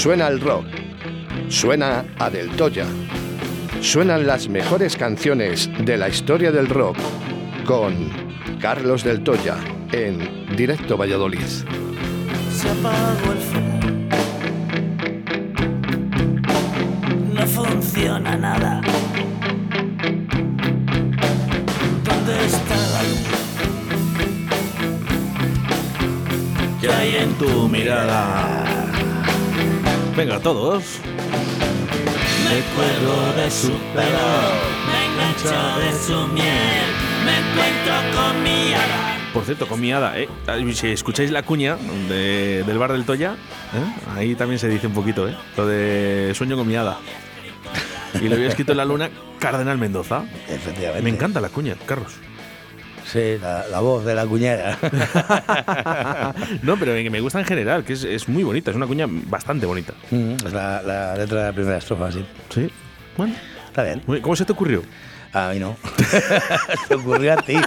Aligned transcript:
Suena 0.00 0.28
el 0.28 0.40
rock. 0.40 0.64
Suena 1.50 2.06
a 2.18 2.30
Del 2.30 2.48
Toya. 2.56 2.86
Suenan 3.82 4.26
las 4.26 4.48
mejores 4.48 4.96
canciones 4.96 5.68
de 5.84 5.98
la 5.98 6.08
historia 6.08 6.50
del 6.50 6.70
rock 6.70 6.96
con 7.66 8.08
Carlos 8.58 9.04
Del 9.04 9.22
Toya 9.22 9.58
en 9.92 10.56
Directo 10.56 10.96
Valladolid. 10.96 11.44
Se 11.44 12.70
apagó 12.70 13.32
el. 13.32 13.40
No 17.34 17.46
funciona 17.46 18.38
nada. 18.38 18.80
¿Dónde 22.04 22.46
está 22.46 22.74
la 22.74 23.02
luz? 23.02 23.28
¿Qué 26.80 26.88
hay 26.88 27.16
en 27.16 27.34
tu 27.34 27.68
mirada? 27.68 28.69
Venga, 30.20 30.38
todos. 30.40 30.84
Me 32.44 32.60
cuelgo 32.74 33.32
de 33.42 33.50
su 33.50 33.68
pelo, 33.68 34.28
me 34.86 35.06
engancho 35.06 35.80
de 35.80 35.92
su 35.98 36.26
miel, 36.34 36.88
me 37.24 37.38
encuentro 37.38 37.94
con 38.20 38.42
mi 38.42 38.74
hada. 38.74 39.16
Por 39.32 39.44
cierto, 39.44 39.66
con 39.66 39.80
mi 39.80 39.92
hada, 39.92 40.18
¿eh? 40.18 40.28
Si 40.74 40.88
escucháis 40.88 41.30
la 41.30 41.42
cuña 41.42 41.76
de- 42.08 42.64
del 42.66 42.78
bar 42.78 42.92
del 42.92 43.04
Toya, 43.04 43.32
¿eh? 43.32 44.02
ahí 44.16 44.34
también 44.34 44.58
se 44.58 44.68
dice 44.68 44.88
un 44.88 44.92
poquito, 44.92 45.26
¿eh? 45.26 45.34
Lo 45.56 45.66
de 45.66 46.32
sueño 46.34 46.56
con 46.56 46.66
mi 46.68 46.76
hada. 46.76 46.98
Y 48.20 48.28
lo 48.28 48.34
había 48.34 48.48
escrito 48.48 48.72
en 48.72 48.78
la 48.78 48.84
luna 48.84 49.08
Cardenal 49.38 49.78
Mendoza. 49.78 50.24
Efectivamente. 50.48 51.02
Me 51.02 51.10
encanta 51.10 51.40
la 51.40 51.48
cuña, 51.48 51.76
Carlos. 51.86 52.12
Sí, 53.12 53.38
la, 53.40 53.66
la 53.68 53.80
voz 53.80 54.04
de 54.04 54.14
la 54.14 54.24
cuñera. 54.24 54.78
no, 56.62 56.76
pero 56.76 56.92
me 57.10 57.20
gusta 57.20 57.40
en 57.40 57.44
general, 57.44 57.84
que 57.84 57.94
es, 57.94 58.04
es 58.04 58.28
muy 58.28 58.44
bonita, 58.44 58.70
es 58.70 58.76
una 58.76 58.86
cuña 58.86 59.06
bastante 59.08 59.66
bonita. 59.66 59.94
Mm, 60.10 60.34
es 60.46 60.52
la, 60.52 60.80
la 60.82 61.16
letra 61.16 61.40
de 61.40 61.46
la 61.46 61.52
primera 61.52 61.78
estrofa, 61.78 62.12
sí. 62.12 62.24
Sí. 62.50 62.70
Bueno. 63.16 63.34
Está 63.66 63.82
bien. 63.84 64.02
¿Cómo 64.20 64.36
se 64.36 64.44
te 64.44 64.52
ocurrió? 64.52 64.82
A 65.32 65.50
mí 65.50 65.58
no. 65.58 65.76
Se 66.88 66.94
ocurrió 66.94 67.34
a 67.34 67.36
ti. 67.36 67.56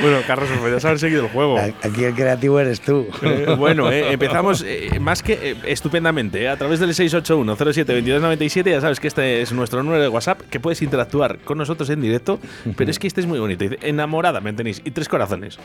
Bueno, 0.00 0.18
Carlos, 0.26 0.48
podrías 0.58 0.84
haber 0.84 0.98
seguido 0.98 1.24
el 1.24 1.28
juego. 1.30 1.58
Aquí 1.58 2.04
el 2.04 2.14
creativo 2.14 2.60
eres 2.60 2.80
tú. 2.80 3.08
Eh, 3.22 3.54
bueno, 3.58 3.90
eh, 3.90 4.12
empezamos 4.12 4.64
eh, 4.66 4.98
más 5.00 5.22
que 5.22 5.56
estupendamente 5.66 6.48
a 6.48 6.56
través 6.56 6.78
del 6.80 6.90
681-07-2297. 6.90 8.70
Ya 8.70 8.80
sabes 8.80 9.00
que 9.00 9.08
este 9.08 9.42
es 9.42 9.52
nuestro 9.52 9.82
número 9.82 10.02
de 10.02 10.08
WhatsApp, 10.08 10.42
que 10.50 10.60
puedes 10.60 10.82
interactuar 10.82 11.38
con 11.38 11.58
nosotros 11.58 11.90
en 11.90 12.00
directo. 12.00 12.38
Pero 12.76 12.90
es 12.90 12.98
que 12.98 13.06
este 13.06 13.20
es 13.20 13.26
muy 13.26 13.38
bonito. 13.38 13.64
Dice, 13.64 13.78
enamorada 13.82 14.40
me 14.40 14.52
tenéis. 14.52 14.82
Y 14.84 14.90
tres 14.90 15.08
corazones. 15.08 15.58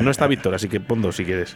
No 0.00 0.10
está 0.10 0.26
Víctor, 0.26 0.54
así 0.54 0.68
que 0.68 0.80
pon 0.80 1.02
dos 1.02 1.16
si 1.16 1.24
quieres. 1.24 1.54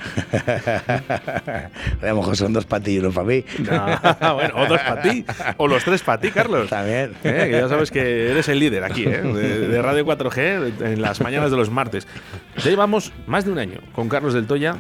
A 2.03 2.06
lo 2.06 2.17
mejor 2.17 2.37
son 2.37 2.53
dos 2.53 2.67
para 2.67 2.83
ti 2.83 2.93
y 2.93 2.99
uno 2.99 3.12
para 3.12 3.27
mí. 3.27 3.44
No, 3.61 4.34
bueno, 4.34 4.55
o 4.56 4.67
dos 4.67 4.81
para 4.81 5.03
ti, 5.03 5.25
o 5.56 5.69
los 5.69 5.84
tres 5.84 6.03
para 6.03 6.21
ti, 6.21 6.31
Carlos. 6.31 6.69
También. 6.69 7.12
Que 7.23 7.50
ya 7.50 7.69
sabes 7.75 7.91
que 7.91 8.31
eres 8.31 8.49
el 8.49 8.59
líder 8.59 8.85
aquí, 8.85 9.05
¿eh? 9.05 9.23
de, 9.23 9.83
Radio 9.83 10.07
4G, 10.07 10.93
en 10.93 11.03
las 11.03 11.21
mañanas 11.21 11.51
de 11.51 11.57
los 11.57 11.71
martes. 11.71 12.07
Ya 12.59 12.71
llevamos 12.71 13.12
más 13.27 13.45
de 13.45 13.53
un 13.53 13.59
año 13.59 13.81
con 13.93 14.09
Carlos 14.09 14.35
del 14.35 14.47
Toya. 14.47 14.77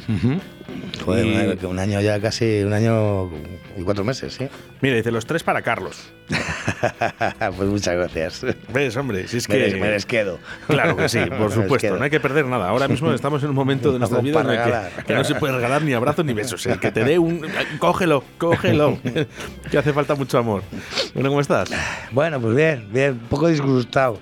Joder, 1.04 1.56
Y- 1.60 1.66
un 1.66 1.78
año- 1.78 2.00
ya 2.00 2.20
casi, 2.20 2.62
un 2.62 2.72
año 2.72 3.30
y 3.76 3.82
cuatro 3.82 4.04
meses, 4.04 4.34
sí. 4.34 4.48
Mira, 4.80 4.96
dice 4.96 5.10
los 5.10 5.26
tres 5.26 5.42
para 5.42 5.62
Carlos. 5.62 6.10
pues 7.56 7.68
muchas 7.68 7.94
gracias. 7.94 8.46
¿Ves, 8.72 8.96
hombre? 8.96 9.28
Si 9.28 9.38
es 9.38 9.46
que. 9.46 9.54
Me 9.54 9.58
les- 9.60 9.80
me 9.80 9.90
les 9.90 10.06
quedo. 10.06 10.38
Claro 10.66 10.96
que 10.96 11.08
sí, 11.08 11.18
por 11.38 11.52
supuesto. 11.52 11.96
No 11.96 12.04
hay 12.04 12.10
que 12.10 12.20
perder 12.20 12.46
nada. 12.46 12.68
Ahora 12.68 12.88
mismo 12.88 13.12
estamos 13.12 13.42
en 13.42 13.50
un 13.50 13.54
momento 13.54 13.92
de 13.92 13.98
nuestra 13.98 14.20
vida 14.20 14.40
en 14.40 14.50
el 14.50 15.04
que 15.04 15.14
no 15.14 15.24
se 15.24 15.34
puede 15.34 15.54
regalar 15.54 15.82
ni 15.82 15.92
abrazos 15.92 16.24
ni 16.24 16.32
besos. 16.32 16.64
El 16.66 16.78
que 16.80 16.90
te 16.90 17.04
dé 17.04 17.18
un. 17.18 17.46
Cógelo, 17.78 18.24
cógelo. 18.38 18.98
que 19.70 19.78
hace 19.78 19.92
falta 19.92 20.14
mucho 20.14 20.38
amor. 20.38 20.62
Bueno, 21.14 21.28
¿cómo 21.28 21.40
estás? 21.40 21.70
Bueno, 22.12 22.40
pues 22.40 22.54
bien, 22.56 22.88
bien, 22.90 23.12
un 23.12 23.18
poco 23.28 23.48
disgustado. 23.48 24.18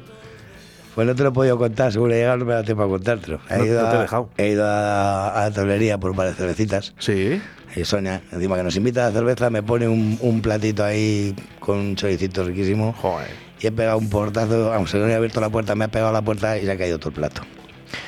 Pues 0.94 1.06
no 1.06 1.14
te 1.14 1.22
lo 1.22 1.30
he 1.30 1.32
podido 1.32 1.56
contar, 1.58 1.90
seguro 1.92 2.12
llegado 2.12 2.36
no 2.38 2.44
me 2.44 2.52
da 2.54 2.62
tiempo 2.62 2.82
a 2.82 2.88
contártelo. 2.88 3.40
He 3.48 3.56
No- 3.58 3.64
ido, 3.64 3.82
no 3.82 3.88
te 3.88 3.94
he 3.94 3.98
a, 3.98 4.02
dejado. 4.02 4.28
he 4.36 4.48
ido 4.50 4.66
a, 4.66 5.28
a 5.42 5.48
la 5.48 5.50
tablería 5.54 5.98
por 5.98 6.10
un 6.10 6.16
par 6.16 6.28
de 6.28 6.34
cervecitas. 6.34 6.94
Sí. 6.98 7.40
Y 7.74 7.84
Sonia, 7.86 8.20
encima 8.30 8.56
que 8.56 8.62
nos 8.62 8.76
invita 8.76 9.06
a 9.06 9.08
la 9.08 9.12
cerveza, 9.12 9.48
me 9.48 9.62
pone 9.62 9.88
un, 9.88 10.18
un 10.20 10.42
platito 10.42 10.84
ahí 10.84 11.34
con 11.60 11.78
un 11.78 11.96
choricito 11.96 12.44
riquísimo. 12.44 12.92
Joder. 13.00 13.28
Y 13.60 13.66
he 13.68 13.72
pegado 13.72 13.96
un 13.96 14.10
portazo, 14.10 14.86
se 14.86 14.98
no 14.98 15.06
he 15.08 15.14
abierto 15.14 15.40
la 15.40 15.48
puerta, 15.48 15.74
me 15.74 15.84
ha 15.86 15.88
pegado 15.88 16.12
la 16.12 16.20
puerta 16.20 16.58
y 16.58 16.66
se 16.66 16.70
ha 16.72 16.76
caído 16.76 16.98
todo 16.98 17.08
el 17.10 17.14
plato. 17.14 17.42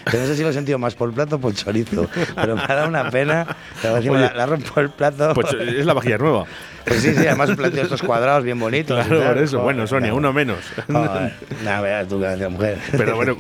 Pero 0.05 0.23
no 0.23 0.27
sé 0.29 0.37
si 0.37 0.43
lo 0.43 0.49
he 0.51 0.53
sentido 0.53 0.79
más 0.79 0.95
por 0.95 1.09
el 1.09 1.15
plato 1.15 1.37
o 1.37 1.39
por 1.41 1.51
el 1.53 1.57
chorizo. 1.57 2.07
Pero 2.35 2.57
me 2.57 2.63
ha 2.63 2.75
dado 2.75 2.89
una 2.89 3.11
pena. 3.11 3.47
Oye, 3.93 4.11
la, 4.11 4.33
la 4.35 4.47
rompo 4.47 4.81
el 4.81 4.91
plato. 4.91 5.33
Pues 5.35 5.53
es 5.55 5.87
la 5.87 5.95
vajilla 5.95 6.19
nueva. 6.19 6.45
Pues 6.85 7.01
sí, 7.01 7.15
sí, 7.15 7.27
además 7.27 7.49
un 7.49 7.57
plato 7.57 7.77
de 7.77 7.83
estos 7.83 8.03
cuadrados 8.03 8.45
bien 8.45 8.59
bonitos. 8.61 9.07
Claro, 9.07 9.25
por 9.29 9.39
eso. 9.39 9.59
Joder, 9.59 9.65
Bueno, 9.75 9.87
Sonia, 9.87 10.11
no. 10.11 10.17
uno 10.17 10.33
menos. 10.35 10.59
No, 10.89 11.83
veas 11.83 12.07
tú 12.09 12.23
hace 12.23 12.47
mujer. 12.49 12.79
Pero 12.93 13.17
bueno, 13.17 13.37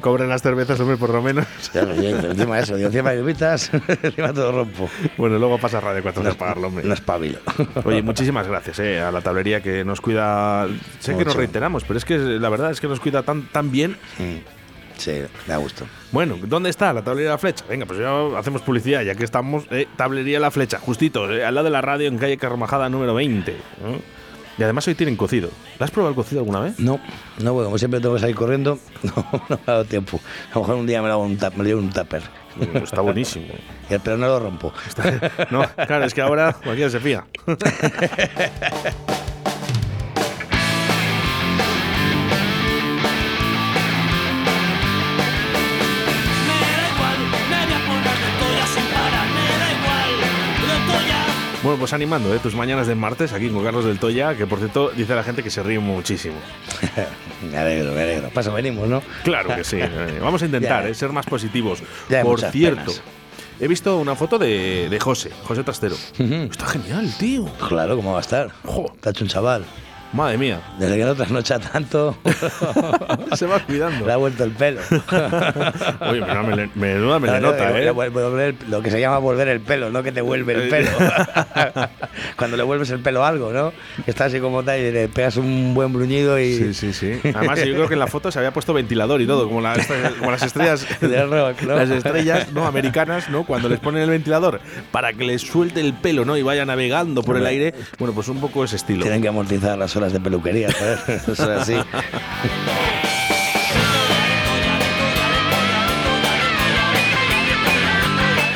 cobren, 0.00 0.28
las 0.28 0.42
cervezas, 0.42 0.78
hombre, 0.78 0.96
por 0.96 1.10
lo 1.10 1.20
menos. 1.20 1.44
Sé, 1.60 1.70
pero 1.72 1.92
encima 1.92 2.58
eso, 2.60 2.76
digo, 2.76 2.86
encima 2.86 3.12
invitas, 3.14 3.70
encima 4.02 4.32
todo 4.32 4.52
rompo. 4.52 4.88
Bueno, 5.16 5.38
luego 5.38 5.58
pasa 5.58 5.80
Radio 5.80 6.02
4 6.04 6.30
a 6.30 6.34
pagarlo, 6.34 6.68
hombre. 6.68 6.84
No 6.84 6.94
espabilo. 6.94 7.38
Oye, 7.84 8.00
muchísimas 8.02 8.46
gracias 8.46 8.78
eh, 8.78 9.00
a 9.00 9.10
la 9.10 9.20
tablería 9.20 9.60
que 9.60 9.84
nos 9.84 10.00
cuida. 10.00 10.68
Sé 11.00 11.12
que 11.12 11.18
nos 11.18 11.26
Mucho. 11.26 11.38
reiteramos, 11.38 11.82
pero 11.82 11.98
es 11.98 12.04
que 12.04 12.16
la 12.16 12.48
verdad 12.48 12.70
es 12.70 12.80
que 12.80 12.86
nos 12.86 13.00
cuida 13.00 13.24
tan, 13.24 13.42
tan 13.48 13.72
bien. 13.72 13.96
Sí, 14.16 14.42
da 15.46 15.56
gusto. 15.56 15.86
Bueno, 16.12 16.38
¿dónde 16.42 16.70
está 16.70 16.92
la 16.92 17.02
tablería 17.02 17.30
La 17.32 17.38
Flecha? 17.38 17.64
Venga, 17.68 17.86
pues 17.86 17.98
ya 17.98 18.38
hacemos 18.38 18.62
publicidad, 18.62 19.02
ya 19.02 19.14
que 19.14 19.24
estamos. 19.24 19.64
eh, 19.70 19.86
tablería 19.96 20.40
La 20.40 20.50
Flecha, 20.50 20.78
justito, 20.78 21.30
eh, 21.30 21.44
al 21.44 21.54
lado 21.54 21.64
de 21.66 21.70
la 21.70 21.80
radio 21.80 22.08
en 22.08 22.18
calle 22.18 22.36
Carramajada 22.36 22.88
número 22.88 23.14
20. 23.14 23.52
¿eh? 23.52 23.56
Y 24.56 24.62
además 24.62 24.86
hoy 24.86 24.94
tienen 24.94 25.16
cocido. 25.16 25.50
¿Lo 25.78 25.84
has 25.84 25.90
probado 25.90 26.10
el 26.10 26.16
cocido 26.16 26.40
alguna 26.40 26.60
vez? 26.60 26.78
No, 26.78 27.00
no, 27.40 27.52
bueno, 27.52 27.66
como 27.66 27.78
siempre 27.78 28.00
tengo 28.00 28.14
que 28.14 28.20
salir 28.20 28.36
corriendo, 28.36 28.78
no, 29.02 29.26
no 29.32 29.56
me 29.56 29.62
ha 29.66 29.70
dado 29.72 29.84
tiempo. 29.84 30.20
A 30.50 30.54
lo 30.54 30.60
mejor 30.60 30.76
un 30.76 30.86
día 30.86 31.02
me 31.02 31.08
lo 31.08 31.14
hago 31.14 31.24
un, 31.24 31.36
tap, 31.36 31.54
me 31.54 31.64
lo 31.64 31.68
llevo 31.68 31.80
un 31.80 31.90
tupper. 31.90 32.22
Está 32.74 33.00
buenísimo. 33.00 33.46
Pero 33.88 34.16
no 34.16 34.28
lo 34.28 34.38
rompo. 34.38 34.72
No, 35.50 35.68
claro, 35.86 36.04
es 36.04 36.14
que 36.14 36.22
ahora 36.22 36.52
cualquiera 36.52 36.88
se 36.88 37.00
fía. 37.00 37.26
pues 51.84 51.92
animando 51.92 52.34
¿eh? 52.34 52.38
tus 52.38 52.54
mañanas 52.54 52.86
de 52.86 52.94
martes 52.94 53.34
aquí 53.34 53.50
con 53.50 53.62
Carlos 53.62 53.84
del 53.84 53.98
Toya, 53.98 54.34
que 54.34 54.46
por 54.46 54.58
cierto 54.58 54.90
dice 54.96 55.14
la 55.14 55.22
gente 55.22 55.42
que 55.42 55.50
se 55.50 55.62
ríe 55.62 55.78
muchísimo. 55.78 56.36
me 57.52 57.58
alegro, 57.58 57.92
me 57.92 58.04
alegro. 58.04 58.30
Paso, 58.30 58.54
venimos, 58.54 58.88
¿no? 58.88 59.02
Claro 59.22 59.54
que 59.54 59.64
sí. 59.64 59.76
eh, 59.78 60.18
Vamos 60.18 60.40
a 60.40 60.46
intentar 60.46 60.86
eh, 60.88 60.94
ser 60.94 61.10
más 61.10 61.26
positivos. 61.26 61.82
Ya 62.08 62.22
por 62.22 62.40
cierto, 62.40 62.90
penas. 62.90 63.02
he 63.60 63.68
visto 63.68 63.98
una 63.98 64.14
foto 64.14 64.38
de, 64.38 64.88
de 64.88 64.98
José, 64.98 65.30
José 65.44 65.62
Trastero. 65.62 65.94
Está 66.18 66.68
genial, 66.68 67.12
tío. 67.18 67.44
Claro, 67.68 67.96
¿cómo 67.96 68.12
va 68.12 68.18
a 68.18 68.22
estar? 68.22 68.50
Está 68.94 69.10
hecho 69.10 69.24
un 69.24 69.28
chaval. 69.28 69.66
Madre 70.14 70.38
mía. 70.38 70.60
Desde 70.78 70.96
que 70.96 71.04
no 71.04 71.14
trasnocha 71.14 71.58
tanto, 71.58 72.16
Se 73.36 73.46
va 73.46 73.58
cuidando. 73.58 74.06
le 74.06 74.12
ha 74.12 74.16
vuelto 74.16 74.44
el 74.44 74.52
pelo. 74.52 74.80
Oye, 76.00 76.20
mele- 76.20 76.70
menuda 76.76 77.18
melenota, 77.18 77.70
Le- 77.70 77.80
¿eh? 77.80 77.84
le 77.86 77.90
volver 77.90 78.48
el- 78.60 78.70
lo 78.70 78.80
que 78.80 78.90
se 78.92 79.00
llama 79.00 79.18
volver 79.18 79.48
el 79.48 79.60
pelo, 79.60 79.90
no 79.90 80.02
que 80.04 80.12
te 80.12 80.20
vuelve 80.20 80.54
el 80.54 80.68
pelo. 80.68 80.90
Cuando 82.36 82.56
le 82.56 82.62
vuelves 82.62 82.90
el 82.90 83.00
pelo 83.00 83.24
a 83.24 83.28
algo, 83.28 83.52
¿no? 83.52 83.72
Que 84.04 84.10
está 84.12 84.26
así 84.26 84.38
como 84.40 84.62
tal 84.62 84.78
y 84.78 84.90
le 84.92 85.08
pegas 85.08 85.36
un 85.36 85.74
buen 85.74 85.92
bruñido 85.92 86.38
y. 86.38 86.54
Sí, 86.58 86.74
sí, 86.74 86.92
sí. 86.92 87.20
Además, 87.34 87.58
yo 87.64 87.74
creo 87.74 87.88
que 87.88 87.94
en 87.94 88.00
la 88.00 88.06
foto 88.06 88.30
se 88.30 88.38
había 88.38 88.52
puesto 88.52 88.72
ventilador 88.72 89.20
y 89.20 89.26
todo, 89.26 89.48
como, 89.48 89.60
la- 89.60 89.76
como 90.18 90.30
las 90.30 90.42
estrellas 90.42 90.86
Del 91.00 91.30
rock, 91.30 91.62
¿no? 91.62 91.74
Las 91.76 91.90
estrellas 91.90 92.52
¿no? 92.52 92.66
americanas, 92.66 93.28
¿no? 93.30 93.44
Cuando 93.44 93.68
les 93.68 93.80
ponen 93.80 94.02
el 94.02 94.10
ventilador 94.10 94.60
para 94.92 95.12
que 95.12 95.24
les 95.24 95.42
suelte 95.42 95.80
el 95.80 95.92
pelo, 95.94 96.24
¿no? 96.24 96.36
Y 96.36 96.42
vaya 96.42 96.64
navegando 96.64 97.22
por 97.22 97.36
el 97.36 97.46
aire. 97.46 97.74
Bueno, 97.98 98.14
pues 98.14 98.28
un 98.28 98.40
poco 98.40 98.64
ese 98.64 98.76
estilo. 98.76 99.02
Tienen 99.02 99.22
que 99.22 99.28
amortizar 99.28 99.76
las 99.78 99.94
horas 99.96 100.03
de 100.12 100.20
peluquería. 100.20 100.68
Eso 101.08 101.32
es 101.32 101.40
así. 101.40 101.76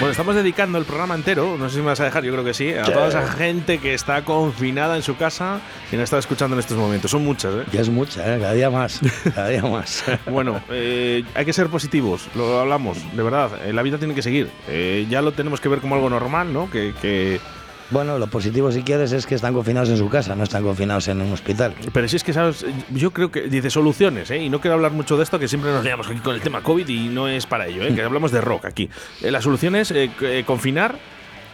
Bueno, 0.00 0.12
estamos 0.12 0.37
dedicando 0.37 0.79
el 0.79 0.85
programa 0.85 1.17
entero, 1.17 1.56
no 1.59 1.69
sé 1.69 1.75
si 1.77 1.81
me 1.81 1.87
vas 1.89 1.99
a 1.99 2.05
dejar, 2.05 2.23
yo 2.23 2.31
creo 2.31 2.45
que 2.45 2.55
sí, 2.55 2.73
a 2.73 2.85
toda 2.85 3.09
esa 3.09 3.27
gente 3.33 3.79
que 3.79 3.95
está 3.95 4.25
confinada 4.25 4.95
en 4.95 5.03
su 5.03 5.17
casa 5.17 5.59
y 5.91 5.97
nos 5.97 6.05
está 6.05 6.19
escuchando 6.19 6.55
en 6.55 6.61
estos 6.61 6.77
momentos. 6.79 7.11
Son 7.11 7.25
muchas, 7.25 7.53
¿eh? 7.53 7.65
Ya 7.73 7.81
es 7.81 7.89
mucha, 7.89 8.21
¿eh? 8.37 8.39
Cada 8.39 8.53
día 8.53 8.71
más. 8.71 9.00
Cada 9.35 9.49
día 9.49 9.62
más. 9.62 10.05
Bueno, 10.31 10.62
eh, 10.71 11.25
hay 11.35 11.45
que 11.45 11.53
ser 11.53 11.67
positivos, 11.69 12.29
lo 12.37 12.61
hablamos, 12.61 12.97
de 13.17 13.23
verdad. 13.25 13.50
eh, 13.67 13.73
la 13.73 13.83
vida 13.83 13.99
tiene 13.99 14.15
que 14.15 14.23
seguir. 14.23 14.49
Eh, 14.69 15.05
ya 15.11 15.21
lo 15.21 15.33
tenemos 15.33 15.61
que 15.61 15.69
ver 15.69 15.81
como 15.81 15.97
algo 15.97 16.09
normal, 16.09 16.53
¿no? 16.53 16.71
Que, 16.71 16.95
que- 17.03 17.41
Bueno, 17.90 18.19
lo 18.19 18.26
positivo, 18.26 18.70
si 18.70 18.82
quieres, 18.82 19.12
es 19.12 19.26
que 19.26 19.35
están 19.35 19.55
confinados 19.55 19.88
en 19.88 19.96
su 19.96 20.11
casa, 20.11 20.35
no 20.35 20.44
están 20.44 20.62
confinados 20.62 21.08
en 21.08 21.23
un 21.23 21.32
hospital. 21.32 21.75
Pero 21.93 22.06
si 22.06 22.17
es 22.17 22.25
que, 22.25 22.35
¿sabes? 22.35 22.67
Yo 22.90 23.12
creo 23.12 23.31
que 23.31 23.43
dice 23.43 23.70
soluciones, 23.70 24.31
¿eh? 24.31 24.43
Y 24.43 24.50
no 24.50 24.61
quiero 24.61 24.75
hablar 24.75 24.93
mucho 24.93 25.17
de 25.17 25.23
esto, 25.23 25.38
que 25.38 25.49
siempre 25.49 25.70
nos 25.70 25.82
liamos 25.82 26.06
aquí 26.06 26.20
con 26.20 26.35
el 26.35 26.43
tema 26.43 26.61
COVID 26.62 26.87
y 26.87 27.08
no 27.08 27.29
es 27.29 27.46
para 27.46 27.67
ello, 27.67 27.85
¿eh? 27.85 27.94
Que 27.94 28.02
hablamos 28.02 28.31
de 28.31 28.43
rock 28.43 28.67
aquí. 28.67 28.90
Eh, 29.23 29.31
la 29.31 29.40
solución 29.40 29.75
es 29.75 29.90
eh, 29.90 30.11
eh, 30.20 30.44
confinar 30.46 30.99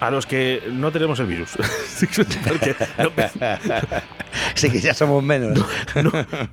a 0.01 0.11
los 0.11 0.27
que 0.27 0.63
no 0.71 0.91
tenemos 0.93 1.21
el 1.21 1.27
virus. 1.27 1.51
No, 2.99 3.11
Sí, 4.55 4.71
que 4.71 4.81
ya 4.81 4.95
somos 4.95 5.23
menos. 5.23 5.59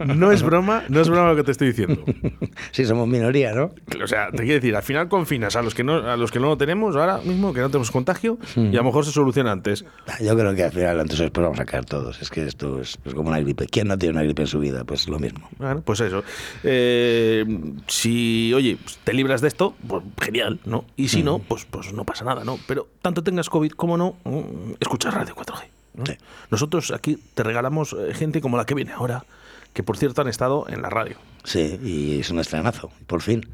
no 0.06 0.32
es 0.32 0.44
broma, 0.44 0.84
no 0.88 1.02
es 1.02 1.10
broma 1.10 1.30
lo 1.30 1.36
que 1.36 1.44
te 1.44 1.52
estoy 1.52 1.68
diciendo. 1.70 2.04
Sí, 2.72 2.86
somos 2.86 3.08
minoría, 3.08 3.54
¿no? 3.54 3.72
O 4.02 4.08
sea, 4.08 4.30
te 4.32 4.38
quiero 4.44 4.56
decir, 4.56 4.76
al 4.76 4.84
final 4.84 5.10
confinas 5.10 5.56
a 5.56 5.62
los 5.62 5.74
que 5.76 5.84
no, 5.84 5.96
a 6.10 6.16
los 6.16 6.32
que 6.32 6.40
no 6.40 6.48
lo 6.48 6.58
tenemos 6.58 6.96
ahora 6.96 7.18
mismo, 7.18 7.54
que 7.54 7.60
no 7.60 7.70
tenemos 7.70 7.92
contagio, 7.92 8.38
y 8.56 8.76
a 8.76 8.80
lo 8.80 8.84
mejor 8.86 9.06
se 9.06 9.12
soluciona 9.12 9.52
antes. 9.52 9.84
Yo 10.22 10.38
creo 10.38 10.54
que 10.56 10.64
al 10.64 10.72
final, 10.72 11.00
antes 11.00 11.20
o 11.20 11.24
después, 11.24 11.44
vamos 11.44 11.60
a 11.60 11.66
caer 11.66 11.86
todos. 11.86 12.22
Es 12.22 12.30
que 12.30 12.46
esto 12.46 12.80
es, 12.80 12.98
es 13.04 13.14
como 13.14 13.30
una 13.30 13.40
gripe. 13.40 13.66
¿Quién 13.68 13.88
no 13.88 13.98
tiene 13.98 14.14
una 14.14 14.24
gripe 14.24 14.44
en 14.44 14.48
su 14.48 14.60
vida? 14.60 14.84
Pues 14.84 15.08
lo 15.10 15.20
mismo. 15.20 15.50
Bueno, 15.58 15.82
pues 15.82 16.00
eso. 16.00 16.24
Eh, 16.64 17.46
si, 17.88 18.54
oye, 18.54 18.78
te 19.04 19.14
libras 19.14 19.42
de 19.42 19.48
esto, 19.48 19.76
pues 19.88 20.04
genial, 20.22 20.60
¿no? 20.66 20.86
Y 20.96 21.10
si 21.10 21.24
no, 21.24 21.40
pues, 21.40 21.66
pues 21.66 21.92
no 21.94 22.06
pasa 22.06 22.24
nada, 22.24 22.44
¿no? 22.44 22.58
Pero 22.68 22.88
tanto 23.02 23.24
tengas 23.24 23.41
COVID 23.50 23.72
como 23.72 23.98
no, 23.98 24.16
mm, 24.24 24.74
escucha 24.80 25.12
Radio 25.12 25.36
4G. 25.36 25.64
¿no? 25.94 26.06
Sí. 26.06 26.18
Nosotros 26.50 26.92
aquí 26.92 27.18
te 27.34 27.44
regalamos 27.44 27.94
eh, 27.94 28.14
gente 28.14 28.42
como 28.42 28.58
la 28.58 28.66
que 28.66 28.74
viene 28.76 28.92
ahora, 28.94 29.26
que 29.74 29.84
por 29.84 29.98
cierto 29.98 30.22
han 30.22 30.28
estado 30.28 30.66
en 30.70 30.82
la 30.82 30.90
radio. 30.90 31.18
Sí, 31.44 31.80
y 31.84 32.20
es 32.20 32.30
un 32.30 32.40
estrenazo, 32.40 32.92
por 33.08 33.22
fin. 33.22 33.48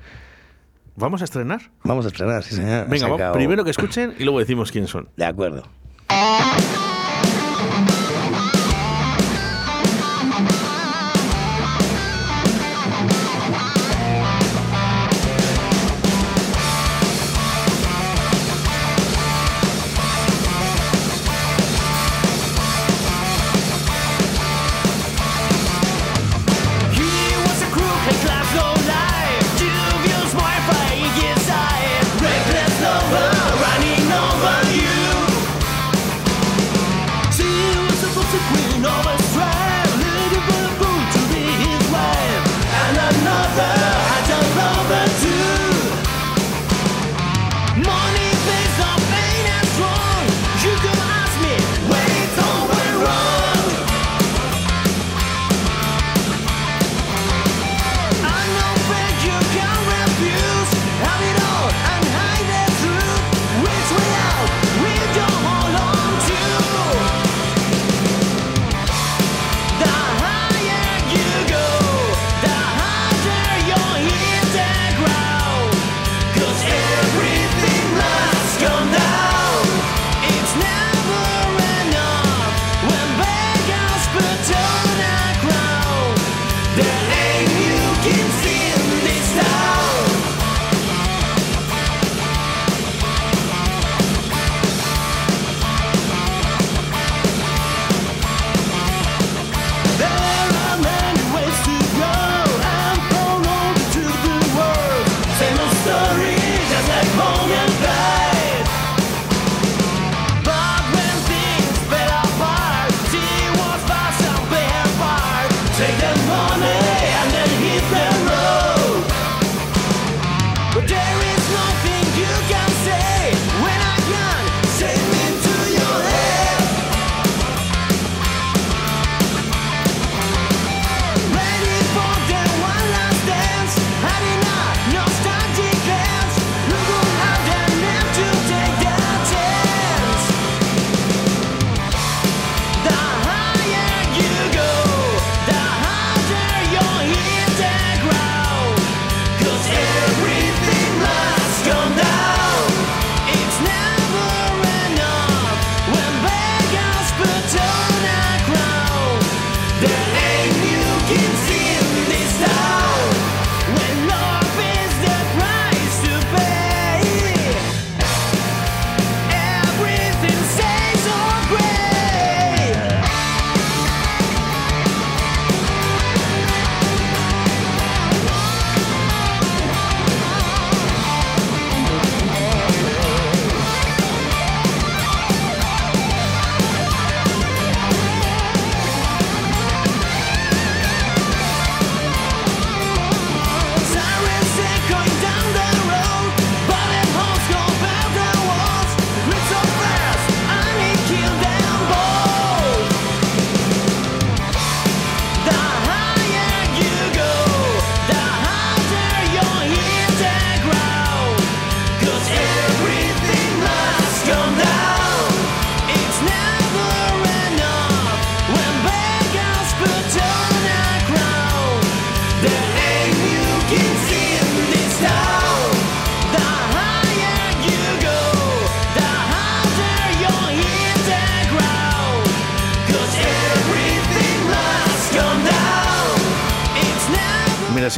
¿Vamos 0.95 1.21
a 1.21 1.25
estrenar? 1.25 1.61
Vamos 1.83 2.05
a 2.05 2.07
estrenar, 2.09 2.43
sí, 2.43 2.55
señor. 2.55 2.87
Venga, 2.89 3.07
va, 3.07 3.13
sacado- 3.17 3.33
primero 3.33 3.63
que 3.63 3.69
escuchen 3.71 4.15
y 4.17 4.23
luego 4.23 4.39
decimos 4.39 4.71
quién 4.71 4.87
son. 4.87 5.09
De 5.15 5.25
acuerdo. 5.25 5.63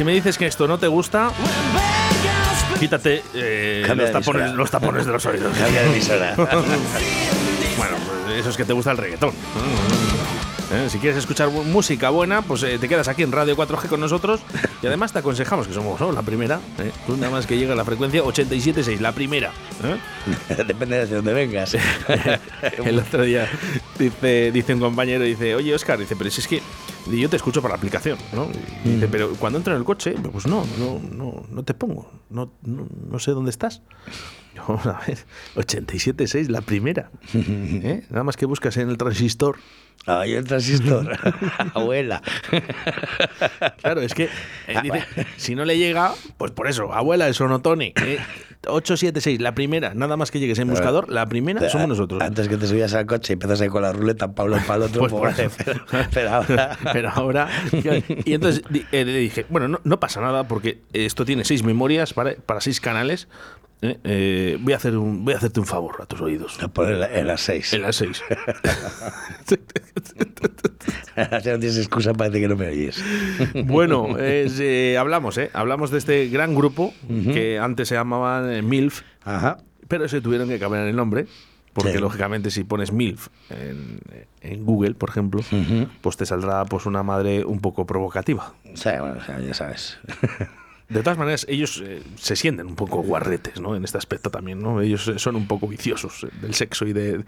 Si 0.00 0.04
me 0.04 0.14
dices 0.14 0.38
que 0.38 0.46
esto 0.46 0.66
no 0.66 0.78
te 0.78 0.88
gusta, 0.88 1.30
quítate 2.78 3.22
eh, 3.34 3.84
los, 3.94 4.10
tapones, 4.10 4.54
los 4.54 4.70
tapones 4.70 5.04
de 5.04 5.12
los 5.12 5.26
oídos. 5.26 5.54
Cambia 5.58 5.82
de 5.82 5.90
emisora. 5.90 6.34
bueno, 6.36 7.96
pues 8.24 8.38
eso 8.38 8.48
es 8.48 8.56
que 8.56 8.64
te 8.64 8.72
gusta 8.72 8.92
el 8.92 8.96
reggaetón. 8.96 9.34
Eh, 10.72 10.88
Si 10.88 10.96
quieres 11.00 11.18
escuchar 11.18 11.50
música 11.50 12.08
buena, 12.08 12.40
pues 12.40 12.62
eh, 12.62 12.78
te 12.78 12.88
quedas 12.88 13.08
aquí 13.08 13.24
en 13.24 13.30
Radio 13.30 13.54
4G 13.58 13.88
con 13.90 14.00
nosotros 14.00 14.40
y 14.82 14.86
además 14.86 15.12
te 15.12 15.18
aconsejamos 15.18 15.68
que 15.68 15.74
somos 15.74 16.00
¿no? 16.00 16.12
la 16.12 16.22
primera. 16.22 16.60
eh, 16.78 16.92
Tú 17.06 17.18
nada 17.18 17.30
más 17.30 17.46
que 17.46 17.58
llega 17.58 17.74
a 17.74 17.76
la 17.76 17.84
frecuencia 17.84 18.22
87.6, 18.22 19.00
la 19.00 19.12
primera. 19.12 19.52
¿eh? 19.84 20.54
Depende 20.66 21.04
de 21.04 21.14
dónde 21.14 21.34
vengas. 21.34 21.76
El 22.84 22.98
otro 23.00 23.22
día 23.22 23.46
dice, 23.98 24.50
dice 24.50 24.72
un 24.72 24.80
compañero, 24.80 25.24
dice, 25.24 25.54
oye 25.54 25.74
Oscar, 25.74 25.98
dice, 25.98 26.16
pero 26.16 26.30
si 26.30 26.40
es 26.40 26.48
que 26.48 26.62
yo 27.06 27.28
te 27.28 27.36
escucho 27.36 27.62
por 27.62 27.70
la 27.70 27.76
aplicación, 27.76 28.18
¿no? 28.32 28.48
Y 28.84 28.90
dice, 28.90 29.08
pero 29.08 29.30
cuando 29.34 29.58
entro 29.58 29.72
en 29.72 29.78
el 29.78 29.84
coche, 29.84 30.14
pues 30.32 30.46
no, 30.46 30.64
no, 30.78 31.00
no, 31.00 31.46
no 31.50 31.62
te 31.62 31.74
pongo, 31.74 32.10
no, 32.28 32.52
no, 32.62 32.86
no 33.10 33.18
sé 33.18 33.32
dónde 33.32 33.50
estás. 33.50 33.82
Vamos 34.68 34.84
a 34.86 35.00
ver, 35.06 35.18
87.6, 35.56 36.48
la 36.48 36.60
primera. 36.60 37.10
¿eh? 37.34 38.04
Nada 38.10 38.24
más 38.24 38.36
que 38.36 38.46
buscas 38.46 38.76
en 38.76 38.90
el 38.90 38.98
transistor. 38.98 39.58
Ay, 40.06 40.32
el 40.34 40.44
transistor. 40.44 41.16
Abuela. 41.74 42.22
Claro, 43.82 44.00
es 44.00 44.14
que 44.14 44.24
eh, 44.66 44.76
dice, 44.82 45.04
si 45.36 45.54
no 45.54 45.64
le 45.64 45.78
llega, 45.78 46.14
pues 46.38 46.50
por 46.52 46.68
eso, 46.68 46.92
abuela, 46.92 47.28
el 47.28 47.34
sonotone. 47.34 47.92
¿eh? 47.96 48.18
876, 48.66 49.40
la 49.40 49.54
primera, 49.54 49.94
nada 49.94 50.16
más 50.16 50.30
que 50.30 50.38
llegues 50.38 50.58
en 50.58 50.68
buscador, 50.68 51.10
la 51.10 51.26
primera 51.26 51.68
somos 51.70 51.88
nosotros. 51.88 52.20
Antes 52.22 52.48
que 52.48 52.56
te 52.56 52.66
subías 52.66 52.92
al 52.94 53.06
coche 53.06 53.32
y 53.32 53.34
empiezas 53.34 53.60
ahí 53.60 53.68
con 53.68 53.82
la 53.82 53.92
ruleta 53.92 54.26
uno 54.26 54.58
para 54.66 54.76
el 54.76 54.82
otro. 54.82 55.00
Pues 55.00 55.12
por 55.12 55.34
pero, 55.64 55.80
pero 56.12 56.30
ahora. 56.30 56.78
Pero 56.92 57.10
ahora. 57.10 57.48
Y 58.24 58.34
entonces 58.34 58.62
eh, 58.92 59.04
le 59.04 59.18
dije, 59.18 59.46
bueno, 59.48 59.68
no, 59.68 59.80
no 59.84 60.00
pasa 60.00 60.20
nada 60.20 60.44
porque 60.44 60.80
esto 60.92 61.24
tiene 61.24 61.44
seis 61.44 61.62
memorias 61.62 62.12
para, 62.12 62.34
para 62.34 62.60
seis 62.60 62.80
canales. 62.80 63.28
Eh, 63.82 63.98
eh, 64.04 64.58
voy, 64.60 64.72
a 64.72 64.76
hacer 64.76 64.96
un, 64.96 65.24
voy 65.24 65.34
a 65.34 65.36
hacerte 65.38 65.60
un 65.60 65.66
favor 65.66 65.96
a 66.00 66.06
tus 66.06 66.20
oídos. 66.20 66.58
Poner 66.72 67.10
en 67.12 67.26
las 67.26 67.40
seis. 67.40 67.72
En 67.72 67.82
las 67.82 67.96
seis. 67.96 68.22
Así 71.16 71.48
no 71.50 71.58
tienes 71.58 71.76
excusa, 71.78 72.14
parece 72.14 72.40
que 72.40 72.48
no 72.48 72.56
me 72.56 72.68
oyes. 72.68 73.02
Bueno, 73.64 74.18
es, 74.18 74.58
eh, 74.60 74.96
hablamos, 74.98 75.36
¿eh? 75.38 75.50
Hablamos 75.52 75.90
de 75.90 75.98
este 75.98 76.28
gran 76.28 76.54
grupo 76.54 76.94
que 77.32 77.58
antes 77.58 77.88
se 77.88 77.94
llamaban 77.94 78.50
eh, 78.50 78.62
MILF, 78.62 79.02
Ajá. 79.24 79.58
pero 79.88 80.08
se 80.08 80.20
tuvieron 80.20 80.48
que 80.48 80.58
cambiar 80.58 80.86
el 80.86 80.96
nombre. 80.96 81.26
Porque 81.72 81.92
Sí. 81.92 81.98
lógicamente 81.98 82.50
si 82.50 82.64
pones 82.64 82.90
MILF 82.90 83.28
en, 83.48 84.00
en 84.40 84.64
Google, 84.64 84.94
por 84.94 85.08
ejemplo, 85.08 85.40
pues 86.00 86.16
te 86.16 86.26
saldrá 86.26 86.64
pues 86.64 86.84
una 86.84 87.04
madre 87.04 87.44
un 87.44 87.60
poco 87.60 87.86
provocativa. 87.86 88.54
Sea, 88.74 89.00
bueno, 89.02 89.18
ya 89.46 89.54
sabes. 89.54 89.98
De 90.90 91.02
todas 91.02 91.16
maneras, 91.18 91.46
ellos 91.48 91.82
eh, 91.86 92.02
se 92.16 92.34
sienten 92.36 92.66
un 92.66 92.74
poco 92.74 93.02
guarretes, 93.02 93.60
¿no? 93.60 93.76
En 93.76 93.84
este 93.84 93.96
aspecto 93.96 94.28
también, 94.30 94.60
¿no? 94.60 94.80
Ellos 94.80 95.06
eh, 95.08 95.18
son 95.18 95.36
un 95.36 95.46
poco 95.46 95.68
viciosos 95.68 96.24
eh, 96.24 96.28
del 96.42 96.52
sexo 96.54 96.84
y 96.84 96.92
de, 96.92 97.24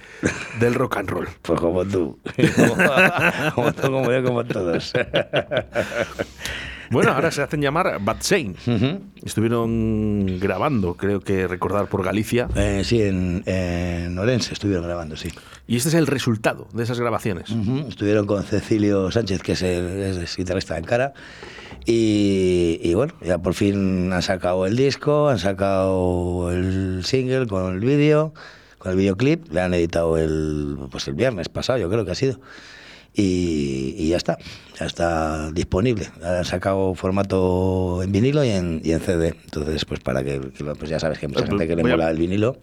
del 0.61 0.75
rock 0.75 0.97
and 0.97 1.09
roll. 1.09 1.29
Pues 1.43 1.61
como 1.61 1.85
tú. 1.85 2.19
Como, 2.57 2.75
como 3.55 3.73
tú, 3.73 3.83
como 3.83 4.13
yo, 4.13 4.25
como 4.25 4.45
todos. 4.45 4.93
Bueno, 6.91 7.13
ahora 7.13 7.31
se 7.31 7.41
hacen 7.41 7.63
llamar 7.63 7.99
Bad 8.03 8.19
Shane. 8.21 8.55
Estuvieron 9.25 10.39
grabando, 10.39 10.95
creo 10.95 11.21
que 11.21 11.49
recordar 11.49 11.87
por 11.87 12.05
Galicia. 12.05 12.49
Eh, 12.55 12.83
sí, 12.85 13.01
en, 13.01 13.43
en 13.47 14.19
Orense 14.19 14.53
estuvieron 14.53 14.85
grabando, 14.85 15.17
sí. 15.17 15.31
Y 15.67 15.77
este 15.77 15.89
es 15.89 15.95
el 15.95 16.07
resultado 16.07 16.69
de 16.75 16.83
esas 16.83 17.01
grabaciones. 17.01 17.49
Ujú, 17.51 17.87
Estuvieron 17.89 18.27
con 18.27 18.43
Cecilio 18.43 19.11
Sánchez, 19.11 19.41
que 19.41 19.53
es 19.53 19.63
el, 19.63 19.87
es 20.03 20.17
el 20.19 20.27
guitarrista 20.37 20.75
de 20.75 20.81
Ankara. 20.81 21.15
Y, 21.85 22.79
y 22.83 22.95
bueno, 22.95 23.15
ya 23.23 23.39
por 23.39 23.55
fin 23.55 24.13
han 24.13 24.23
sacado 24.23 24.67
el 24.67 24.77
disco, 24.77 25.29
han 25.29 25.39
sacado 25.39 26.51
el 26.53 27.03
single 27.05 27.47
con 27.47 27.75
el 27.75 27.81
vídeo, 27.81 28.33
con 28.79 28.93
el 28.93 28.99
videoclip. 28.99 29.53
Le 29.53 29.61
han 29.61 29.75
editado 29.75 30.17
el, 30.19 30.77
pues 30.91 31.09
el 31.09 31.15
viernes 31.15 31.49
pasado, 31.49 31.79
yo 31.79 31.91
creo 31.91 32.05
que 32.05 32.13
ha 32.13 32.17
sido. 32.17 32.41
Y, 33.15 33.95
y 33.99 34.09
ya 34.09 34.17
está, 34.17 34.39
ya 34.79 34.87
está 34.87 35.51
disponible. 35.53 36.09
Han 36.25 36.45
sacado 36.47 36.95
formato 36.95 38.03
en 38.03 38.11
vinilo 38.11 38.43
y 38.45 38.49
en, 38.49 38.81
y 38.83 38.93
en 38.93 39.01
CD. 39.01 39.35
Entonces, 39.45 39.85
pues 39.85 40.01
para 40.01 40.25
que, 40.25 40.41
pues 40.79 40.89
ya 40.89 40.99
sabes 40.99 41.19
que 41.19 41.27
hay 41.27 41.33
mucha 41.33 41.45
Eh, 41.45 41.49
gente 41.49 41.69
que 41.69 41.77
le 41.77 41.83
mola 41.83 42.11
el 42.11 42.17
vinilo. 42.19 42.57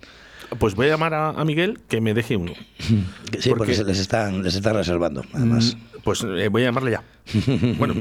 Pues 0.58 0.74
voy 0.74 0.88
a 0.88 0.90
llamar 0.90 1.14
a, 1.14 1.30
a 1.30 1.46
Miguel 1.46 1.80
que 1.88 2.02
me 2.02 2.16
deje 2.16 2.36
uno. 2.36 2.54
Sí, 3.40 3.52
porque, 3.56 3.76
se 3.76 3.84
les 3.84 4.00
están, 4.00 4.42
les 4.42 4.56
están 4.56 4.74
reservando, 4.74 5.24
además. 5.34 5.78
Pues 6.04 6.24
eh, 6.24 6.48
voy 6.48 6.64
a 6.64 6.66
llamarle 6.66 6.92
ya. 6.92 7.04
Bueno, 7.78 7.94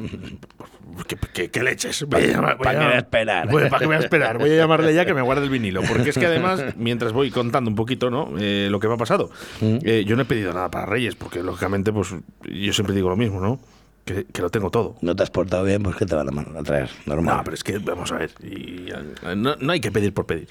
¿qué, 1.06 1.16
qué- 1.32 1.50
qué 1.50 1.62
leches? 1.62 2.04
Voy 2.04 2.22
a 2.32 2.40
voy 2.40 2.56
¿Para 2.64 2.78
qué 2.78 2.84
voy 2.84 2.94
a 2.94 2.98
esperar? 2.98 3.48
Voy- 3.50 3.62
¿Para 3.68 3.78
qué 3.80 3.86
voy 3.86 3.96
a 3.96 3.98
esperar? 3.98 4.38
Voy 4.38 4.50
a 4.50 4.56
llamarle 4.56 4.94
ya 4.94 5.04
que 5.04 5.14
me 5.14 5.22
guarde 5.22 5.44
el 5.44 5.50
vinilo. 5.50 5.82
Porque 5.82 6.10
es 6.10 6.18
que 6.18 6.26
además, 6.26 6.62
mientras 6.76 7.12
voy 7.12 7.30
contando 7.30 7.70
un 7.70 7.76
poquito 7.76 8.10
¿no? 8.10 8.32
Eh, 8.38 8.68
lo 8.70 8.80
que 8.80 8.88
me 8.88 8.94
ha 8.94 8.98
pasado, 8.98 9.30
eh, 9.60 10.04
yo 10.06 10.16
no 10.16 10.22
he 10.22 10.24
pedido 10.24 10.52
nada 10.52 10.70
para 10.70 10.86
Reyes, 10.86 11.14
porque 11.14 11.42
lógicamente, 11.42 11.92
pues 11.92 12.14
yo 12.50 12.72
siempre 12.72 12.94
digo 12.94 13.08
lo 13.08 13.16
mismo, 13.16 13.40
¿no? 13.40 13.60
Que, 14.04 14.24
que 14.24 14.40
lo 14.40 14.48
tengo 14.50 14.70
todo. 14.70 14.96
No 15.02 15.14
te 15.14 15.22
has 15.22 15.30
portado 15.30 15.64
bien, 15.64 15.82
pues 15.82 15.94
que 15.96 16.06
te 16.06 16.14
van 16.14 16.28
a 16.56 16.62
traer, 16.62 16.88
normal. 17.04 17.36
No, 17.38 17.44
pero 17.44 17.54
es 17.54 17.62
que 17.62 17.78
vamos 17.78 18.10
a 18.12 18.16
ver. 18.18 18.30
y, 18.42 18.90
eh, 18.90 19.34
no, 19.36 19.56
no 19.56 19.72
hay 19.72 19.80
que 19.80 19.90
pedir 19.92 20.14
por 20.14 20.24
pedir. 20.26 20.48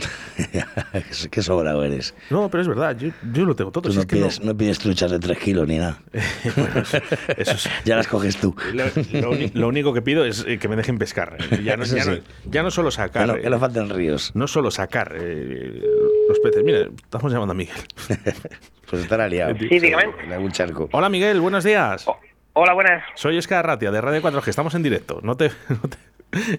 Qué- 1.30 1.42
sobrado 1.42 1.84
eres. 1.84 2.14
No, 2.30 2.48
pero 2.50 2.62
es 2.62 2.68
verdad, 2.68 2.96
yo, 2.96 3.10
yo 3.32 3.44
lo 3.44 3.54
tengo 3.56 3.70
todo. 3.70 3.82
Tú 3.82 3.90
si 3.90 3.96
no 3.96 4.00
es 4.02 4.06
que 4.06 4.16
no- 4.16 4.22
pides, 4.26 4.40
no 4.44 4.56
pides 4.56 4.78
truchas 4.78 5.10
de 5.10 5.18
3 5.18 5.38
kilos 5.38 5.66
ni 5.68 5.78
nada. 5.78 5.98
Bueno, 6.56 6.80
eso- 6.80 6.98
eso 7.36 7.50
es- 7.52 7.70
Ya 7.84 7.96
las 7.96 8.06
coges 8.08 8.36
tú. 8.36 8.54
Lo, 8.74 8.84
lo 9.20 9.30
uni- 9.30 9.50
lo 9.54 9.68
único 9.68 9.92
que 9.94 10.02
pido 10.02 10.24
es 10.24 10.44
eh, 10.46 10.58
que 10.58 10.68
me 10.68 10.76
dejen 10.76 10.98
pescar. 10.98 11.36
eh. 11.50 11.60
Ya 11.62 11.76
no, 11.76 11.84
ya 11.84 12.04
no- 12.04 12.14
sí. 12.14 12.22
ya 12.46 12.62
no 12.62 12.70
solo 12.70 12.88
Que 12.90 12.96
sacar. 12.96 13.26
no, 13.26 13.36
eh, 13.36 13.40
que 13.42 13.50
no 13.50 13.58
falten 13.58 13.88
ríos. 13.90 14.32
no 14.34 14.46
solo 14.46 14.70
sacar 14.70 15.14
eh, 15.18 15.82
los 16.28 16.38
peces. 16.40 16.62
Mira, 16.64 16.88
estamos 17.02 17.32
llamando 17.32 17.52
a 17.52 17.54
Miguel. 17.56 17.76
Pues 18.88 19.02
estará 19.02 19.28
liado. 19.28 19.54
Sí, 19.58 19.78
dígame. 19.78 20.04
En 20.24 20.32
algún 20.32 20.50
charco. 20.52 20.88
Hola 20.92 21.08
Miguel, 21.08 21.40
buenos 21.40 21.64
días. 21.64 22.06
Hola, 22.52 22.74
buenas. 22.74 23.04
Soy 23.14 23.38
Oscar 23.38 23.64
Ratia 23.64 23.92
de 23.92 24.00
Radio 24.00 24.20
4G. 24.20 24.48
Estamos 24.48 24.74
en 24.74 24.82
directo. 24.82 25.20
No 25.22 25.36
te. 25.36 25.50
no 25.68 25.76
te- 25.88 25.96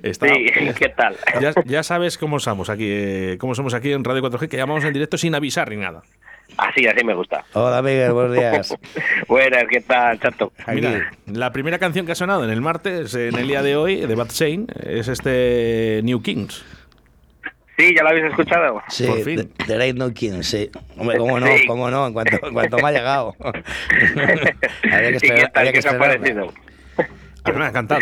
está- 0.04 0.28
Sí, 0.28 0.46
¿qué 0.80 0.90
tal? 0.90 1.16
ya, 1.42 1.54
ya 1.66 1.84
sabes 1.84 2.18
cómo 2.18 2.40
somos 2.40 2.70
aquí, 2.70 2.88
eh, 2.88 3.38
cómo 3.40 3.56
somos 3.56 3.74
aquí 3.74 3.92
en 3.92 4.04
Radio 4.04 4.22
4G, 4.22 4.48
que 4.50 4.58
llamamos 4.58 4.84
en 4.84 4.94
directo 4.94 5.18
sin 5.18 5.36
avisar 5.36 5.70
ni 5.70 5.78
nada. 5.78 6.02
Así, 6.58 6.86
así 6.86 7.04
me 7.06 7.14
gusta. 7.14 7.46
Hola, 7.54 7.82
Miguel, 7.82 8.12
buenos 8.12 8.36
días. 8.36 8.76
Buenas, 9.30 9.64
¿qué 9.70 9.80
tal, 9.80 10.20
chato? 10.20 10.52
Mira, 10.68 11.10
la 11.28 11.54
primera 11.54 11.80
canción 11.80 12.06
que 12.06 12.12
ha 12.12 12.16
sonado 12.16 12.44
en 12.44 12.50
el 12.50 12.60
martes, 12.60 13.16
en 13.16 13.36
el 13.36 13.48
día 13.48 13.62
de 13.62 13.78
hoy, 13.78 14.02
de 14.06 14.16
Bad 14.16 14.32
Shane, 14.32 14.66
es 14.84 15.08
este 15.08 16.02
New 16.04 16.22
Kings. 16.22 16.66
Sí, 17.78 17.96
¿ya 17.96 18.04
lo 18.04 18.10
habéis 18.10 18.26
escuchado? 18.26 18.82
Sí, 18.90 19.08
Por 19.08 19.22
fin. 19.24 19.36
de- 19.38 19.44
There 19.66 19.82
ain't 19.82 19.98
no 19.98 20.14
king, 20.14 20.44
sí. 20.44 20.70
Hombre, 20.98 21.18
cómo 21.18 21.40
no, 21.40 21.48
Sí. 21.58 21.66
cómo 21.66 21.90
no, 21.90 22.06
en 22.08 22.14
cuanto, 22.14 22.46
en 22.46 22.54
cuanto 22.54 22.78
me 22.78 22.88
ha 22.90 22.92
llegado. 22.92 23.36
había 23.40 25.12
que 25.12 25.18
¿Y 25.18 25.20
qué 25.20 25.30
tal? 25.30 25.52
había 25.56 25.72
que 25.74 25.80
¿Qué 25.80 25.88
os 25.88 25.94
ha 25.94 25.98
parecido? 25.98 26.54
A 27.44 27.52
mí 27.52 27.58
me 27.58 27.66
ha 27.66 27.70
encantado. 27.70 28.02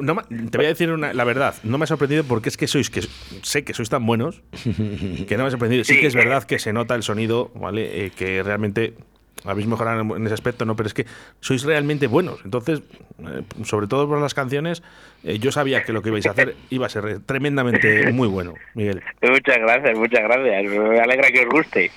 No 0.00 0.16
te 0.50 0.58
voy 0.58 0.66
a 0.66 0.68
decir 0.68 0.90
una- 0.90 1.12
la 1.14 1.24
verdad, 1.24 1.54
no 1.62 1.78
me 1.78 1.84
ha 1.84 1.86
sorprendido 1.86 2.22
porque 2.24 2.48
es 2.50 2.56
que 2.56 2.66
sois, 2.66 2.90
que 2.90 3.02
sé 3.42 3.64
que 3.64 3.72
sois 3.72 3.88
tan 3.88 4.04
buenos, 4.04 4.42
que 4.64 5.36
no 5.36 5.44
me 5.44 5.48
ha 5.48 5.50
sorprendido. 5.50 5.84
Sí, 5.84 5.94
Sí. 5.94 6.00
que 6.00 6.06
es 6.06 6.14
verdad 6.14 6.44
que 6.44 6.58
se 6.58 6.72
nota 6.72 6.94
el 6.94 7.02
sonido, 7.02 7.50
¿vale? 7.54 8.06
Eh, 8.06 8.10
que 8.10 8.42
realmente 8.42 8.94
habéis 9.44 9.66
mejorado 9.66 10.16
en- 10.16 10.24
ese 10.26 10.34
aspecto, 10.34 10.64
¿no? 10.64 10.74
Pero 10.76 10.86
es 10.86 10.94
que 10.94 11.06
sois 11.40 11.62
realmente 11.64 12.06
buenos. 12.06 12.40
Entonces, 12.44 12.82
eh, 13.20 13.42
sobre 13.64 13.86
todo 13.86 14.08
por 14.08 14.20
las 14.20 14.34
canciones, 14.34 14.82
eh, 15.22 15.38
yo 15.38 15.52
sabía 15.52 15.82
que 15.84 15.92
lo 15.92 16.02
que 16.02 16.08
ibais 16.08 16.26
a 16.26 16.30
hacer 16.30 16.54
iba 16.70 16.86
a 16.86 16.88
ser 16.88 17.20
tremendamente 17.20 18.10
muy 18.12 18.28
bueno, 18.28 18.54
Miguel. 18.74 19.02
Muchas 19.22 19.58
gracias, 19.58 19.98
muchas 19.98 20.20
gracias. 20.22 20.72
Me 20.72 20.98
alegra 21.00 21.28
que 21.30 21.40
os 21.40 21.48
guste. 21.48 21.90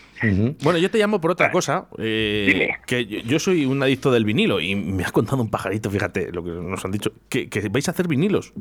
Bueno, 0.63 0.79
yo 0.79 0.89
te 0.89 0.97
llamo 0.97 1.21
por 1.21 1.31
otra 1.31 1.51
cosa, 1.51 1.85
eh, 1.99 2.45
Dime. 2.51 2.77
que 2.87 3.05
yo, 3.05 3.37
soy 3.39 3.65
un 3.65 3.81
adicto 3.83 4.11
del 4.11 4.25
vinilo 4.25 4.59
y 4.59 4.73
me 4.75 5.03
has 5.03 5.11
contado 5.11 5.41
un 5.41 5.49
pajarito, 5.51 5.91
fíjate 5.91 6.31
lo 6.31 6.43
que 6.43 6.49
nos 6.49 6.83
han 6.83 6.91
dicho, 6.91 7.11
que, 7.29 7.49
que 7.49 7.69
vais 7.69 7.87
a 7.87 7.91
hacer 7.91 8.07
vinilos. 8.07 8.51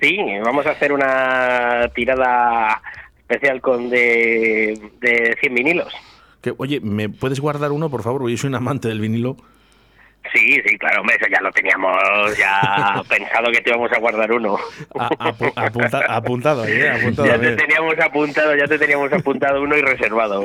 Sí, 0.00 0.18
vamos 0.44 0.66
a 0.66 0.70
hacer 0.70 0.92
una 0.92 1.88
tirada 1.94 2.82
especial 3.20 3.60
con 3.60 3.88
de, 3.90 4.76
de 5.00 5.36
100 5.40 5.54
vinilos. 5.54 5.94
Que, 6.42 6.52
oye, 6.58 6.80
¿me 6.80 7.08
puedes 7.08 7.40
guardar 7.40 7.72
uno, 7.72 7.88
por 7.88 8.02
favor? 8.02 8.20
Porque 8.20 8.32
Yo 8.34 8.38
soy 8.38 8.48
un 8.48 8.56
amante 8.56 8.88
del 8.88 9.00
vinilo. 9.00 9.36
Sí, 10.32 10.54
sí, 10.64 10.78
claro, 10.78 11.00
hombre, 11.00 11.16
eso 11.20 11.26
ya 11.28 11.40
lo 11.40 11.50
teníamos 11.50 11.96
ya 12.38 13.02
pensado 13.08 13.50
que 13.50 13.60
te 13.60 13.70
íbamos 13.70 13.90
a 13.92 13.98
guardar 13.98 14.30
uno. 14.32 14.56
A- 14.96 15.08
apu- 15.32 15.52
apunta- 15.56 16.04
apuntado 16.08 16.64
¿eh? 16.64 16.88
Apuntado 16.90 17.26
ya 17.28 17.40
te 17.40 17.56
teníamos 17.56 17.98
apuntado, 17.98 18.54
ya 18.56 18.66
te 18.66 18.78
teníamos 18.78 19.12
apuntado 19.12 19.60
uno 19.60 19.76
y 19.76 19.82
reservado. 19.82 20.44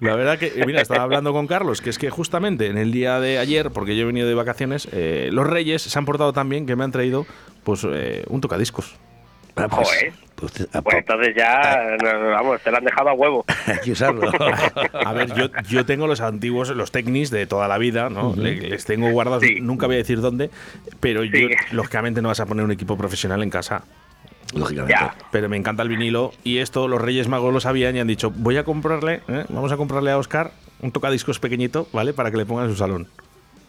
La 0.00 0.14
verdad 0.14 0.38
que, 0.38 0.52
mira, 0.66 0.82
estaba 0.82 1.04
hablando 1.04 1.32
con 1.32 1.46
Carlos, 1.46 1.80
que 1.80 1.88
es 1.88 1.98
que 1.98 2.10
justamente 2.10 2.66
en 2.66 2.76
el 2.76 2.92
día 2.92 3.18
de 3.18 3.38
ayer, 3.38 3.70
porque 3.70 3.96
yo 3.96 4.02
he 4.02 4.06
venido 4.06 4.28
de 4.28 4.34
vacaciones, 4.34 4.88
eh, 4.92 5.30
los 5.32 5.46
Reyes 5.46 5.80
se 5.80 5.98
han 5.98 6.04
portado 6.04 6.34
tan 6.34 6.50
bien 6.50 6.66
que 6.66 6.76
me 6.76 6.84
han 6.84 6.92
traído 6.92 7.26
pues 7.64 7.86
eh, 7.90 8.24
un 8.28 8.42
tocadiscos. 8.42 8.94
Joder. 9.56 10.12
Pues, 10.36 10.52
Pues 10.82 10.96
entonces 10.96 11.34
ya, 11.36 11.96
no, 12.02 12.30
vamos, 12.30 12.60
te 12.62 12.70
lo 12.70 12.78
han 12.78 12.84
dejado 12.84 13.08
a 13.10 13.12
huevo. 13.14 13.44
hay 13.66 13.78
que 13.78 13.92
usarlo. 13.92 14.30
A 14.92 15.12
ver, 15.12 15.32
yo, 15.34 15.46
yo 15.68 15.86
tengo 15.86 16.06
los 16.06 16.20
antiguos, 16.20 16.68
los 16.70 16.90
Technics 16.90 17.30
de 17.30 17.46
toda 17.46 17.68
la 17.68 17.78
vida, 17.78 18.10
¿no? 18.10 18.34
Les 18.36 18.84
tengo 18.84 19.10
guardados, 19.10 19.42
Sí. 19.44 19.60
nunca 19.60 19.86
voy 19.86 19.94
a 19.96 19.98
decir 19.98 20.20
dónde, 20.20 20.50
pero 21.00 21.22
Sí. 21.22 21.30
yo, 21.32 21.48
lógicamente, 21.72 22.20
no 22.22 22.28
vas 22.28 22.40
a 22.40 22.46
poner 22.46 22.64
un 22.64 22.72
equipo 22.72 22.96
profesional 22.96 23.42
en 23.42 23.50
casa. 23.50 23.84
Lógicamente. 24.54 24.94
Ya. 25.00 25.14
Pero 25.32 25.48
me 25.48 25.56
encanta 25.56 25.82
el 25.82 25.88
vinilo 25.88 26.32
y 26.44 26.58
esto 26.58 26.86
los 26.86 27.00
Reyes 27.00 27.26
Magos 27.28 27.52
lo 27.52 27.60
sabían 27.60 27.96
y 27.96 28.00
han 28.00 28.06
dicho, 28.06 28.30
voy 28.30 28.56
a 28.56 28.64
comprarle, 28.64 29.22
¿eh? 29.26 29.44
vamos 29.48 29.72
a 29.72 29.76
comprarle 29.76 30.10
a 30.12 30.18
Oscar 30.18 30.52
un 30.80 30.92
tocadiscos 30.92 31.40
pequeñito, 31.40 31.88
¿vale? 31.92 32.12
Para 32.12 32.30
que 32.30 32.36
le 32.36 32.46
ponga 32.46 32.64
en 32.64 32.70
su 32.70 32.76
salón. 32.76 33.08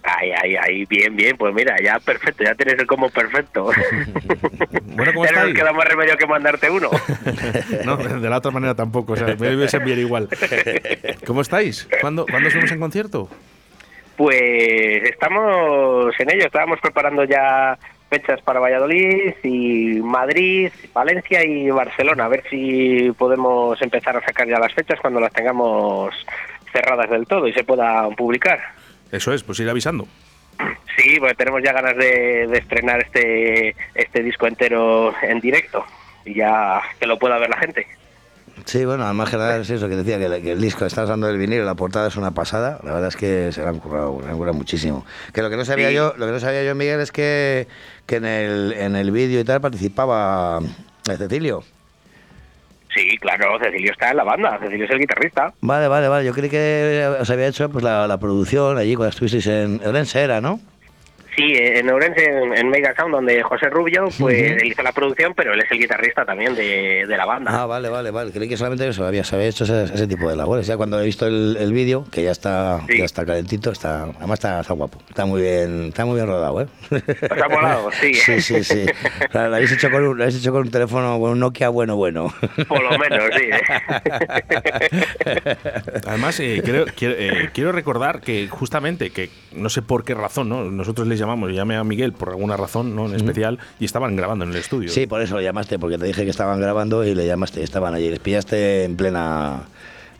Ay, 0.05 0.31
ay, 0.43 0.55
ay, 0.55 0.85
bien, 0.85 1.15
bien, 1.15 1.35
pues 1.35 1.53
mira, 1.53 1.75
ya 1.83 1.99
perfecto, 1.99 2.43
ya 2.43 2.53
tienes 2.53 2.79
el 2.79 2.87
combo 2.87 3.09
perfecto. 3.09 3.71
Bueno, 4.95 5.11
¿cómo 5.13 5.25
queda 5.53 5.73
más 5.73 5.85
remedio 5.89 6.15
que 6.15 6.25
mandarte 6.25 6.69
uno. 6.69 6.89
No, 7.85 7.97
de 7.97 8.29
la 8.29 8.37
otra 8.37 8.51
manera 8.51 8.75
tampoco, 8.75 9.13
o 9.13 9.15
sea, 9.17 9.27
me 9.27 9.49
debes 9.49 9.73
enviar 9.73 9.97
igual. 9.99 10.29
¿Cómo 11.27 11.41
estáis? 11.41 11.87
¿Cuándo, 11.99 12.25
¿cuándo 12.25 12.47
estuvimos 12.47 12.71
en 12.71 12.79
concierto? 12.79 13.29
Pues 14.15 15.03
estamos 15.03 16.13
en 16.17 16.31
ello, 16.31 16.45
estábamos 16.45 16.79
preparando 16.79 17.25
ya 17.25 17.77
fechas 18.09 18.41
para 18.41 18.61
Valladolid 18.61 19.33
y 19.43 19.99
Madrid, 20.01 20.71
Valencia 20.93 21.43
y 21.43 21.69
Barcelona, 21.69 22.25
a 22.25 22.29
ver 22.29 22.43
si 22.49 23.11
podemos 23.17 23.81
empezar 23.81 24.15
a 24.15 24.25
sacar 24.25 24.47
ya 24.47 24.59
las 24.59 24.73
fechas 24.73 24.99
cuando 25.01 25.19
las 25.19 25.33
tengamos 25.33 26.15
cerradas 26.71 27.09
del 27.09 27.27
todo 27.27 27.47
y 27.47 27.53
se 27.53 27.65
puedan 27.65 28.15
publicar. 28.15 28.74
Eso 29.11 29.33
es, 29.33 29.43
pues 29.43 29.59
ir 29.59 29.69
avisando. 29.69 30.07
Sí, 30.97 31.19
pues 31.19 31.35
tenemos 31.37 31.61
ya 31.63 31.73
ganas 31.73 31.97
de, 31.97 32.47
de 32.47 32.57
estrenar 32.57 33.01
este, 33.01 33.75
este 33.93 34.23
disco 34.23 34.47
entero 34.47 35.13
en 35.21 35.39
directo 35.41 35.85
y 36.23 36.35
ya 36.35 36.81
que 36.99 37.05
lo 37.05 37.19
pueda 37.19 37.37
ver 37.37 37.49
la 37.49 37.57
gente. 37.57 37.85
Sí, 38.63 38.85
bueno, 38.85 39.03
además 39.03 39.29
que 39.29 39.35
nada 39.35 39.57
es 39.57 39.69
eso 39.69 39.89
que 39.89 39.97
decía, 39.97 40.17
que, 40.17 40.25
el- 40.25 40.41
que 40.41 40.53
el 40.53 40.61
disco, 40.61 40.85
estás 40.85 41.09
dando 41.09 41.29
el 41.29 41.37
vinilo, 41.37 41.65
la 41.65 41.75
portada 41.75 42.07
es 42.07 42.15
una 42.15 42.31
pasada, 42.31 42.79
la 42.83 42.93
verdad 42.93 43.09
es 43.09 43.17
que 43.17 43.51
se 43.51 43.61
lo 43.61 43.67
han 43.67 43.79
currado, 43.79 44.17
se 44.21 44.25
lo 44.25 44.31
han 44.31 44.37
currado 44.37 44.57
muchísimo. 44.57 45.05
Que 45.33 45.41
lo 45.41 45.49
que 45.49 45.57
no 45.57 45.65
sabía 45.65 45.89
Sí. 45.89 45.95
yo, 45.95 46.13
lo 46.17 46.25
que 46.25 46.31
no 46.31 46.39
sabía 46.39 46.63
yo, 46.63 46.73
Miguel, 46.73 47.01
es 47.01 47.11
que, 47.11 47.67
que 48.05 48.15
en 48.15 48.25
el, 48.25 48.73
en 48.77 48.95
el 48.95 49.11
vídeo 49.11 49.41
y 49.41 49.43
tal 49.43 49.59
participaba 49.59 50.61
Cecilio. 51.03 51.63
Sí, 52.95 53.17
claro, 53.17 53.59
Cecilio 53.61 53.91
está 53.91 54.11
en 54.11 54.17
la 54.17 54.23
banda, 54.23 54.57
Cecilio 54.57 54.85
es 54.85 54.91
el 54.91 54.99
guitarrista. 54.99 55.53
Vale, 55.59 55.89
vale, 55.89 56.07
vale, 56.07 56.25
yo 56.25 56.33
creí 56.33 56.49
que 56.49 57.05
os 57.19 57.29
había 57.29 57.47
hecho 57.47 57.69
pues 57.69 57.83
la, 57.83 58.17
producción 58.17 58.77
allí 58.77 58.95
cuando 58.95 59.09
estuvisteis 59.09 59.47
en 59.47 59.81
Orense, 59.85 60.21
era, 60.21 60.39
¿no? 60.39 60.61
Sí, 61.35 61.53
en 61.57 61.89
Ourense, 61.89 62.25
en, 62.25 62.69
Mega 62.69 62.93
Sound, 62.95 63.13
donde 63.13 63.43
José 63.43 63.69
Rubio, 63.69 64.05
pues 64.19 64.41
él 64.53 64.65
hizo 64.65 64.81
la 64.83 64.91
producción, 64.93 65.33
pero 65.35 65.53
él 65.53 65.61
es 65.61 65.71
el 65.71 65.79
guitarrista 65.79 66.23
también 66.25 66.55
de, 66.55 67.05
de 67.07 67.17
la 67.17 67.25
banda. 67.25 67.51
Ah, 67.53 67.65
vale, 67.65 67.89
vale, 67.89 68.11
vale. 68.11 68.31
Creí 68.31 68.47
que 68.47 68.55
solamente 68.57 68.87
eso 68.87 69.05
había, 69.05 69.23
se 69.23 69.35
había 69.35 69.47
hecho 69.47 69.63
ese, 69.65 69.83
ese 69.83 70.07
tipo 70.07 70.29
de 70.29 70.35
labores. 70.35 70.65
Ya 70.67 70.77
cuando 70.77 70.99
he 71.01 71.05
visto 71.05 71.27
el, 71.27 71.57
el 71.59 71.73
vídeo, 71.73 72.05
que 72.11 72.23
ya 72.23 72.31
está, 72.31 72.79
Sí. 72.87 72.97
ya 72.99 73.05
está 73.05 73.25
calentito, 73.25 73.71
está, 73.71 74.03
además 74.03 74.39
está, 74.39 74.61
está 74.61 74.73
guapo. 74.73 74.99
Está 75.09 75.25
muy 75.25 75.41
bien, 75.41 75.85
está 75.89 76.05
muy 76.05 76.15
bien 76.15 76.27
rodado, 76.27 76.61
¿eh? 76.61 76.67
¿Os 76.91 77.41
ha 77.41 77.49
molado? 77.49 77.89
Sí. 77.99 78.13
Sí, 78.13 78.41
sí, 78.41 78.63
sí. 78.63 78.85
O 79.29 79.31
sea, 79.31 79.47
lo 79.49 79.55
habéis 79.55 79.71
hecho 79.71 79.89
con 79.91 80.05
un, 80.07 80.17
lo 80.17 80.23
habéis 80.23 80.39
hecho 80.39 80.51
con 80.51 80.61
un 80.61 80.71
teléfono, 80.71 81.19
con 81.19 81.31
un 81.31 81.39
Nokia 81.39 81.69
bueno, 81.69 81.95
bueno. 81.95 82.33
Por 82.67 82.81
lo 82.83 82.97
menos, 82.97 83.23
sí. 83.37 83.45
¿eh? 83.51 83.61
Además, 86.07 86.39
eh, 86.39 86.61
creo- 86.63 86.85
quiero, 86.95 87.15
eh, 87.17 87.49
quiero 87.53 87.71
recordar 87.71 88.21
que 88.21 88.47
justamente, 88.47 89.09
que 89.11 89.29
no 89.53 89.69
sé 89.69 89.81
por 89.81 90.03
qué 90.03 90.13
razón, 90.13 90.49
¿no? 90.49 90.63
Nosotros 90.65 91.07
les 91.07 91.19
llamamos, 91.25 91.51
llamé 91.51 91.75
a 91.75 91.83
Miguel 91.83 92.13
por 92.13 92.29
alguna 92.29 92.55
razón, 92.57 92.95
¿no? 92.95 93.07
En 93.07 93.15
especial, 93.15 93.59
y 93.79 93.85
estaban 93.85 94.15
grabando 94.15 94.45
en 94.45 94.51
el 94.51 94.57
estudio. 94.57 94.89
Sí, 94.89 95.07
por 95.07 95.21
eso 95.21 95.35
lo 95.35 95.41
llamaste, 95.41 95.79
porque 95.79 95.97
te 95.97 96.05
dije 96.05 96.23
que 96.23 96.29
estaban 96.29 96.59
grabando 96.61 97.03
y 97.03 97.15
le 97.15 97.25
llamaste, 97.25 97.63
estaban 97.63 97.93
allí. 97.93 98.09
Les 98.09 98.19
pillaste 98.19 98.83
en 98.83 98.95
plena, 98.95 99.61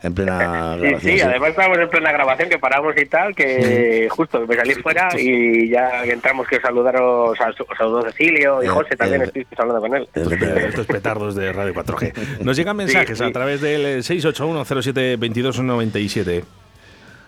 en 0.03 0.13
plena 0.13 0.75
Sí, 0.75 0.81
grabación. 0.81 1.15
sí, 1.15 1.21
además 1.21 1.49
estábamos 1.49 1.79
en 1.79 1.89
plena 1.89 2.11
grabación 2.11 2.49
que 2.49 2.59
paramos 2.59 2.93
y 3.01 3.05
tal, 3.05 3.35
que 3.35 4.07
justo 4.09 4.45
me 4.47 4.55
salí 4.55 4.73
fuera 4.75 5.09
y 5.19 5.69
ya 5.69 6.03
entramos 6.05 6.47
que 6.47 6.57
os 6.57 6.61
saludaros, 6.61 7.37
saludó 7.77 8.01
Cecilio 8.03 8.61
y 8.63 8.65
Eh, 8.65 8.69
José 8.69 8.95
también, 8.95 9.21
eh, 9.21 9.25
estuviste 9.25 9.55
hablando 9.57 9.81
con 9.81 9.95
él. 9.95 10.07
Estos 10.13 10.85
petardos 10.87 11.35
de 11.35 11.51
Radio 11.53 11.73
4G. 11.73 12.13
Nos 12.43 12.57
llegan 12.57 12.77
mensajes 12.77 13.17
Sí, 13.17 13.23
sí. 13.23 13.29
a 13.29 13.33
través 13.33 13.61
del 13.61 14.03
681072297. 14.03 16.43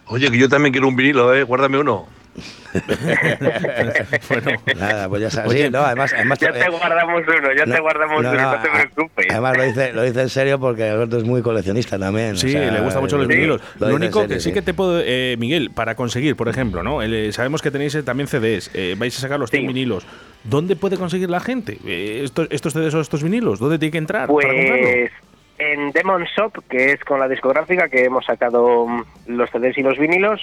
Oye, 0.09 0.31
que 0.31 0.37
yo 0.37 0.47
también 0.49 0.71
quiero 0.71 0.87
un 0.87 0.95
vinilo, 0.95 1.33
¿eh? 1.35 1.43
Guárdame 1.43 1.79
uno. 1.79 2.07
bueno, 4.29 4.51
Nada, 4.77 5.09
pues 5.09 5.21
ya 5.21 5.29
sabes. 5.31 5.51
Oye, 5.51 5.65
sí, 5.65 5.69
no, 5.71 5.79
además, 5.79 6.13
además 6.13 6.39
Ya 6.39 6.51
te 6.51 6.59
eh, 6.59 6.69
guardamos 6.69 7.23
uno, 7.27 7.49
ya 7.57 7.65
te 7.65 7.79
guardamos 7.79 8.23
no, 8.23 8.29
uno, 8.31 8.41
no, 8.41 8.51
no 8.57 8.61
te 8.61 8.69
preocupes. 8.69 9.25
Además 9.29 9.57
lo 9.57 9.63
dice, 9.63 9.93
lo 9.93 10.01
dice 10.03 10.21
en 10.21 10.29
serio 10.29 10.59
porque 10.59 10.83
Alberto 10.89 11.17
es 11.17 11.23
muy 11.23 11.41
coleccionista 11.41 11.97
también. 11.97 12.33
o 12.33 12.37
Sí, 12.37 12.51
sea, 12.51 12.71
le 12.71 12.79
gustan 12.81 13.01
mucho 13.01 13.17
los 13.17 13.27
sí, 13.27 13.33
vinilos. 13.33 13.61
lo 13.79 13.95
único 13.95 14.21
serio, 14.21 14.35
que 14.35 14.41
sí 14.41 14.51
que 14.53 14.61
te 14.61 14.73
puedo, 14.73 15.01
eh, 15.03 15.35
Miguel, 15.39 15.71
para 15.71 15.95
conseguir, 15.95 16.35
por 16.35 16.47
ejemplo, 16.49 16.83
¿no? 16.83 17.01
El, 17.01 17.13
eh, 17.13 17.31
sabemos 17.31 17.61
que 17.61 17.71
tenéis 17.71 17.95
eh, 17.95 18.03
también 18.03 18.27
CDs, 18.27 18.69
eh, 18.73 18.95
vais 18.97 19.17
a 19.17 19.21
sacar 19.21 19.39
los 19.39 19.49
100 19.49 19.61
Sí. 19.63 19.67
vinilos. 19.67 20.05
¿Dónde 20.43 20.75
puede 20.75 20.97
conseguir 20.97 21.29
la 21.29 21.39
gente 21.39 21.77
eh, 21.85 22.21
estos, 22.23 22.47
estos 22.51 22.73
CDs 22.73 22.93
o 22.93 23.01
estos 23.01 23.23
vinilos? 23.23 23.59
¿Dónde 23.59 23.79
tiene 23.79 23.91
que 23.91 23.97
entrar 23.97 24.27
para 24.27 24.47
comprarlo? 24.47 24.77
Pues 24.87 25.11
en 25.59 25.91
Demon 25.91 26.23
Shop, 26.37 26.53
que 26.69 26.91
es 26.91 27.03
con 27.03 27.19
la 27.19 27.27
discográfica 27.27 27.89
que 27.89 28.05
hemos 28.05 28.23
sacado 28.25 28.85
mm, 28.85 29.03
los 29.27 29.49
CDs 29.49 29.75
y 29.77 29.81
los 29.81 29.97
vinilos, 29.97 30.39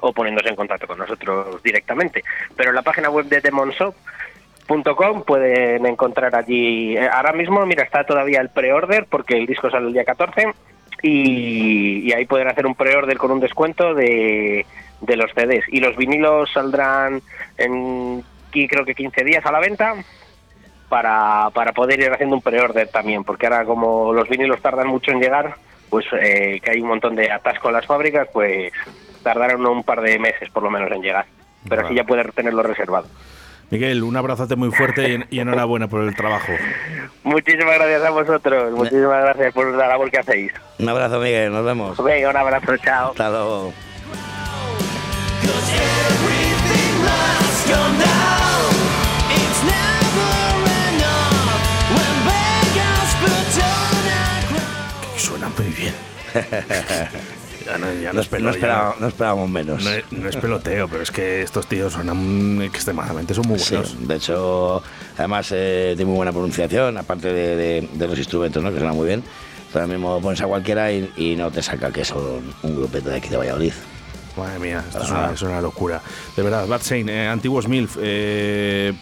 o 0.00 0.12
poniéndose 0.12 0.48
en 0.48 0.56
contacto 0.56 0.86
con 0.86 0.98
nosotros 0.98 1.62
directamente. 1.62 2.22
Pero 2.56 2.70
en 2.70 2.76
la 2.76 2.82
página 2.82 3.10
web 3.10 3.26
de 3.26 3.40
demonshop.com 3.40 5.22
pueden 5.24 5.86
encontrar 5.86 6.34
allí. 6.34 6.96
eh, 6.96 7.08
Ahora 7.10 7.32
mismo, 7.32 7.64
mira, 7.66 7.84
está 7.84 8.04
todavía 8.04 8.40
el 8.40 8.50
pre-order 8.50 9.06
porque 9.08 9.36
el 9.36 9.46
disco 9.46 9.70
sale 9.70 9.86
el 9.88 9.92
día 9.92 10.04
14 10.04 10.48
y, 11.02 12.08
y 12.08 12.12
ahí 12.12 12.26
pueden 12.26 12.48
hacer 12.48 12.66
un 12.66 12.74
pre-order 12.74 13.16
con 13.18 13.30
un 13.30 13.40
descuento 13.40 13.94
de, 13.94 14.66
de 15.00 15.16
los 15.16 15.30
CDs. 15.32 15.64
Y 15.68 15.80
los 15.80 15.96
vinilos 15.96 16.50
saldrán 16.52 17.20
en 17.58 18.22
qui- 18.52 18.68
creo 18.68 18.84
que 18.84 18.94
15 18.94 19.24
días 19.24 19.44
a 19.46 19.52
la 19.52 19.60
venta 19.60 19.94
para, 20.88 21.50
para 21.52 21.72
poder 21.72 22.00
ir 22.00 22.12
haciendo 22.12 22.36
un 22.36 22.42
pre-order 22.42 22.88
también, 22.88 23.24
porque 23.24 23.46
ahora 23.46 23.64
como 23.64 24.12
los 24.12 24.28
vinilos 24.28 24.60
tardan 24.62 24.86
mucho 24.88 25.10
en 25.10 25.20
llegar, 25.20 25.56
pues 25.90 26.06
eh, 26.20 26.60
que 26.62 26.70
hay 26.70 26.80
un 26.80 26.88
montón 26.88 27.14
de 27.16 27.30
atasco 27.30 27.68
en 27.68 27.74
las 27.74 27.86
fábricas, 27.86 28.28
pues 28.32 28.72
tardaron 29.26 29.66
un 29.66 29.82
par 29.82 30.00
de 30.02 30.18
meses 30.20 30.48
por 30.50 30.62
lo 30.62 30.70
menos 30.70 30.88
en 30.92 31.02
llegar. 31.02 31.26
Pero 31.68 31.84
así 31.84 31.94
ya 31.96 32.04
puedes 32.04 32.32
tenerlo 32.32 32.62
reservado. 32.62 33.08
Miguel, 33.70 34.04
un 34.04 34.16
abrazote 34.16 34.54
muy 34.54 34.70
fuerte 34.70 35.08
y, 35.08 35.14
en- 35.14 35.26
y 35.30 35.40
enhorabuena 35.40 35.88
por 35.88 36.02
el 36.02 36.14
trabajo. 36.14 36.52
Muchísimas 37.24 37.74
gracias 37.74 38.04
a 38.04 38.10
vosotros, 38.10 38.70
muchísimas 38.72 39.20
gracias 39.24 39.52
por 39.52 39.66
la 39.74 39.88
labor 39.88 40.08
que 40.12 40.18
hacéis. 40.18 40.52
Un 40.78 40.88
abrazo, 40.88 41.18
Miguel, 41.18 41.50
nos 41.52 41.64
vemos. 41.64 42.04
Venga, 42.04 42.30
un 42.30 42.36
abrazo, 42.36 42.76
chao. 42.76 43.10
Hasta 43.10 43.28
luego. 43.28 43.72
Suena 55.16 55.48
muy 55.56 55.66
bien. 55.72 55.94
Ya 57.64 57.78
no, 57.78 57.92
ya 57.92 58.08
no 58.08 58.14
No, 58.14 58.20
es 58.20 58.30
pelo- 58.30 58.44
no 58.44 58.50
ya 58.50 58.56
esperaba- 58.56 58.94
no- 58.94 59.00
no 59.00 59.06
esperábamos 59.08 59.50
menos. 59.50 59.84
no 60.10 60.28
es, 60.28 60.36
peloteo, 60.36 60.88
pero 60.88 61.02
es 61.02 61.10
que 61.10 61.42
estos 61.42 61.66
tíos 61.66 61.92
suenan 61.94 62.60
extremadamente, 62.62 63.34
son 63.34 63.46
muy 63.48 63.58
Sí, 63.58 63.74
buenos. 63.76 64.08
de 64.08 64.14
hecho, 64.16 64.82
además 65.16 65.48
eh, 65.52 65.94
tiene 65.96 66.08
muy 66.10 66.16
buena 66.16 66.32
pronunciación, 66.32 66.96
aparte 66.98 67.32
de, 67.32 67.56
de- 67.56 67.88
de 67.92 68.06
los 68.08 68.18
instrumentos, 68.18 68.62
¿no? 68.62 68.70
que 68.70 68.78
suenan 68.78 68.96
muy 68.96 69.06
bien. 69.06 69.22
Ahora 69.74 69.86
mismo 69.88 70.20
pones 70.22 70.40
a 70.40 70.46
cualquiera 70.46 70.90
y, 70.92 71.10
y 71.16 71.36
no 71.36 71.50
te 71.50 71.62
saca 71.62 71.90
que 71.92 72.04
son 72.04 72.54
un 72.62 72.76
grupete 72.76 73.10
de 73.10 73.16
aquí 73.16 73.28
de 73.28 73.36
Valladolid. 73.36 73.72
Madre 74.36 74.58
mía, 74.58 74.82
esto 74.86 75.02
es 75.02 75.10
una, 75.10 75.20
nada. 75.22 75.34
es 75.34 75.42
una 75.42 75.60
locura. 75.60 76.00
De 76.36 76.42
verdad, 76.42 76.66
Bad 76.66 76.80
Saint, 76.82 77.08
eh, 77.10 77.26
antiguos 77.26 77.68
MILF. 77.68 77.96
eh, 78.00 78.92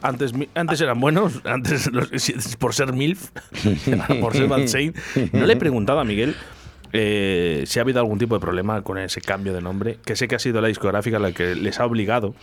antes, 0.00 0.32
antes 0.54 0.80
eran 0.80 1.00
buenos, 1.00 1.40
antes 1.44 1.90
los- 1.92 2.10
por 2.58 2.74
ser 2.74 2.92
MILF, 2.92 3.30
por 4.20 4.32
ser 4.34 4.46
Bad. 4.46 4.60
No 5.32 5.46
le 5.46 5.52
he 5.52 5.56
preguntado 5.56 6.00
a 6.00 6.04
Miguel 6.04 6.36
eh, 6.92 7.64
si 7.66 7.78
ha 7.78 7.82
habido 7.82 8.00
algún 8.00 8.18
tipo 8.18 8.34
de 8.34 8.40
problema 8.40 8.82
con 8.82 8.98
ese 8.98 9.20
cambio 9.20 9.52
de 9.52 9.60
nombre, 9.60 9.98
que 10.04 10.16
sé 10.16 10.28
que 10.28 10.36
ha 10.36 10.38
sido 10.38 10.60
la 10.60 10.68
discográfica 10.68 11.18
la 11.18 11.32
que 11.32 11.54
les 11.54 11.80
ha 11.80 11.86
obligado 11.86 12.34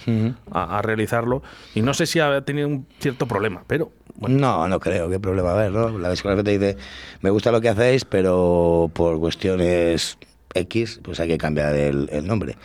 a, 0.51 0.77
a 0.77 0.81
realizarlo, 0.81 1.43
y 1.73 1.81
no 1.81 1.93
sé 1.93 2.05
si 2.05 2.19
ha 2.19 2.41
tenido 2.41 2.67
un 2.67 2.87
cierto 2.99 3.27
problema, 3.27 3.63
pero 3.67 3.91
No, 4.19 4.67
no 4.67 4.79
creo, 4.79 5.09
qué 5.09 5.19
problema 5.19 5.49
a 5.49 5.53
haber, 5.53 5.71
¿no? 5.71 5.97
La 5.99 6.09
discográfica 6.09 6.45
te 6.45 6.57
dice, 6.57 6.77
me 7.21 7.29
gusta 7.29 7.51
lo 7.51 7.59
que 7.61 7.69
hacéis, 7.69 8.05
pero 8.05 8.89
por 8.93 9.19
cuestiones 9.19 10.17
X, 10.53 11.01
pues 11.03 11.19
hay 11.19 11.27
que 11.27 11.37
cambiar 11.37 11.75
el, 11.75 12.07
el 12.11 12.25
nombre. 12.25 12.55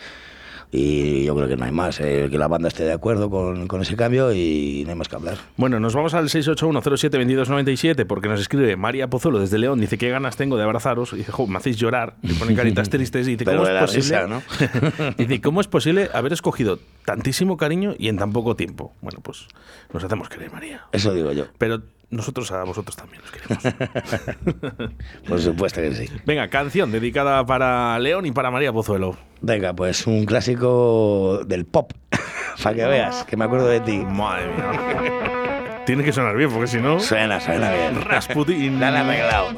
Y 0.73 1.25
yo 1.25 1.35
creo 1.35 1.49
que 1.49 1.57
no 1.57 1.65
hay 1.65 1.71
más, 1.71 1.99
eh, 1.99 2.29
que 2.31 2.37
la 2.37 2.47
banda 2.47 2.69
esté 2.69 2.85
de 2.85 2.93
acuerdo 2.93 3.29
con, 3.29 3.67
con 3.67 3.81
ese 3.81 3.97
cambio 3.97 4.33
y 4.33 4.83
no 4.85 4.91
hay 4.91 4.97
más 4.97 5.09
que 5.09 5.17
hablar. 5.17 5.37
Bueno, 5.57 5.81
nos 5.81 5.93
vamos 5.93 6.13
al 6.13 6.29
681072297 6.29 8.05
porque 8.05 8.29
nos 8.29 8.39
escribe 8.39 8.77
María 8.77 9.09
Pozuelo 9.09 9.39
desde 9.39 9.57
León. 9.57 9.81
Dice, 9.81 9.97
¿qué 9.97 10.09
ganas 10.09 10.37
tengo 10.37 10.55
de 10.55 10.63
abrazaros? 10.63 11.11
Y 11.11 11.17
dice, 11.17 11.33
jo, 11.33 11.45
me 11.45 11.57
hacéis 11.57 11.75
llorar. 11.75 12.15
Y 12.23 12.33
ponen 12.33 12.55
caritas 12.55 12.89
tristes. 12.91 13.27
Y 13.27 13.35
dice, 13.35 13.43
¿cómo 13.43 13.67
es 13.67 13.81
posible? 13.81 14.01
risa, 14.01 14.27
¿no? 14.27 14.41
dice, 15.17 15.41
¿cómo 15.41 15.59
es 15.59 15.67
posible 15.67 16.09
haber 16.13 16.31
escogido 16.31 16.79
tantísimo 17.03 17.57
cariño 17.57 17.93
y 17.97 18.07
en 18.07 18.17
tan 18.17 18.31
poco 18.31 18.55
tiempo? 18.55 18.93
Bueno, 19.01 19.19
pues 19.21 19.47
nos 19.91 20.01
hacemos 20.03 20.29
querer, 20.29 20.53
María. 20.53 20.85
Eso 20.93 21.13
digo 21.13 21.33
yo. 21.33 21.47
Pero 21.57 21.81
nosotros 22.11 22.51
a 22.51 22.63
vosotros 22.63 22.95
también 22.95 23.21
os 23.23 23.31
queremos. 23.31 23.63
Por 25.27 25.41
supuesto 25.41 25.81
que 25.81 25.93
sí. 25.93 26.09
Venga, 26.25 26.49
canción 26.49 26.91
dedicada 26.91 27.45
para 27.45 27.97
León 27.99 28.25
y 28.25 28.31
para 28.31 28.51
María 28.51 28.71
Pozuelo. 28.71 29.17
Venga, 29.41 29.73
pues 29.73 30.05
un 30.05 30.25
clásico 30.25 31.41
del 31.45 31.65
pop. 31.65 31.93
para 32.63 32.75
que 32.75 32.85
veas, 32.85 33.23
que 33.23 33.37
me 33.37 33.45
acuerdo 33.45 33.67
de 33.67 33.79
ti. 33.79 33.97
Madre 33.97 34.47
mía. 34.53 35.81
Tiene 35.85 36.03
que 36.03 36.13
sonar 36.13 36.35
bien, 36.35 36.51
porque 36.51 36.67
si 36.67 36.77
no. 36.77 36.99
Suena, 36.99 37.39
suena 37.39 37.71
bien. 37.71 38.01
Rasputin. 38.01 38.79
Dale 38.79 38.99
arreglado. 38.99 39.55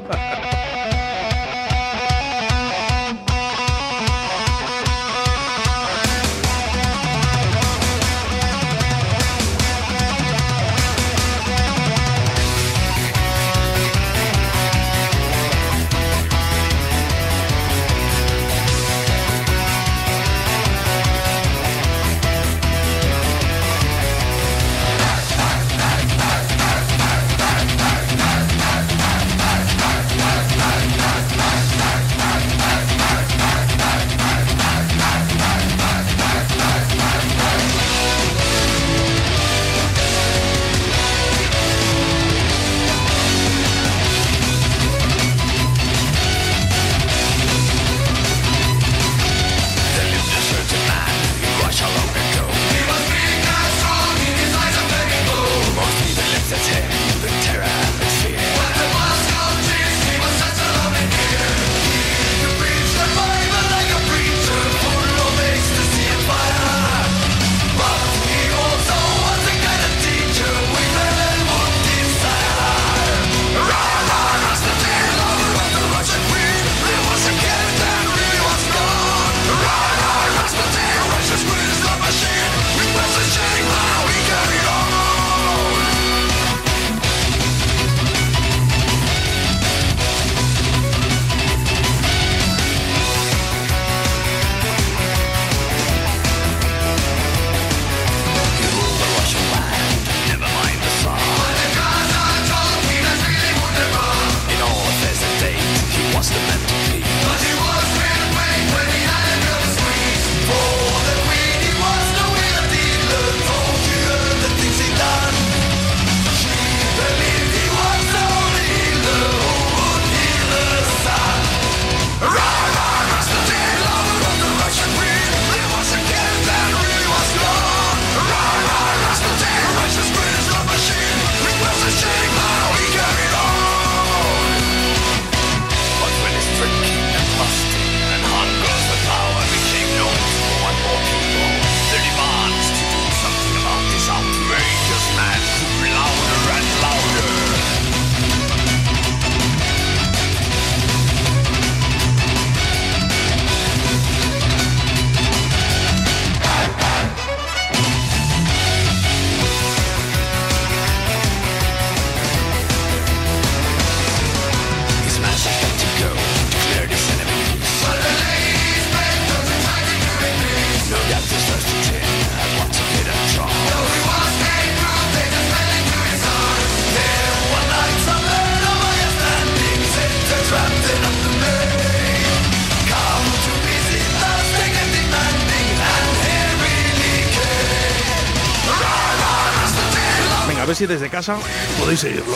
Si 190.75 190.85
desde 190.85 191.09
casa 191.09 191.37
podéis 191.79 191.99
seguirlo. 191.99 192.35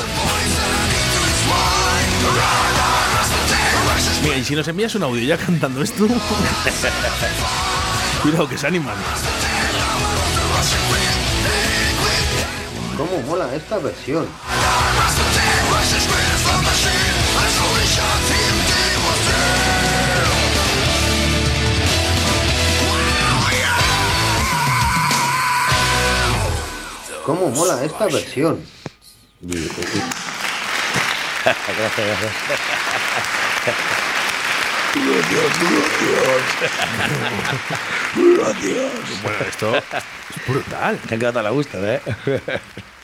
Mira, 4.23 4.37
y 4.37 4.43
si 4.43 4.55
nos 4.55 4.67
envías 4.67 4.95
un 4.95 5.03
audio 5.03 5.23
ya 5.23 5.37
cantando 5.37 5.81
esto. 5.81 6.07
Cuidado 8.21 8.49
que 8.49 8.57
se 8.57 8.67
animan. 8.67 8.95
¿Cómo 12.97 13.21
mola 13.27 13.53
esta 13.55 13.77
versión? 13.77 14.27
¿Cómo 27.27 27.49
mola 27.49 27.83
esta 27.83 28.05
versión? 28.05 28.61
gracias, 29.41 30.05
gracias. 32.07 32.33
Bueno, 39.23 39.37
esto 39.49 39.75
es 39.75 39.83
brutal. 40.47 40.97
Te 41.07 41.15
ha 41.15 41.19
quedado 41.19 41.39
a 41.39 41.43
la 41.43 41.49
gusta, 41.51 41.77
¿eh? 41.95 42.01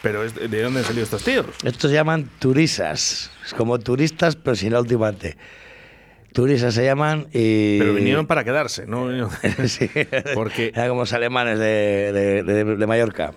Pero 0.01 0.23
es- 0.23 0.35
¿de 0.35 0.61
dónde 0.61 0.79
han 0.79 0.85
salido 0.85 1.03
estos 1.03 1.23
tíos? 1.23 1.45
Estos 1.63 1.91
se 1.91 1.95
llaman 1.95 2.29
turisas. 2.39 3.31
Es 3.45 3.53
como 3.53 3.79
turistas, 3.79 4.35
pero 4.35 4.55
sin 4.55 4.73
la 4.73 4.79
última 4.81 5.11
T. 5.13 5.37
Turisas 6.33 6.73
se 6.73 6.83
llaman 6.83 7.27
y... 7.31 7.77
Pero 7.79 7.93
vinieron 7.93 8.25
para 8.25 8.43
quedarse, 8.43 8.85
¿no? 8.87 9.07
sí. 9.67 9.89
Porque- 10.33 10.71
Eran 10.73 10.89
como 10.89 11.01
los 11.01 11.13
alemanes 11.13 11.59
de, 11.59 12.11
de- 12.11 12.43
de- 12.43 12.75
de 12.75 12.87
Mallorca. 12.87 13.33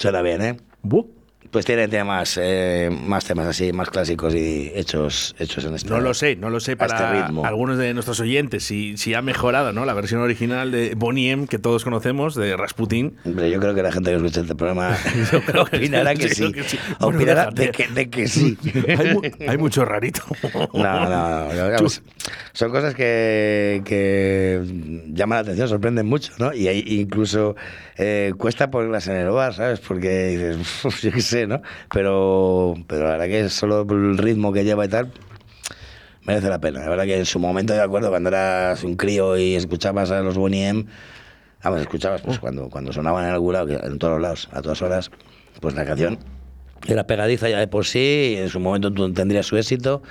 Suena 0.00 0.22
bien, 0.22 0.40
¿eh? 0.42 0.56
Pues 1.50 1.66
tienen 1.66 1.90
temas, 1.90 2.38
eh, 2.40 2.88
más 2.92 3.24
temas 3.24 3.46
así, 3.48 3.72
más 3.72 3.90
clásicos 3.90 4.32
y 4.36 4.70
hechos, 4.72 5.34
hechos 5.36 5.64
en 5.64 5.74
este 5.74 5.88
No 5.90 5.98
lo 5.98 6.14
sé, 6.14 6.36
no 6.36 6.48
lo 6.48 6.60
sé 6.60 6.72
este 6.72 6.86
para 6.86 7.24
ritmo. 7.26 7.44
algunos 7.44 7.76
de 7.76 7.92
nuestros 7.92 8.20
oyentes 8.20 8.62
si, 8.62 8.96
si 8.96 9.14
ha 9.14 9.20
mejorado 9.22 9.72
¿no? 9.72 9.84
la 9.84 9.92
versión 9.92 10.20
original 10.20 10.70
de 10.70 10.94
Bonnie 10.96 11.32
M 11.32 11.48
que 11.48 11.58
todos 11.58 11.82
conocemos, 11.82 12.36
de 12.36 12.56
Rasputin. 12.56 13.16
Hombre, 13.24 13.50
yo 13.50 13.58
creo 13.58 13.74
que 13.74 13.82
la 13.82 13.90
gente 13.90 14.10
que 14.10 14.16
escucha 14.18 14.42
este 14.42 14.54
programa 14.54 14.96
opinará 15.60 16.14
que 16.14 16.28
sí, 16.28 16.52
que 16.52 16.62
Opinará 17.00 17.50
de 17.50 17.72
que, 17.72 17.88
de 17.88 18.08
que 18.08 18.28
sí. 18.28 18.56
hay, 18.96 19.12
mu- 19.14 19.22
hay 19.48 19.58
mucho 19.58 19.84
rarito. 19.84 20.22
No, 20.72 21.08
no, 21.10 21.52
no, 21.52 21.70
vamos. 21.72 22.00
Son 22.52 22.70
cosas 22.70 22.94
que, 22.94 23.82
que 23.84 24.60
llaman 25.12 25.36
la 25.36 25.40
atención, 25.40 25.68
sorprenden 25.68 26.06
mucho, 26.06 26.32
¿no? 26.38 26.52
Y 26.52 26.68
ahí 26.68 26.84
incluso 26.86 27.56
eh, 27.96 28.32
cuesta 28.38 28.70
ponerlas 28.70 29.06
en 29.08 29.16
el 29.16 29.30
bar, 29.30 29.54
¿sabes? 29.54 29.80
Porque 29.80 30.26
dices, 30.28 30.56
"Uf, 30.84 31.02
yo 31.02 31.12
qué 31.12 31.20
sé, 31.22 31.46
¿no? 31.46 31.62
Pero, 31.92 32.74
pero 32.86 33.04
la 33.04 33.10
verdad 33.12 33.26
que 33.26 33.48
solo 33.48 33.86
por 33.86 33.96
el 33.96 34.18
ritmo 34.18 34.52
que 34.52 34.64
lleva 34.64 34.84
y 34.84 34.88
tal, 34.88 35.12
merece 36.24 36.48
la 36.48 36.60
pena. 36.60 36.80
La 36.80 36.88
verdad 36.88 37.04
que 37.04 37.18
en 37.18 37.26
su 37.26 37.38
momento, 37.38 37.72
de 37.72 37.80
acuerdo, 37.82 38.10
cuando 38.10 38.28
eras 38.28 38.82
un 38.84 38.96
crío 38.96 39.36
y 39.36 39.54
escuchabas 39.54 40.10
a 40.10 40.20
los 40.20 40.36
Bonnie 40.36 40.66
M, 40.68 40.86
vamos, 41.62 41.80
escuchabas 41.80 42.22
pues, 42.22 42.38
cuando, 42.38 42.68
cuando 42.68 42.92
sonaban 42.92 43.24
en 43.24 43.30
algún 43.32 43.52
lado, 43.54 43.68
en 43.70 43.98
todos 43.98 44.14
los 44.14 44.22
lados, 44.22 44.48
a 44.52 44.62
todas 44.62 44.80
horas, 44.82 45.10
pues 45.60 45.74
la 45.74 45.84
canción 45.84 46.18
era 46.86 47.06
pegadiza 47.06 47.48
ya 47.48 47.58
de 47.58 47.68
por 47.68 47.84
sí, 47.84 48.34
y 48.34 48.36
en 48.38 48.48
su 48.48 48.60
momento 48.60 48.92
tú 48.92 49.12
tendrías 49.12 49.46
su 49.46 49.56
éxito, 49.56 50.02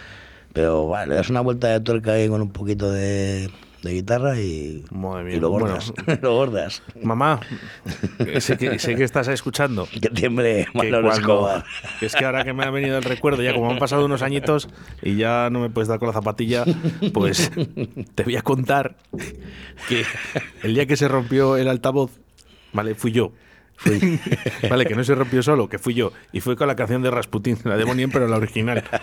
pero 0.53 0.83
bueno, 0.83 1.07
le 1.07 1.15
das 1.15 1.29
una 1.29 1.41
vuelta 1.41 1.67
de 1.67 1.79
tuerca 1.79 2.13
ahí 2.13 2.27
con 2.27 2.41
un 2.41 2.51
poquito 2.51 2.91
de, 2.91 3.49
de 3.83 3.93
guitarra 3.93 4.39
y, 4.39 4.83
y 5.31 5.39
lo 5.39 5.49
bordas. 5.49 6.81
Mamá, 7.01 7.39
sé 8.39 8.57
que, 8.57 8.79
sé 8.79 8.95
que 8.95 9.03
estás 9.03 9.27
escuchando. 9.27 9.88
Que 10.01 10.09
tiemble 10.09 10.67
Manolo 10.73 11.12
Escobar. 11.12 11.65
Es 12.01 12.15
que 12.15 12.25
ahora 12.25 12.43
que 12.43 12.53
me 12.53 12.63
ha 12.63 12.69
venido 12.71 12.97
el 12.97 13.03
recuerdo, 13.03 13.41
ya 13.41 13.53
como 13.53 13.69
han 13.69 13.79
pasado 13.79 14.05
unos 14.05 14.21
añitos 14.21 14.69
y 15.01 15.15
ya 15.15 15.49
no 15.49 15.59
me 15.59 15.69
puedes 15.69 15.88
dar 15.88 15.99
con 15.99 16.07
la 16.07 16.13
zapatilla, 16.13 16.63
pues 17.13 17.51
te 18.15 18.23
voy 18.23 18.38
a 18.38 18.41
contar 18.41 18.95
que 19.88 20.03
el 20.63 20.73
día 20.73 20.85
que 20.85 20.95
se 20.95 21.07
rompió 21.07 21.57
el 21.57 21.67
altavoz, 21.67 22.12
vale, 22.73 22.95
fui 22.95 23.12
yo. 23.12 23.31
vale, 24.69 24.85
que 24.85 24.95
no 24.95 25.03
se 25.03 25.15
rompió 25.15 25.41
solo, 25.41 25.69
que 25.69 25.79
fui 25.79 25.93
yo. 25.93 26.11
Y 26.31 26.41
fue 26.41 26.55
con 26.55 26.67
la 26.67 26.75
canción 26.75 27.01
de 27.01 27.11
Rasputin, 27.11 27.57
la 27.63 27.77
de 27.77 27.85
Boniem, 27.85 28.11
pero 28.11 28.27
la 28.27 28.37
original. 28.37 28.83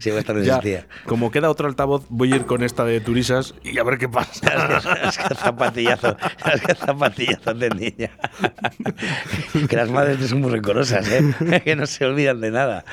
Sí, 0.00 0.10
Ya, 0.44 0.60
como 1.04 1.30
queda 1.30 1.50
otro 1.50 1.66
altavoz, 1.68 2.06
voy 2.08 2.32
a 2.32 2.36
ir 2.36 2.46
con 2.46 2.62
esta 2.62 2.84
de 2.84 3.00
Turisas 3.00 3.54
y 3.62 3.78
a 3.78 3.84
ver 3.84 3.98
qué 3.98 4.08
pasa. 4.08 4.80
Es 5.06 5.18
que 5.18 5.34
zapatillazo, 5.34 6.16
es 6.52 6.60
que 6.60 6.74
zapatillazo 6.74 7.54
de 7.54 7.70
niña. 7.70 8.10
Que 9.68 9.76
las 9.76 9.90
madres 9.90 10.28
son 10.28 10.40
muy 10.40 10.50
rencorosas, 10.50 11.08
¿eh? 11.10 11.62
Que 11.64 11.76
no 11.76 11.86
se 11.86 12.04
olvidan 12.04 12.40
de 12.40 12.50
nada. 12.50 12.84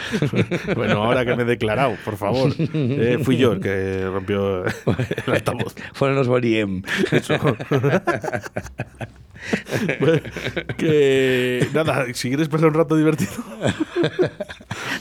Bueno, 0.76 1.04
ahora 1.04 1.26
que 1.26 1.36
me 1.36 1.44
he 1.44 1.46
declarado, 1.46 1.96
por 2.04 2.18
favor. 2.18 2.54
Eh, 2.58 3.20
fui 3.24 3.38
yo 3.38 3.54
el 3.54 3.60
que 3.60 4.06
rompió 4.06 4.66
el 4.66 5.34
altavoz. 5.34 5.76
Fueron 5.94 6.18
los 6.18 6.28
Boniem. 6.28 6.84
Eso. 7.12 7.36
Bueno, 10.00 10.22
que 10.78 11.13
nada, 11.74 12.06
si 12.14 12.30
quieres 12.30 12.48
pasar 12.50 12.68
un 12.70 12.74
rato 12.76 12.96
divertido. 12.96 13.32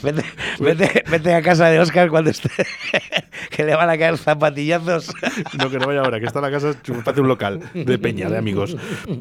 Vete, 0.03 0.23
vete, 0.59 1.03
vete 1.09 1.33
a 1.33 1.41
casa 1.41 1.67
de 1.69 1.79
Oscar 1.79 2.09
cuando 2.09 2.29
esté. 2.29 2.49
Que 3.49 3.63
le 3.63 3.75
van 3.75 3.89
a 3.89 3.97
caer 3.97 4.17
zapatillazos. 4.17 5.13
No, 5.57 5.69
que 5.69 5.77
no 5.79 5.87
vaya 5.87 6.01
ahora, 6.01 6.19
que 6.19 6.25
está 6.25 6.39
en 6.39 6.43
la 6.45 6.51
casa, 6.51 6.73
parece 7.03 7.21
un 7.21 7.27
local 7.27 7.59
de 7.73 7.97
peña, 7.99 8.29
de 8.29 8.37
amigos. 8.37 8.75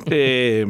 Eh, 0.06 0.64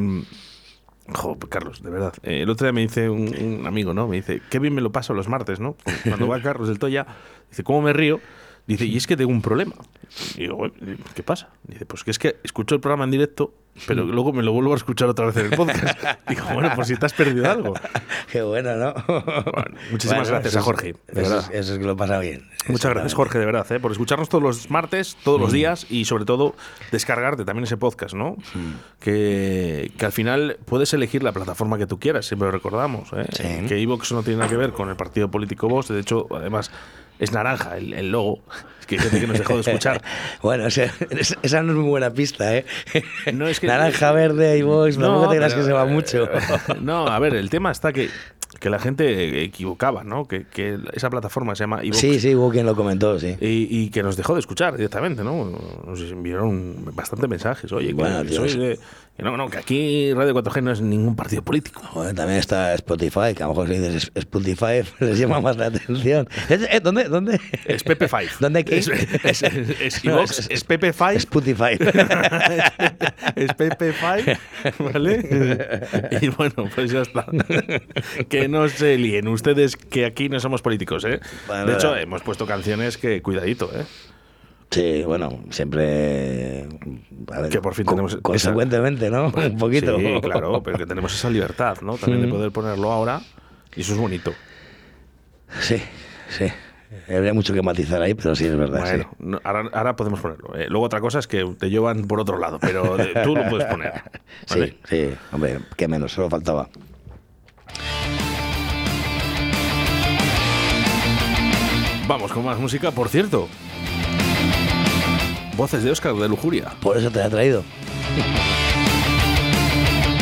jo, 1.15 1.39
Carlos, 1.49 1.83
de 1.83 1.91
verdad. 1.91 2.13
eh, 2.23 2.43
el 2.43 2.51
otro 2.51 2.67
día 2.67 2.73
me 2.73 2.81
dice 2.83 3.09
un, 3.09 3.35
un 3.61 3.67
amigo, 3.67 3.95
¿no? 3.95 4.09
Me 4.09 4.17
dice, 4.17 4.41
qué 4.51 4.59
bien 4.59 4.75
me 4.75 4.81
lo 4.81 4.91
paso 4.93 5.15
los 5.15 5.29
martes, 5.29 5.61
¿no? 5.61 5.77
Cuando 6.05 6.27
va 6.29 6.41
Carlos 6.41 6.69
del 6.69 6.79
Toya, 6.79 7.07
dice, 7.51 7.63
¿cómo 7.63 7.83
me 7.83 7.93
río? 7.93 8.21
Dice, 8.67 8.85
y 8.87 8.97
es 8.97 9.07
que 9.07 9.17
tengo 9.17 9.31
un 9.31 9.43
problema. 9.43 9.75
Y 10.37 10.43
digo, 10.43 10.57
"Bueno, 10.57 10.75
¿qué 11.15 11.23
pasa? 11.23 11.49
Dice, 11.65 11.85
pues 11.87 12.05
que 12.05 12.11
es 12.13 12.19
que 12.19 12.37
escucho 12.45 12.75
el 12.75 12.81
programa 12.81 13.05
en 13.05 13.11
directo, 13.11 13.55
pero 13.87 14.05
luego 14.05 14.33
me 14.33 14.43
lo 14.43 14.53
vuelvo 14.53 14.73
a 14.75 14.77
escuchar 14.77 15.09
otra 15.09 15.27
vez 15.27 15.37
en 15.39 15.47
el 15.47 15.57
podcast. 15.57 15.99
Digo, 16.29 16.45
bueno, 16.53 16.71
pues 16.75 16.89
si 16.89 16.97
te 16.97 17.07
has 17.07 17.13
perdido 17.13 17.51
algo. 17.51 17.75
Qué 18.31 18.43
bueno, 18.43 18.77
¿no? 18.77 18.95
muchísimas 19.91 20.29
gracias 20.29 20.57
a 20.57 20.63
Jorge, 20.63 20.95
de 21.13 21.23
Eso 21.23 21.31
verdad. 21.31 21.51
es, 21.53 21.61
eso 21.61 21.73
es 21.75 21.79
que 21.79 21.85
lo 21.87 21.97
pasa 21.97 22.19
bien. 22.19 22.49
Muchas 22.69 22.93
gracias, 22.93 23.15
Jorge, 23.15 23.39
de 23.39 23.47
verdad, 23.47 23.71
¿eh? 23.73 23.81
por 23.81 23.91
escucharnos 23.93 24.29
todos 24.29 24.43
los 24.45 24.71
martes, 24.71 25.17
todos 25.25 25.41
los 25.41 25.51
Mm. 25.51 25.55
días 25.55 25.87
y 25.91 26.05
sobre 26.05 26.25
todo 26.25 26.55
descargarte 26.93 27.45
también 27.45 27.65
ese 27.65 27.77
podcast, 27.77 28.15
¿no? 28.15 28.37
Que, 29.01 29.91
que 29.99 30.05
al 30.07 30.13
final 30.13 30.59
puedes 30.65 30.93
elegir 30.95 31.23
la 31.23 31.33
plataforma 31.33 31.79
que 31.79 31.87
tú 31.87 31.99
quieras, 31.99 32.27
siempre 32.27 32.47
lo 32.47 32.53
recordamos. 32.53 33.09
¿eh? 33.15 33.27
Sí. 33.33 33.67
Que 33.69 33.79
Evox 33.83 34.13
no 34.13 34.23
tiene 34.23 34.39
nada 34.39 34.51
que 34.51 34.57
ver 34.57 34.73
con 34.73 34.89
el 34.91 34.97
partido 34.97 35.31
político 35.31 35.69
Vox, 35.69 35.89
de 35.89 36.01
hecho, 36.01 36.27
además 36.35 36.71
es 37.19 37.33
naranja 37.33 37.77
el, 37.77 37.93
el 37.95 38.11
logo, 38.11 38.41
es 38.83 38.87
que 38.87 38.95
hay 38.97 39.01
gente 39.01 39.21
que 39.21 39.27
nos 39.27 39.39
dejó 39.39 39.55
de 39.55 39.61
escuchar. 39.61 40.03
Bueno, 40.43 40.67
ese- 40.67 40.91
esa, 41.11 41.37
esa 41.43 41.63
no 41.63 41.73
es 41.73 41.79
muy 41.79 41.89
buena 41.89 42.13
pista, 42.13 42.57
¿eh? 42.57 42.65
No, 43.33 43.47
es 43.49 43.59
que- 43.61 43.67
Naranja, 43.67 44.13
verde 44.13 44.59
y 44.59 44.63
Vox, 44.63 44.99
no, 44.99 45.29
te 45.29 45.37
creas 45.37 45.55
que 45.55 45.63
se 45.63 45.73
va 45.73 45.85
eh, 45.89 45.91
mucho. 45.93 46.29
No, 46.81 47.07
a 47.07 47.19
ver, 47.19 47.35
el 47.35 47.49
tema 47.49 47.71
está 47.71 47.93
que, 47.93 48.09
que 48.61 48.69
la 48.71 48.79
gente 48.79 49.43
equivocaba, 49.45 50.05
¿no? 50.05 50.27
Que, 50.27 50.45
que 50.47 50.79
esa 50.93 51.09
plataforma 51.11 51.55
se 51.55 51.63
llama 51.65 51.81
Evox. 51.83 51.97
Sí, 51.99 52.21
sí, 52.21 52.35
hubo 52.35 52.51
quien 52.51 52.67
lo 52.67 52.75
comentó, 52.77 53.19
sí. 53.19 53.37
Y, 53.41 53.69
y 53.71 53.91
que 53.91 54.03
nos 54.03 54.17
dejó 54.17 54.35
de 54.35 54.41
escuchar 54.41 54.77
directamente, 54.77 55.23
¿no? 55.25 55.59
Nos 55.87 56.01
enviaron 56.03 56.85
bastantes 56.95 57.29
mensajes. 57.29 57.71
Oye, 57.73 57.93
Bueno, 57.93 58.25
soy 58.29 58.49
de- 58.51 58.57
que 58.77 58.81
no, 59.23 59.37
no, 59.37 59.49
que 59.49 59.59
aquí 59.59 60.13
Radio 60.15 60.35
4G 60.35 60.63
no 60.63 60.73
es 60.73 60.81
ningún 60.81 61.17
partido 61.17 61.43
político. 61.43 61.81
También 62.15 62.39
está 62.39 62.75
Spotify, 62.75 63.35
que 63.37 63.43
a 63.43 63.47
lo 63.47 63.55
mejor 63.55 63.69
si 63.69 63.75
dices 63.79 64.11
Spotify 64.15 64.83
les 65.01 65.19
llama 65.19 65.41
más 65.41 65.57
la 65.57 65.67
atención. 65.67 66.29
¿Es- 66.49 66.63
eh, 66.71 66.81
¿Dónde? 66.83 67.05
¿Dónde? 67.05 67.41
Es 67.65 67.85
PP5. 67.85 68.29
¿Dónde 68.41 68.65
qué? 68.65 68.79
Es, 68.79 68.89
es, 68.89 69.43
es, 69.43 69.43
es 69.81 70.05
Evox, 70.05 70.49
es 70.51 70.67
PP5. 70.69 71.13
Spotify. 71.17 71.79
es 73.37 73.51
PP5, 73.51 74.39
¿vale? 74.93 76.19
Y 76.21 76.29
bueno, 76.29 76.69
pues 76.75 76.91
ya 76.91 77.03
está. 77.03 77.27
Que 78.29 78.49
no 78.49 78.69
se 78.69 78.97
líen 78.99 79.29
ustedes 79.29 79.77
que 79.77 80.05
aquí 80.05 80.29
no 80.29 80.41
somos 80.41 80.63
políticos, 80.63 81.05
¿eh? 81.05 81.21
De 81.67 81.73
hecho, 81.75 81.97
hemos 81.97 82.23
puesto 82.23 82.47
canciones 82.47 82.97
que, 82.99 83.23
cuidadito, 83.23 83.71
¿eh? 83.75 83.85
Sí, 84.73 85.03
bueno, 85.05 85.39
siempre. 85.51 86.67
ver, 87.31 87.49
Que 87.51 87.61
por 87.61 87.75
fin 87.75 87.87
tenemos 87.87 88.13
esa- 88.13 88.23
Consecuentemente, 88.23 89.11
¿no? 89.11 89.27
Un 89.27 89.57
poquito. 89.59 89.99
Sí, 89.99 90.21
claro, 90.23 90.63
pero 90.63 90.79
que 90.79 90.87
tenemos 90.87 91.15
esa 91.15 91.31
libertad, 91.31 91.77
¿no? 91.83 91.97
También 91.99 92.23
de 92.23 92.27
Mm. 92.27 92.31
poder 92.31 92.51
ponerlo 92.53 92.91
ahora. 92.91 93.21
Y 93.77 93.83
eso 93.83 93.93
es 93.93 93.99
bonito. 93.99 94.33
Sí, 95.61 95.77
sí. 96.31 96.47
Habría 97.15 97.33
mucho 97.35 97.53
que 97.55 97.63
matizar 97.63 98.01
ahí, 98.03 98.15
pero 98.15 98.35
sí 98.35 98.47
es 98.47 98.57
verdad. 98.57 98.81
Bueno, 98.81 99.11
no, 99.19 99.41
ahora, 99.45 99.69
ahora 99.73 99.97
podemos 99.97 100.21
ponerlo. 100.21 100.55
Eh, 100.57 100.67
luego 100.69 100.87
otra 100.87 101.01
cosa 101.01 101.19
es 101.19 101.27
que 101.27 101.45
te 101.59 101.69
llevan 101.71 102.07
por 102.07 102.21
otro 102.21 102.39
lado, 102.39 102.59
pero 102.59 102.97
de- 102.97 103.15
tú 103.25 103.35
lo 103.37 103.47
puedes 103.49 103.67
poner. 103.67 103.93
sí. 104.47 104.59
¿vale? 104.59 104.77
Sí, 104.89 105.07
sí, 105.11 105.15
hombre, 105.33 105.59
qué 105.77 105.89
menos, 105.89 106.13
solo 106.13 106.29
faltaba. 106.31 106.69
Vamos 112.09 112.33
con 112.33 112.45
más 112.45 112.59
música, 112.59 112.91
por 112.91 113.09
cierto. 113.09 113.49
Voces 115.57 115.83
de 115.83 115.91
Oscar 115.91 116.15
de 116.15 116.29
Lujuria. 116.29 116.73
Por 116.81 116.97
eso 116.97 117.11
te 117.11 117.19
la 117.19 117.27
he 117.27 117.31
traído. 117.31 117.65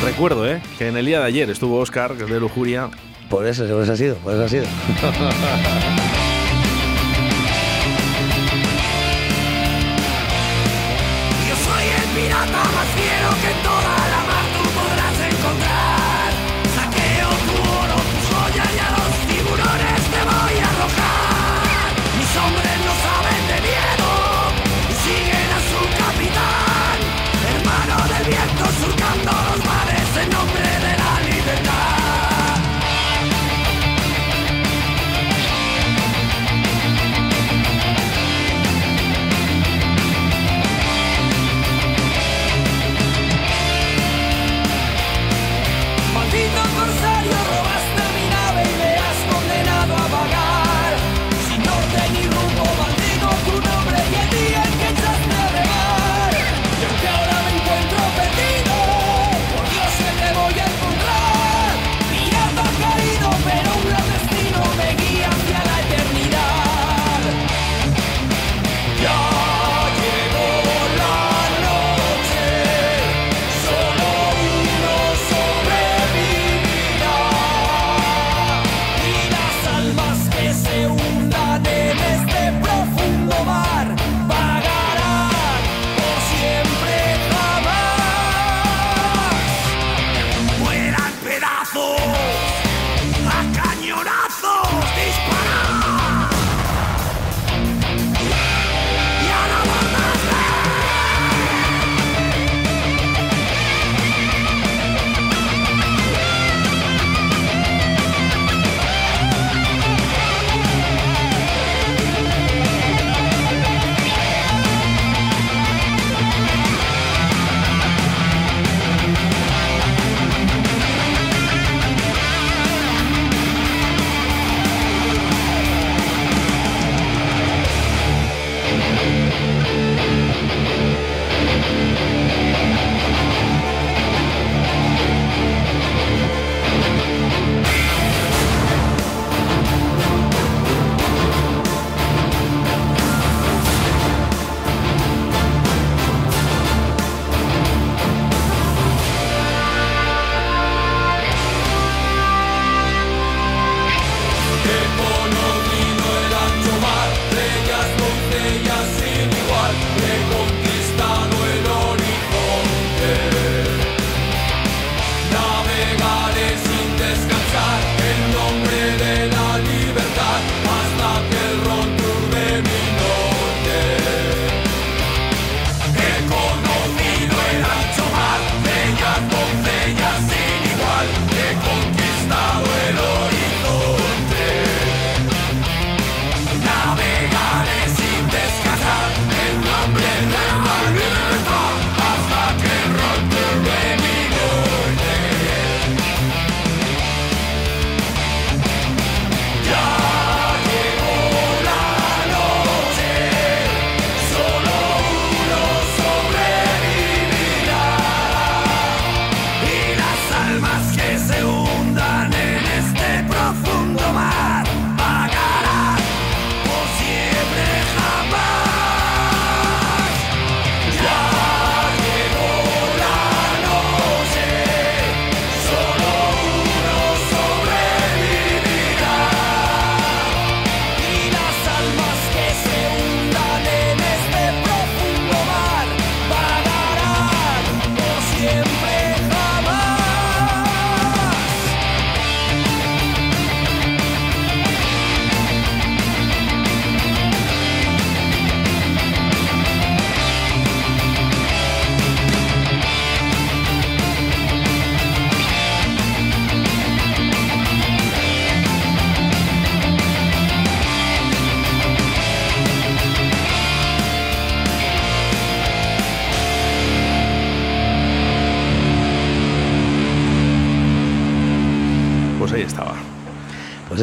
Recuerdo, 0.04 0.48
¿eh? 0.48 0.62
Que 0.78 0.88
en 0.88 0.96
el 0.96 1.06
día 1.06 1.20
de 1.20 1.26
ayer 1.26 1.50
estuvo 1.50 1.78
Oscar 1.78 2.16
de 2.16 2.40
Lujuria. 2.40 2.90
Por 3.28 3.46
eso, 3.46 3.66
por 3.66 3.82
eso 3.82 3.92
ha 3.92 3.96
sido, 3.96 4.16
por 4.16 4.34
eso 4.34 4.44
ha 4.44 4.48
sido. 4.48 4.64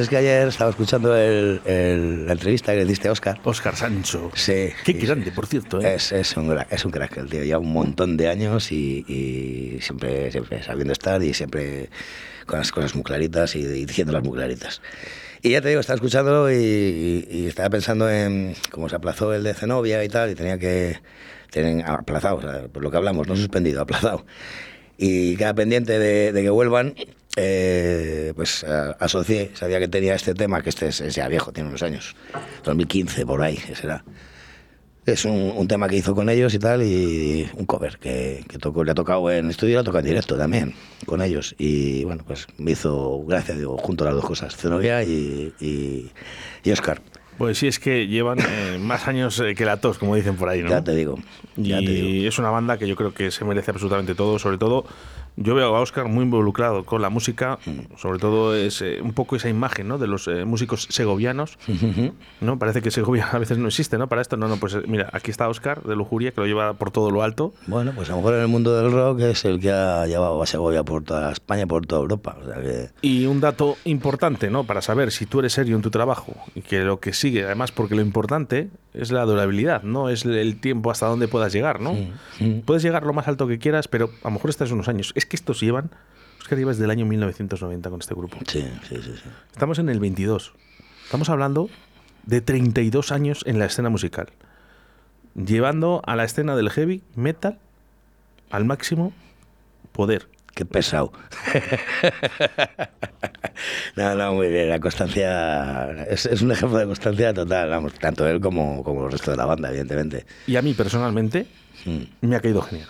es 0.08 0.10
que 0.10 0.18
ayer 0.18 0.48
estaba 0.48 0.70
escuchando 0.70 1.16
el- 1.18 1.60
el- 1.66 2.26
la 2.26 2.32
entrevista 2.32 2.72
que 2.72 2.78
le 2.80 2.86
diste 2.86 3.10
a 3.10 3.12
Oscar. 3.12 3.40
Oscar 3.44 3.76
Sancho. 3.76 4.32
Sí. 4.36 4.70
Qué 4.86 4.94
grande, 4.94 5.32
por 5.34 5.48
cierto. 5.48 5.82
¿eh? 5.82 5.96
Es, 5.96 6.14
es, 6.14 6.38
un, 6.38 6.58
es 6.70 6.86
un 6.86 6.92
crack 6.92 7.18
el 7.18 7.30
tío, 7.30 7.44
lleva 7.44 7.60
un 7.60 7.74
montón 7.74 8.16
de 8.16 8.30
años 8.30 8.72
y, 8.72 9.04
y 9.06 9.82
siempre, 9.82 10.32
siempre 10.32 10.64
sabiendo 10.64 10.94
estar 10.94 11.22
y 11.22 11.34
siempre 11.34 11.90
con 12.46 12.60
las 12.60 12.72
cosas 12.72 12.96
muy 12.96 13.04
claritas 13.04 13.56
y, 13.58 13.60
y 13.60 13.86
diciéndolas 13.86 14.24
muy 14.24 14.38
claritas. 14.38 14.82
Y 15.42 15.50
ya 15.52 15.62
te 15.62 15.68
digo, 15.68 15.82
estaba 15.82 15.96
escuchándolo 15.96 16.50
y, 16.52 16.56
y- 16.56 17.28
y 17.30 17.48
estaba 17.48 17.70
pensando 17.70 18.10
en 18.10 18.56
cómo 18.72 18.88
se 18.88 18.96
aplazó 18.96 19.34
el 19.34 19.44
de 19.44 19.54
Zenobia 19.54 20.02
y 20.06 20.08
tal, 20.08 20.32
y 20.32 20.36
tenía 20.36 20.58
que 20.58 21.00
tener 21.52 21.86
aplazado, 21.86 22.38
o 22.38 22.42
sea, 22.42 22.68
por 22.72 22.82
lo 22.82 22.90
que 22.92 22.98
hablamos, 22.98 23.28
no 23.28 23.36
suspendido, 23.36 23.82
aplazado. 23.82 24.26
Y 24.98 25.36
queda 25.36 25.54
pendiente 25.54 26.00
de, 26.00 26.34
que 26.34 26.50
vuelvan, 26.50 26.96
eh, 27.36 28.34
pues 28.36 28.64
asocié, 28.64 29.52
sabía 29.54 29.80
que 29.80 29.88
tenía 29.88 30.16
este 30.16 30.34
tema, 30.34 30.62
que 30.62 30.70
este 30.70 30.88
es, 30.88 31.00
ya 31.14 31.28
viejo, 31.28 31.52
tiene 31.52 31.70
unos 31.70 31.84
años, 31.84 32.16
2015 32.64 33.26
por 33.26 33.42
ahí, 33.42 33.58
que 33.58 33.76
será. 33.76 34.04
Es 35.06 35.24
un, 35.24 35.68
tema 35.70 35.88
que 35.88 35.96
hizo 35.96 36.14
con 36.14 36.28
ellos 36.30 36.54
y 36.54 36.60
tal, 36.60 36.84
y 36.84 37.50
un 37.54 37.66
cover 37.66 37.98
que, 37.98 38.44
que 38.50 38.58
tocó, 38.58 38.84
le 38.84 38.92
ha 38.92 38.96
tocado 38.96 39.32
en 39.32 39.50
estudio 39.50 39.72
y 39.72 39.74
le 39.76 39.80
ha 39.80 39.84
tocado 39.84 40.00
en 40.00 40.08
directo 40.08 40.36
también 40.36 40.74
con 41.06 41.22
ellos. 41.22 41.56
Y 41.58 42.04
bueno, 42.04 42.26
pues 42.28 42.46
me 42.58 42.72
hizo 42.72 43.24
gracia, 43.26 43.56
digo, 43.56 43.78
junto 43.78 44.04
a 44.04 44.08
las 44.08 44.16
dos 44.16 44.26
cosas, 44.26 44.58
Zenobia 44.58 45.04
y, 45.04 45.54
y 45.62 46.72
Oscar. 46.72 47.02
Pues 47.38 47.58
sí, 47.60 47.68
es 47.68 47.80
que 47.80 48.08
llevan 48.08 48.40
eh, 48.40 48.78
más 48.80 49.08
años 49.08 49.40
eh, 49.40 49.54
que 49.56 49.66
la 49.66 49.78
tos, 49.78 49.98
como 49.98 50.16
dicen 50.16 50.36
por 50.36 50.50
ahí, 50.50 50.64
¿no? 50.64 50.70
Ya 50.70 50.84
te 50.84 50.96
digo, 50.96 51.20
ya 51.56 51.80
y 51.80 51.86
te 51.86 51.92
digo. 51.92 52.28
es 52.28 52.40
una 52.40 52.50
banda 52.50 52.78
que 52.78 52.88
yo 52.88 52.96
creo 52.96 53.14
que 53.14 53.30
se 53.32 53.46
merece 53.46 53.72
absolutamente 53.72 54.16
todo, 54.16 54.40
sobre 54.40 54.58
todo 54.58 54.86
yo 55.38 55.56
veo 55.56 55.76
a 55.76 55.80
Oscar 55.80 56.08
muy 56.08 56.24
involucrado 56.24 56.84
con 56.84 57.02
la 57.02 57.10
música, 57.10 57.60
sobre 57.96 58.20
todo 58.20 58.56
es 58.56 58.84
un 59.02 59.14
poco 59.14 59.36
esa 59.36 59.50
imagen 59.50 59.88
¿no? 59.88 59.98
de 59.98 60.08
los 60.08 60.28
eh, 60.28 60.46
músicos 60.46 60.88
segovianos, 60.90 61.58
¿no? 62.42 62.60
Parece 62.60 62.82
que 62.82 62.92
Segovia 62.92 63.28
a 63.32 63.38
veces 63.38 63.58
no 63.58 63.68
existe, 63.68 63.98
¿no? 63.98 64.08
Para 64.08 64.22
esto, 64.22 64.36
no, 64.36 64.48
no, 64.48 64.58
pues 64.58 64.76
mira, 64.88 65.10
aquí 65.14 65.32
está 65.32 65.48
Oscar 65.48 65.84
de 65.84 65.96
Lujuria, 65.96 66.32
que 66.32 66.42
lo 66.42 66.48
lleva 66.48 66.74
por 66.74 66.92
todo 66.92 67.12
lo 67.12 67.22
alto. 67.22 67.54
Bueno, 67.68 67.94
pues 67.96 68.10
a 68.10 68.14
lo 68.14 68.18
mejor 68.18 68.34
en 68.36 68.42
el 68.42 68.48
mundo 68.48 68.76
del 68.76 68.92
rock 68.92 69.22
es 69.22 69.46
el 69.46 69.60
que 69.60 69.72
ha 69.72 70.06
llevado 70.08 70.42
a 70.42 70.46
Segovia 70.48 70.84
por 70.84 71.04
toda 71.04 71.32
España 71.32 71.68
por 71.68 71.86
toda 71.86 72.02
Europa. 72.02 72.38
O 72.42 72.46
sea 72.46 72.62
que 72.62 72.90
Y 73.02 73.26
un 73.28 73.40
dato 73.40 73.78
importante, 73.86 74.50
¿no? 74.50 74.64
Para 74.64 74.82
saber 74.82 75.12
si 75.12 75.28
tú 75.28 75.40
eres 75.40 75.54
serio 75.54 75.76
en 75.76 75.82
tu 75.82 75.92
trabajo 75.92 76.34
y 76.56 76.62
que 76.62 76.80
lo 76.80 77.00
que 77.00 77.14
sigue, 77.14 77.46
además, 77.46 77.72
porque 77.72 77.96
lo 77.96 78.02
importante 78.02 78.70
es 78.98 79.12
la 79.12 79.24
durabilidad, 79.26 79.84
no 79.84 80.10
es 80.10 80.26
el 80.26 80.60
tiempo 80.60 80.92
hasta 80.92 81.06
donde 81.06 81.28
puedas 81.28 81.54
llegar, 81.54 81.80
¿no? 81.80 81.96
Puedes 82.66 82.84
llegar 82.84 83.06
lo 83.06 83.14
más 83.14 83.28
alto 83.28 83.48
que 83.48 83.60
quieras, 83.60 83.88
pero 83.88 84.10
a 84.24 84.28
lo 84.28 84.32
mejor 84.32 84.50
estás 84.50 84.72
unos 84.72 84.88
años. 84.88 85.14
Es 85.16 85.26
que 85.26 85.36
estos 85.36 85.60
llevan, 85.60 85.92
Oscar 86.40 86.58
lleva 86.58 86.72
desde 86.72 86.86
el 86.86 86.92
año 86.92 87.06
1990 87.06 87.90
con 87.90 88.00
este 88.00 88.16
grupo. 88.16 88.38
Sí, 88.48 88.68
sí, 88.88 88.96
sí. 88.96 89.14
sí. 89.16 89.30
Estamos 89.52 89.80
en 89.80 89.90
el 89.90 90.00
22. 90.00 90.54
Estamos 91.04 91.30
hablando 91.30 91.70
de 92.26 92.42
32 92.42 93.12
años 93.12 93.44
en 93.46 93.60
la 93.60 93.66
escena 93.66 93.90
musical. 93.90 94.30
Llevando 95.36 96.02
a 96.06 96.16
la 96.16 96.24
escena 96.24 96.56
del 96.56 96.70
heavy 96.70 97.04
metal 97.16 97.60
al 98.50 98.66
máximo 98.66 99.14
poder. 99.92 100.28
Qué 100.58 100.66
pesado. 100.66 101.14
no, 103.96 104.16
no, 104.16 104.34
muy 104.34 104.48
bien. 104.48 104.70
La 104.70 104.80
constancia 104.80 105.92
es, 106.06 106.26
es 106.26 106.42
un 106.42 106.52
ejemplo 106.52 106.80
de 106.80 106.88
constancia 106.88 107.32
total, 107.32 107.70
vamos, 107.70 107.94
tanto 107.94 108.28
él 108.28 108.42
como, 108.42 108.84
como 108.84 109.06
el 109.06 109.12
resto 109.12 109.30
de 109.30 109.38
la 109.38 109.46
banda, 109.46 109.70
evidentemente. 109.70 110.26
Y 110.48 110.56
a 110.56 110.64
mí 110.64 110.74
personalmente 110.74 111.46
me 112.22 112.36
ha 112.36 112.40
caído 112.40 112.64
genial. 112.64 112.88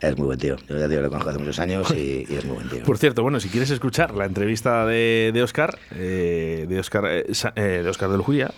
Es 0.00 0.16
muy 0.16 0.28
buen 0.28 0.38
tío. 0.38 0.56
Yo 0.66 0.78
ya 0.78 0.88
lo 0.88 1.10
conozco 1.10 1.28
hace 1.28 1.38
muchos 1.38 1.58
años 1.58 1.92
y, 1.94 2.24
y 2.26 2.36
es 2.36 2.46
muy 2.46 2.54
buen 2.54 2.70
tío. 2.70 2.84
Por 2.84 2.96
cierto, 2.96 3.22
bueno, 3.22 3.38
si 3.38 3.50
quieres 3.50 3.68
escuchar 3.68 4.14
la 4.14 4.24
entrevista 4.24 4.86
de, 4.86 5.30
de 5.34 5.42
Oscar, 5.42 5.78
eh, 5.94 6.64
de 6.66 6.80
Oscar, 6.80 7.04
eh, 7.04 7.26
eh, 7.54 7.82
de 7.84 7.90
Oscar 7.90 8.08
de 8.08 8.16
Lujuria. 8.16 8.50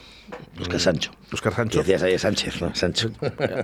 Oscar 0.61 0.81
Sancho. 0.81 1.11
Oscar 1.33 1.55
Sancho. 1.55 1.79
decías 1.79 2.03
ahí 2.03 2.19
Sánchez, 2.19 2.61
¿no? 2.61 2.75
Sancho. 2.75 3.11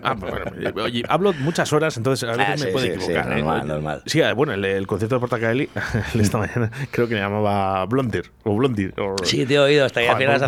Ah, 0.02 0.14
pues 0.18 0.32
bueno, 0.32 0.46
eh, 0.60 0.72
oye, 0.82 1.02
hablo 1.08 1.32
muchas 1.34 1.72
horas, 1.72 1.96
entonces 1.96 2.26
a 2.28 2.32
veces 2.32 2.46
Ah, 2.48 2.50
me 2.52 2.56
sí, 2.66 2.72
puedo 2.72 2.86
sí, 2.86 2.92
equivocar. 2.92 3.24
sí, 3.24 3.30
¿eh? 3.32 3.34
normal, 3.36 3.58
Oye, 3.60 3.68
normal. 3.68 4.02
Sí, 4.06 4.20
eh, 4.20 4.32
bueno, 4.32 4.52
el, 4.54 4.64
el 4.64 4.86
concierto 4.86 5.16
de 5.16 5.20
Portacaeli 5.20 5.68
esta 6.18 6.38
mañana 6.38 6.70
creo 6.90 7.08
que 7.08 7.14
le 7.14 7.20
llamaba 7.20 7.84
Blondir 7.86 8.30
o 8.44 8.54
Blondir. 8.56 8.94
o- 8.98 9.16
Sí, 9.24 9.44
te 9.44 9.54
he 9.54 9.58
oído, 9.58 9.84
hasta 9.84 10.00
que 10.00 10.08
al 10.08 10.16
final 10.16 10.34
has 10.36 10.42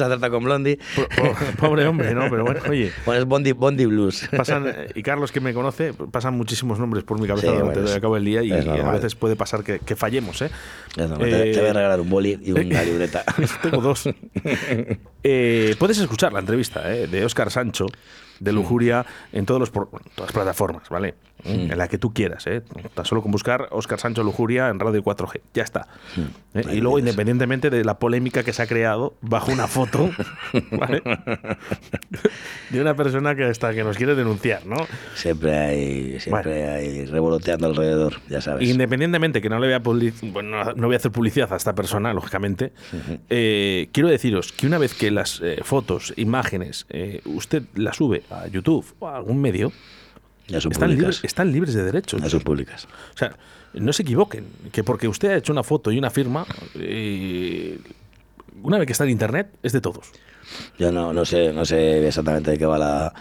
acertado, 0.00 0.30
con 0.30 0.44
Blondie. 0.44 0.78
Po- 0.94 1.06
Pobre 1.58 1.86
hombre, 1.86 2.14
¿no? 2.14 2.28
Pero 2.30 2.44
bueno, 2.44 2.60
oye. 2.68 2.92
Bueno, 3.06 3.20
es 3.22 3.26
Bondi, 3.26 3.52
Bondi 3.52 3.86
Blues. 3.86 4.28
Pasan, 4.36 4.66
eh, 4.68 4.86
y 4.94 5.02
Carlos, 5.02 5.32
que 5.32 5.40
me 5.40 5.52
conoce, 5.54 5.92
pasan 5.94 6.34
muchísimos 6.36 6.78
nombres 6.78 7.02
por 7.04 7.18
mi 7.20 7.26
cabeza 7.26 7.46
durante 7.50 7.80
bueno, 7.80 7.94
el 7.94 8.00
cabo 8.00 8.14
del 8.14 8.24
día 8.24 8.42
y, 8.42 8.48
y 8.50 8.68
a 8.80 8.90
veces 8.90 9.14
puede 9.14 9.34
pasar 9.36 9.64
que, 9.64 9.78
que 9.80 9.96
fallemos, 9.96 10.40
¿eh? 10.42 10.50
Es 10.96 11.08
normal, 11.08 11.28
te- 11.30 11.52
te 11.52 11.60
voy 11.60 11.70
a 11.70 11.72
regalar 11.72 12.00
un 12.00 12.10
boli 12.10 12.38
y 12.42 12.52
una 12.52 12.82
libreta. 12.84 13.24
Tengo 13.62 13.80
dos. 13.80 14.08
Eh, 15.24 15.76
puedes 15.78 15.98
escuchar 15.98 16.32
la 16.32 16.40
entrevista 16.40 16.92
eh, 16.94 17.06
de 17.06 17.24
Óscar 17.24 17.50
Sancho 17.50 17.86
de 18.40 18.52
Lujuria 18.52 19.06
en 19.32 19.46
todos 19.46 19.60
los 19.60 19.70
por- 19.70 19.88
todas 19.88 20.02
las 20.18 20.32
plataformas, 20.32 20.88
¿vale? 20.88 21.14
En 21.44 21.76
la 21.76 21.88
que 21.88 21.98
tú 21.98 22.12
quieras, 22.14 22.46
¿eh? 22.46 22.62
Tan 22.94 23.04
solo 23.04 23.20
con 23.20 23.32
buscar 23.32 23.66
Óscar 23.72 23.98
Sancho 23.98 24.22
Lujuria 24.22 24.68
en 24.68 24.78
Radio 24.78 25.02
4G. 25.02 25.40
Ya 25.54 25.64
está. 25.64 25.88
¿Eh? 26.54 26.62
Y 26.74 26.80
luego, 26.80 27.00
independientemente 27.00 27.68
de 27.68 27.84
la 27.84 27.98
polémica 27.98 28.44
que 28.44 28.52
se 28.52 28.62
ha 28.62 28.66
creado 28.68 29.14
bajo 29.22 29.50
una 29.50 29.66
foto, 29.66 30.08
¿vale? 30.70 31.02
de 32.70 32.80
una 32.80 32.94
persona 32.94 33.34
que 33.34 33.44
hasta 33.44 33.72
que 33.74 33.82
nos 33.84 33.96
quiere 33.96 34.14
denunciar, 34.14 34.66
¿no? 34.66 34.76
Siempre 35.14 35.56
hay, 35.58 36.20
siempre 36.20 36.68
hay 36.68 37.06
revoloteando 37.06 37.66
alrededor, 37.66 38.20
ya 38.28 38.40
sabes. 38.40 38.68
Independientemente 38.68 39.40
que 39.42 39.48
no 39.48 39.58
le 39.58 39.66
voy 39.66 39.74
a 39.74 39.78
bueno, 40.32 40.72
no 40.74 40.86
voy 40.86 40.94
a 40.94 40.98
hacer 40.98 41.10
publicidad 41.10 41.52
a 41.52 41.56
esta 41.56 41.74
persona, 41.74 42.12
lógicamente, 42.14 42.72
eh, 43.30 43.88
quiero 43.92 44.08
deciros 44.08 44.52
que 44.52 44.66
una 44.68 44.78
vez 44.78 44.94
que 44.94 45.10
las 45.14 45.40
eh, 45.42 45.60
fotos, 45.62 46.12
imágenes, 46.16 46.86
eh, 46.88 47.20
usted 47.24 47.62
las 47.74 47.96
sube 47.96 48.22
a 48.30 48.46
YouTube 48.48 48.84
o 48.98 49.08
a 49.08 49.16
algún 49.16 49.40
medio, 49.40 49.72
están, 50.46 50.90
libres, 50.90 51.20
están 51.22 51.52
libres 51.52 51.74
de 51.74 51.84
derechos. 51.84 52.20
Ya 52.20 52.28
son 52.28 52.40
públicas. 52.40 52.86
O 53.14 53.18
sea, 53.18 53.36
no 53.74 53.92
se 53.92 54.02
equivoquen, 54.02 54.46
que 54.70 54.84
porque 54.84 55.08
usted 55.08 55.30
ha 55.30 55.36
hecho 55.36 55.52
una 55.52 55.62
foto 55.62 55.92
y 55.92 55.98
una 55.98 56.10
firma, 56.10 56.46
eh, 56.74 57.78
una 58.62 58.78
vez 58.78 58.86
que 58.86 58.92
está 58.92 59.04
en 59.04 59.10
Internet, 59.10 59.48
es 59.62 59.72
de 59.72 59.80
todos. 59.80 60.10
Yo 60.78 60.92
no, 60.92 61.12
no 61.12 61.24
sé 61.24 61.52
no 61.52 61.64
sé 61.64 62.06
exactamente 62.06 62.50
de 62.52 62.58
qué 62.58 62.66
va 62.66 62.78
la, 62.78 63.12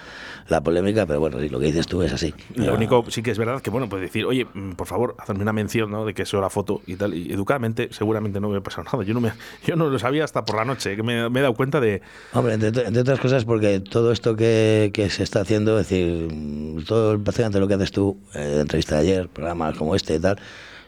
la 0.48 0.62
polémica, 0.62 1.06
pero 1.06 1.20
bueno, 1.20 1.40
sí, 1.40 1.50
lo 1.50 1.60
que 1.60 1.68
dices 1.68 1.88
tú 1.88 2.02
es 2.02 2.12
así. 2.12 2.34
Lo 2.56 2.66
Ya- 2.66 2.74
único 2.74 3.06
sí 3.10 3.22
que 3.24 3.32
es 3.32 3.38
verdad 3.38 3.62
que, 3.62 3.70
bueno, 3.70 3.88
puede 3.88 4.04
decir, 4.04 4.26
oye, 4.26 4.46
mm, 4.54 4.72
por 4.74 4.88
favor, 4.88 5.16
hazme 5.20 5.42
una 5.42 5.54
mención 5.54 5.90
¿no? 5.92 6.06
de 6.06 6.14
que 6.14 6.26
soy 6.26 6.42
la 6.42 6.50
foto 6.50 6.82
y 6.88 6.96
tal. 6.96 7.14
Y 7.14 7.32
educadamente, 7.32 7.90
seguramente 7.92 8.40
no 8.40 8.50
me 8.50 8.58
ha 8.58 8.62
pasado 8.62 8.84
nada. 8.92 9.04
Yo 9.06 9.14
no, 9.14 9.22
me, 9.22 9.32
yo 9.66 9.76
no 9.76 9.90
lo 9.90 9.98
sabía 10.00 10.24
hasta 10.26 10.44
por 10.44 10.56
la 10.58 10.66
noche, 10.66 10.96
que 10.96 11.04
me, 11.04 11.30
me 11.30 11.40
he 11.40 11.44
dado 11.44 11.54
cuenta 11.54 11.80
de. 11.80 12.02
Hombre, 12.34 12.54
entre, 12.56 12.70
entre 12.86 13.02
otras 13.02 13.20
cosas 13.20 13.46
porque 13.46 13.80
todo 13.80 14.12
esto 14.12 14.36
que, 14.36 14.92
que 14.94 15.10
se 15.10 15.24
está 15.24 15.42
haciendo, 15.42 15.80
es 15.80 15.88
decir, 15.90 16.28
mm, 16.34 16.84
todo 16.86 17.18
prácticamente 17.24 17.60
lo 17.60 17.68
que 17.68 17.76
haces 17.76 17.92
tú, 17.92 18.18
eh, 18.36 18.58
entrevista 18.62 18.96
de 18.96 19.02
ayer, 19.02 19.30
programas 19.30 19.78
como 19.78 19.96
este 19.96 20.16
y 20.16 20.20
tal, 20.20 20.38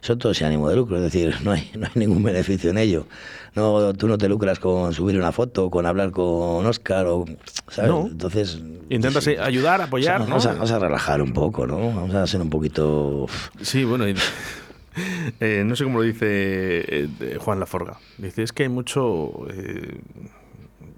son 0.03 0.19
todos 0.19 0.37
sin 0.37 0.47
ánimo 0.47 0.69
de 0.69 0.75
lucro, 0.75 0.97
es 0.97 1.03
decir, 1.03 1.33
no 1.43 1.51
hay, 1.51 1.71
no 1.77 1.85
hay 1.85 1.91
ningún 1.95 2.21
beneficio 2.23 2.69
en 2.69 2.77
ello. 2.77 3.07
No, 3.55 3.93
tú 3.93 4.07
no 4.07 4.17
te 4.17 4.27
lucras 4.27 4.59
con 4.59 4.93
subir 4.93 5.15
una 5.17 5.31
foto, 5.31 5.69
con 5.69 5.85
hablar 5.85 6.11
con 6.11 6.65
Oscar, 6.65 7.05
o, 7.07 7.25
¿sabes? 7.69 7.89
No. 7.91 8.07
Entonces... 8.07 8.59
Intentas 8.89 9.23
sí. 9.23 9.35
ayudar, 9.39 9.81
apoyar, 9.81 10.19
¿no? 10.21 10.25
Vamos 10.27 10.45
a, 10.45 10.53
vamos 10.53 10.71
a 10.71 10.79
relajar 10.79 11.21
un 11.21 11.33
poco, 11.33 11.65
¿no? 11.65 11.77
Vamos 11.77 12.13
a 12.15 12.27
ser 12.27 12.41
un 12.41 12.49
poquito... 12.49 13.27
Sí, 13.61 13.83
bueno, 13.83 14.07
y- 14.09 14.15
eh, 15.39 15.63
no 15.65 15.75
sé 15.75 15.83
cómo 15.83 15.99
lo 15.99 16.03
dice 16.03 16.25
eh, 16.27 17.37
Juan 17.39 17.59
Laforga. 17.59 17.97
Dice, 18.17 18.43
es 18.43 18.51
que 18.51 18.63
hay 18.63 18.69
mucho... 18.69 19.31
eh, 19.51 19.99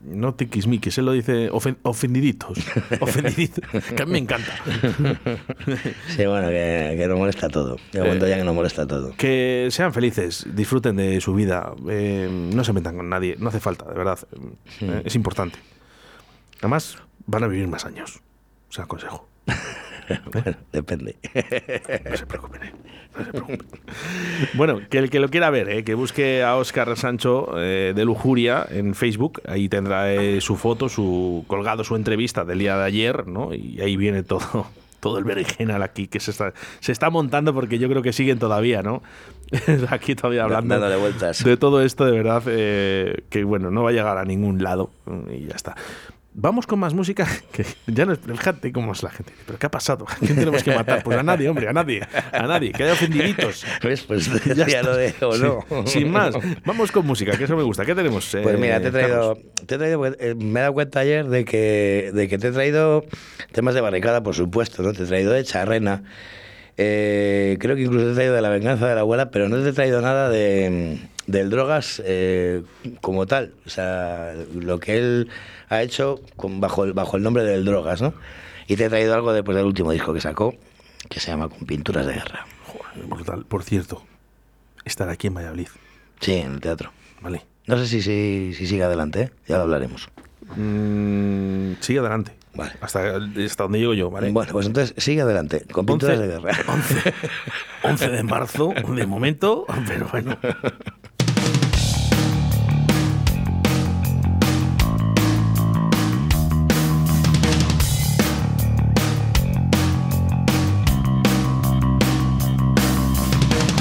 no 0.08 0.34
tiquismiquis, 0.36 0.98
él 0.98 1.06
lo 1.06 1.12
dice 1.14 1.50
ofen- 1.52 1.78
ofendiditos. 1.84 2.58
ofendiditos. 3.02 3.64
Que 3.96 4.04
a 4.04 4.06
mí 4.06 4.12
me 4.14 4.18
encanta. 4.20 4.54
Sí, 6.16 6.26
bueno, 6.26 6.48
que, 6.50 6.96
que 6.98 7.08
nos 7.08 7.18
molesta 7.18 7.50
todo. 7.50 7.78
De 7.92 8.00
momento 8.02 8.28
ya 8.28 8.38
que 8.38 8.44
nos 8.44 8.56
molesta 8.56 8.86
todo. 8.88 9.14
Que 9.18 9.68
sean 9.72 9.94
felices, 9.94 10.46
disfruten 10.54 10.96
de 10.96 11.20
su 11.22 11.34
vida, 11.34 11.74
eh, 11.90 12.30
no 12.32 12.64
se 12.64 12.74
metan 12.74 12.96
con 12.98 13.10
nadie, 13.10 13.36
no 13.40 13.50
hace 13.50 13.60
falta, 13.60 13.86
de 13.86 13.96
verdad. 13.96 14.20
eh, 14.82 15.02
es 15.06 15.16
importante. 15.16 15.60
Además, 16.60 16.98
van 17.26 17.44
a 17.44 17.48
vivir 17.48 17.68
más 17.68 17.86
años. 17.86 18.22
O 18.70 18.74
sea, 18.74 18.86
aconsejo. 18.86 19.28
Bueno, 20.32 20.58
depende. 20.72 21.16
No 22.10 22.18
se 22.18 22.26
preocupen, 22.26 22.64
eh, 22.64 22.74
no 23.16 23.24
se 23.24 23.32
preocupen. 23.32 23.60
Bueno, 24.54 24.82
que 24.90 24.98
el 24.98 25.10
que 25.10 25.20
lo 25.20 25.30
quiera 25.30 25.50
ver, 25.50 25.70
eh, 25.70 25.84
que 25.84 25.94
busque 25.96 26.44
a 26.44 26.56
Óscar 26.58 26.96
Sancho 26.98 27.54
eh, 27.58 27.94
de 27.96 28.06
Lujuria 28.06 28.66
en 28.70 28.94
Facebook. 28.94 29.42
Ahí 29.48 29.70
tendrá 29.70 30.14
eh, 30.14 30.42
su 30.42 30.56
foto, 30.58 30.90
su 30.90 31.46
colgado, 31.48 31.84
su 31.84 31.96
entrevista 31.96 32.44
del 32.46 32.60
día 32.60 32.78
de 32.78 32.84
ayer, 32.84 33.28
¿no? 33.28 33.54
Y 33.54 33.80
ahí 33.82 33.96
viene 33.98 34.24
todo. 34.24 34.68
Todo 35.02 35.20
el 35.20 35.24
berenjenal 35.24 35.84
aquí 35.84 36.08
que 36.08 36.20
se 36.20 36.32
está, 36.32 36.54
se 36.80 36.92
está 36.92 37.12
montando 37.12 37.54
porque 37.54 37.78
yo 37.78 37.88
creo 37.88 38.02
que 38.02 38.12
siguen 38.12 38.40
todavía, 38.40 38.82
¿no? 38.82 39.04
aquí 39.90 40.16
todavía 40.16 40.46
hablando 40.46 40.80
Dándole 40.80 40.96
vueltas. 41.00 41.44
de 41.44 41.58
todo 41.58 41.84
esto, 41.84 42.06
de 42.06 42.12
verdad, 42.12 42.42
eh, 42.48 43.22
que 43.30 43.44
bueno, 43.44 43.70
no 43.70 43.84
va 43.84 43.92
a 43.92 43.94
llegar 43.94 44.18
a 44.18 44.26
ningún 44.26 44.64
lado 44.64 44.90
y 45.32 45.46
ya 45.46 45.54
está. 45.54 45.76
Vamos 46.38 46.68
con 46.68 46.80
más 46.80 46.94
música. 46.94 47.26
Que 47.52 47.66
ya 47.88 48.06
no, 48.06 48.16
fíjate 48.16 48.74
cómo 48.74 48.92
es 48.92 49.02
la 49.02 49.10
gente. 49.10 49.32
¿Pero 49.46 49.58
qué 49.58 49.66
ha 49.68 49.72
pasado? 49.72 50.06
¿A 50.10 50.16
quién 50.16 50.36
tenemos 50.36 50.62
que 50.62 50.76
matar? 50.76 51.02
Pues 51.04 51.18
a 51.18 51.24
nadie, 51.24 51.48
hombre, 51.48 51.70
a 51.70 51.74
nadie. 51.74 52.02
A 52.34 52.46
nadie. 52.46 52.74
Que 52.74 52.84
haya 52.84 52.94
ofendiditos. 52.94 53.66
¿Ves? 53.82 54.04
Pues 54.04 54.30
Ya 54.46 54.54
ya, 54.54 54.66
está. 54.66 54.82
lo 54.84 54.96
de 54.98 55.14
o 55.22 55.38
no. 55.38 55.86
Sí, 55.86 56.00
sin 56.00 56.12
más. 56.12 56.36
Vamos 56.66 56.92
con 56.92 57.06
música, 57.06 57.38
que 57.38 57.46
eso 57.46 57.56
me 57.56 57.64
gusta. 57.64 57.86
¿Qué 57.86 57.96
tenemos? 57.96 58.28
Pues 58.30 58.46
eh, 58.56 58.58
mira, 58.58 58.82
te 58.82 58.90
he 58.90 58.92
traído, 58.92 59.38
te 59.66 59.76
he 59.76 59.78
traído 59.78 60.06
eh, 60.06 60.36
me 60.36 60.60
he 60.60 60.64
dado 60.64 60.74
cuenta 60.74 61.00
ayer 61.00 61.26
de 61.28 61.46
que, 61.46 62.12
de 62.14 62.28
que 62.28 62.38
te 62.38 62.50
he 62.50 62.52
traído 62.52 63.06
temas 63.54 63.74
de 63.74 63.80
barricada, 63.82 64.22
por 64.22 64.36
supuesto, 64.36 64.84
¿no? 64.84 64.92
Te 64.92 65.04
he 65.04 65.06
traído 65.06 65.32
de 65.32 65.44
charrena. 65.46 66.04
Eh, 66.78 67.58
creo 67.60 67.76
que 67.76 67.84
incluso 67.84 68.06
te 68.06 68.12
he 68.12 68.16
traído 68.16 68.34
de 68.34 68.42
la 68.42 68.50
venganza 68.50 68.88
de 68.88 68.96
la 68.96 69.02
abuela, 69.02 69.32
pero 69.32 69.48
no 69.48 69.62
te 69.62 69.70
he 69.70 69.74
traído 69.74 70.02
nada 70.02 70.30
de 70.30 71.00
del 71.28 71.50
drogas 71.50 72.02
eh, 72.06 72.64
como 73.02 73.26
tal. 73.26 73.54
O 73.66 73.70
sea, 73.70 74.34
lo 74.54 74.80
que 74.80 74.98
él 74.98 75.30
ha 75.70 75.82
hecho 75.82 76.22
con, 76.36 76.62
bajo, 76.62 76.84
el, 76.84 76.94
bajo 76.94 77.18
el 77.18 77.24
nombre 77.24 77.44
del 77.44 77.66
drogas, 77.66 78.02
¿no? 78.02 78.14
Y 78.68 78.76
te 78.76 78.86
he 78.86 78.90
traído 78.90 79.14
algo 79.14 79.34
después 79.34 79.56
del 79.56 79.66
último 79.66 79.92
disco 79.92 80.14
que 80.14 80.22
sacó, 80.22 80.56
que 81.10 81.20
se 81.20 81.32
llama 81.32 81.50
Con 81.50 81.66
Pinturas 81.66 82.06
de 82.06 82.14
Guerra. 82.14 82.46
Joder, 82.66 83.08
brutal. 83.08 83.46
Por 83.46 83.64
cierto, 83.64 84.04
estar 84.86 85.10
aquí 85.10 85.28
en 85.28 85.36
Valladolid. 85.36 85.68
Sí, 86.20 86.34
en 86.34 86.54
el 86.54 86.60
teatro. 86.62 86.92
Vale. 87.22 87.44
No 87.68 87.78
sé 87.78 87.88
si, 87.88 88.02
si, 88.02 88.54
si 88.56 88.68
sigue 88.68 88.84
adelante, 88.84 89.22
¿eh? 89.22 89.32
ya 89.48 89.58
lo 89.58 89.64
hablaremos. 89.64 90.10
Mm, 90.56 91.74
sigue 91.80 92.00
adelante. 92.00 92.34
Vale. 92.54 92.72
Hasta, 92.80 93.18
hasta 93.46 93.64
donde 93.64 93.80
llego 93.80 93.94
yo, 93.94 94.10
¿vale? 94.10 94.32
Bueno, 94.32 94.52
pues 94.54 94.68
entonces 94.68 94.94
sigue 94.98 95.22
adelante, 95.22 95.66
con 95.72 95.86
pinturas 95.86 96.18
11, 96.18 96.28
de 96.28 96.34
guerra. 96.34 96.58
11, 96.68 97.14
11 97.84 98.10
de 98.10 98.24
marzo, 98.24 98.74
de 98.96 99.06
momento, 99.06 99.66
pero 99.88 100.08
bueno. 100.10 100.38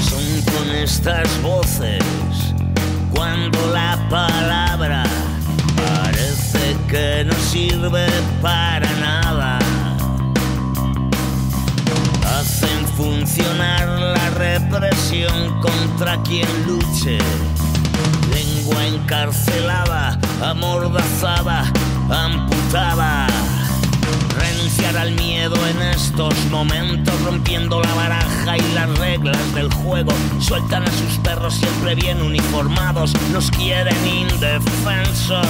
Son 0.01 0.53
con 0.53 0.69
estas 0.75 1.41
voces 1.41 1.54
sirve 7.85 8.07
para 8.41 8.89
nada. 8.99 9.59
Hacen 12.37 12.87
funcionar 12.95 13.87
la 13.87 14.29
represión 14.31 15.59
contra 15.61 16.21
quien 16.23 16.47
luche. 16.65 17.17
Lengua 18.33 18.85
encarcelada, 18.85 20.19
amordazada, 20.43 21.71
amputada. 22.09 23.27
Renunciar 24.39 24.97
al 24.97 25.11
miedo 25.13 25.55
en 25.67 25.81
estos 25.81 26.33
momentos, 26.49 27.13
rompiendo 27.21 27.81
la 27.81 27.93
baraja 27.93 28.57
y 28.57 28.73
las 28.73 28.97
reglas 28.97 29.53
del 29.53 29.71
juego. 29.73 30.11
Sueltan 30.39 30.83
a 30.83 30.91
sus 30.91 31.17
perros 31.23 31.55
siempre 31.55 31.95
bien 31.95 32.21
uniformados, 32.21 33.13
nos 33.31 33.49
quieren 33.51 34.07
indefensos. 34.07 35.45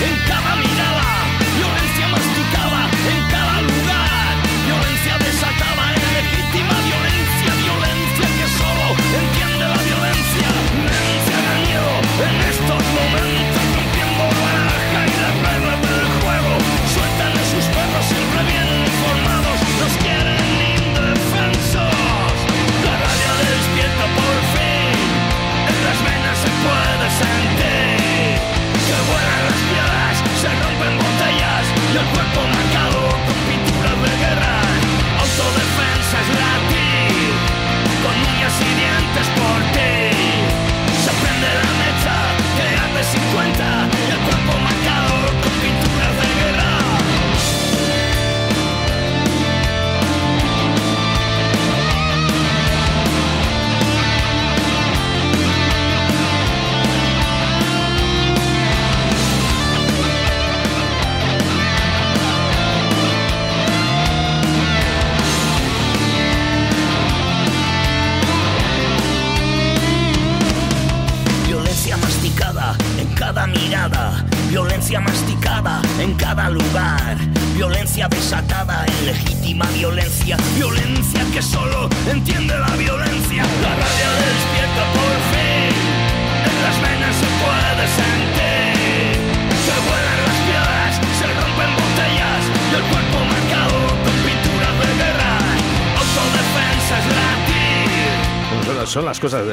En 0.00 0.16
cada 0.26 0.67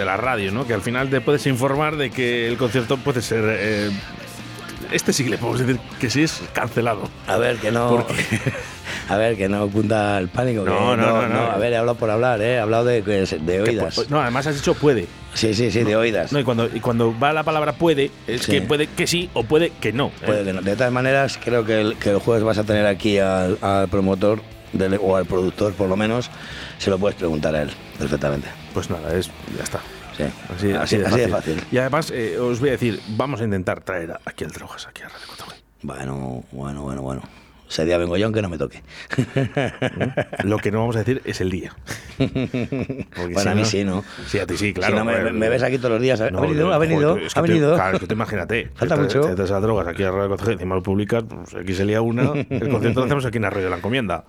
de 0.06 0.12
la 0.12 0.18
radio, 0.18 0.52
¿no? 0.52 0.66
Que 0.68 0.74
al 0.74 0.82
final 0.82 1.10
te 1.10 1.20
puedes 1.22 1.46
informar 1.48 1.98
de 1.98 2.10
que 2.12 2.48
el 2.48 2.58
concierto 2.58 2.98
puede 2.98 3.22
ser. 3.22 3.44
eh, 3.48 3.90
este 4.92 5.14
sí 5.14 5.24
que 5.24 5.32
le 5.32 5.38
podemos 5.40 5.60
decir 5.60 5.80
que 6.00 6.10
sí 6.12 6.22
es 6.24 6.42
cancelado. 6.54 7.10
A 7.28 7.38
ver, 7.38 7.58
que 7.58 7.72
no. 7.72 7.90
Porque- 7.90 8.14
A 9.10 9.18
ver, 9.18 9.36
que 9.38 9.48
no 9.50 9.68
cunda 9.70 10.18
el 10.18 10.30
pánico. 10.30 10.64
No, 10.64 10.96
no, 10.96 11.22
no, 11.22 11.28
no. 11.28 11.40
A 11.52 11.58
ver, 11.58 11.74
he 11.74 11.78
hablado 11.78 11.98
por 11.98 12.10
hablar, 12.10 12.42
¿eh? 12.42 12.56
He 12.56 12.60
hablado 12.60 12.86
de, 12.86 13.02
de 13.04 13.62
oídas. 13.62 13.94
Pues, 13.96 14.10
No, 14.10 14.20
además 14.22 14.48
has 14.48 14.56
dicho 14.56 14.74
puede. 14.74 15.08
Sí, 15.34 15.54
sí, 15.54 15.70
sí, 15.70 15.84
de 15.84 15.96
oídas. 15.96 16.32
No, 16.32 16.40
y 16.40 16.44
cuando, 16.44 16.68
y 16.74 16.80
cuando 16.80 17.14
va 17.18 17.32
la 17.34 17.44
palabra 17.44 17.74
puede, 17.74 18.10
es 18.26 18.44
Sí. 18.44 18.52
que 18.52 18.62
puede 18.62 18.88
que 18.88 19.06
sí 19.06 19.30
o 19.34 19.44
puede 19.44 19.72
que 19.82 19.92
no. 19.94 20.08
¿eh? 20.08 20.26
Puede 20.26 20.44
que 20.46 20.54
no. 20.54 20.62
De 20.62 20.76
todas 20.76 20.92
maneras, 20.92 21.40
creo 21.44 21.66
que 21.66 21.82
el, 21.82 21.96
que 21.98 22.12
el 22.12 22.20
jueves 22.20 22.44
vas 22.44 22.58
a 22.58 22.64
tener 22.64 22.86
aquí 22.88 23.18
al, 23.20 23.58
al 23.62 23.88
promotor 23.90 24.42
del- 24.74 25.00
o 25.02 25.16
al 25.16 25.26
productor, 25.26 25.74
por 25.74 25.88
lo 25.90 25.96
menos. 25.98 26.30
Se 26.80 26.90
lo 26.90 26.98
puedes 26.98 27.16
preguntar 27.18 27.56
a 27.56 27.62
él, 27.64 27.72
perfectamente. 28.00 28.48
Pues 28.74 28.90
nada, 28.90 29.14
es, 29.16 29.28
ya 29.58 29.64
está. 29.64 29.80
Sí, 30.18 30.24
Así, 30.24 30.72
así, 30.72 30.96
así 31.04 31.20
de 31.20 31.28
fácil. 31.28 31.64
Y 31.72 31.78
además, 31.78 32.12
eh, 32.12 32.38
os 32.40 32.60
voy 32.60 32.70
a 32.70 32.74
decir, 32.74 33.02
vamos 33.10 33.42
a 33.42 33.44
intentar 33.44 33.82
traer 33.82 34.18
aquí 34.26 34.44
al 34.44 34.52
Drogas, 34.52 34.88
aquí 34.88 35.02
a 35.02 35.10
Radio 35.10 35.28
4G. 35.28 35.56
Bueno, 35.82 36.44
bueno, 36.52 36.84
bueno, 36.84 37.02
bueno. 37.02 37.22
Ese 37.70 37.84
día 37.86 37.98
vengo 37.98 38.16
yo 38.18 38.26
aunque 38.26 38.42
no 38.42 38.50
me 38.50 38.58
toque. 38.58 38.82
Lo 40.44 40.58
que 40.60 40.72
no 40.72 40.80
vamos 40.80 40.96
a 40.96 41.00
decir 41.00 41.22
es 41.26 41.42
el 41.42 41.50
día. 41.50 41.74
Porque 42.18 43.06
Bueno, 43.34 43.40
si 43.42 43.48
a 43.50 43.56
mí 43.56 43.62
no- 43.62 43.68
sí, 43.68 43.84
¿no? 43.84 44.04
Sí, 44.28 44.40
a 44.40 44.46
ti 44.46 44.56
sí, 44.58 44.74
claro. 44.74 44.94
Si 44.94 44.98
no, 45.00 45.06
me, 45.06 45.32
me 45.32 45.50
ves 45.50 45.64
aquí 45.64 45.78
todos 45.78 45.92
los 45.92 46.02
días. 46.02 46.22
¿Ha 46.22 46.30
No, 46.32 46.42
venido? 46.42 46.72
¿Ha 46.74 46.78
venido? 46.78 47.18
es 47.18 47.34
que 47.34 47.40
¿Ha 47.40 47.44
te- 47.44 47.50
venido? 47.50 47.74
claro, 47.76 47.96
es 47.96 48.02
que 48.02 48.08
te 48.08 48.14
imagínate. 48.14 48.70
Falta 48.76 48.96
te- 48.96 49.02
mucho. 49.02 49.22
Te 49.22 49.36
traes 49.36 49.52
a 49.52 49.60
drogas 49.60 49.88
aquí 49.88 50.04
a 50.04 50.12
Radio 50.12 50.36
4G, 50.38 50.52
encima 50.54 50.76
lo 50.76 50.84
publicas, 50.84 51.24
pues 51.24 51.56
aquí 51.56 51.74
se 51.74 51.86
lía 51.86 52.02
una. 52.02 52.34
El 52.34 52.70
concierto 52.70 53.00
lo 53.02 53.06
hacemos 53.08 53.26
aquí 53.26 53.38
en 53.38 53.46
Arroyo 53.46 53.66
de 53.66 53.70
la 53.72 53.78
Encomienda. 53.78 54.26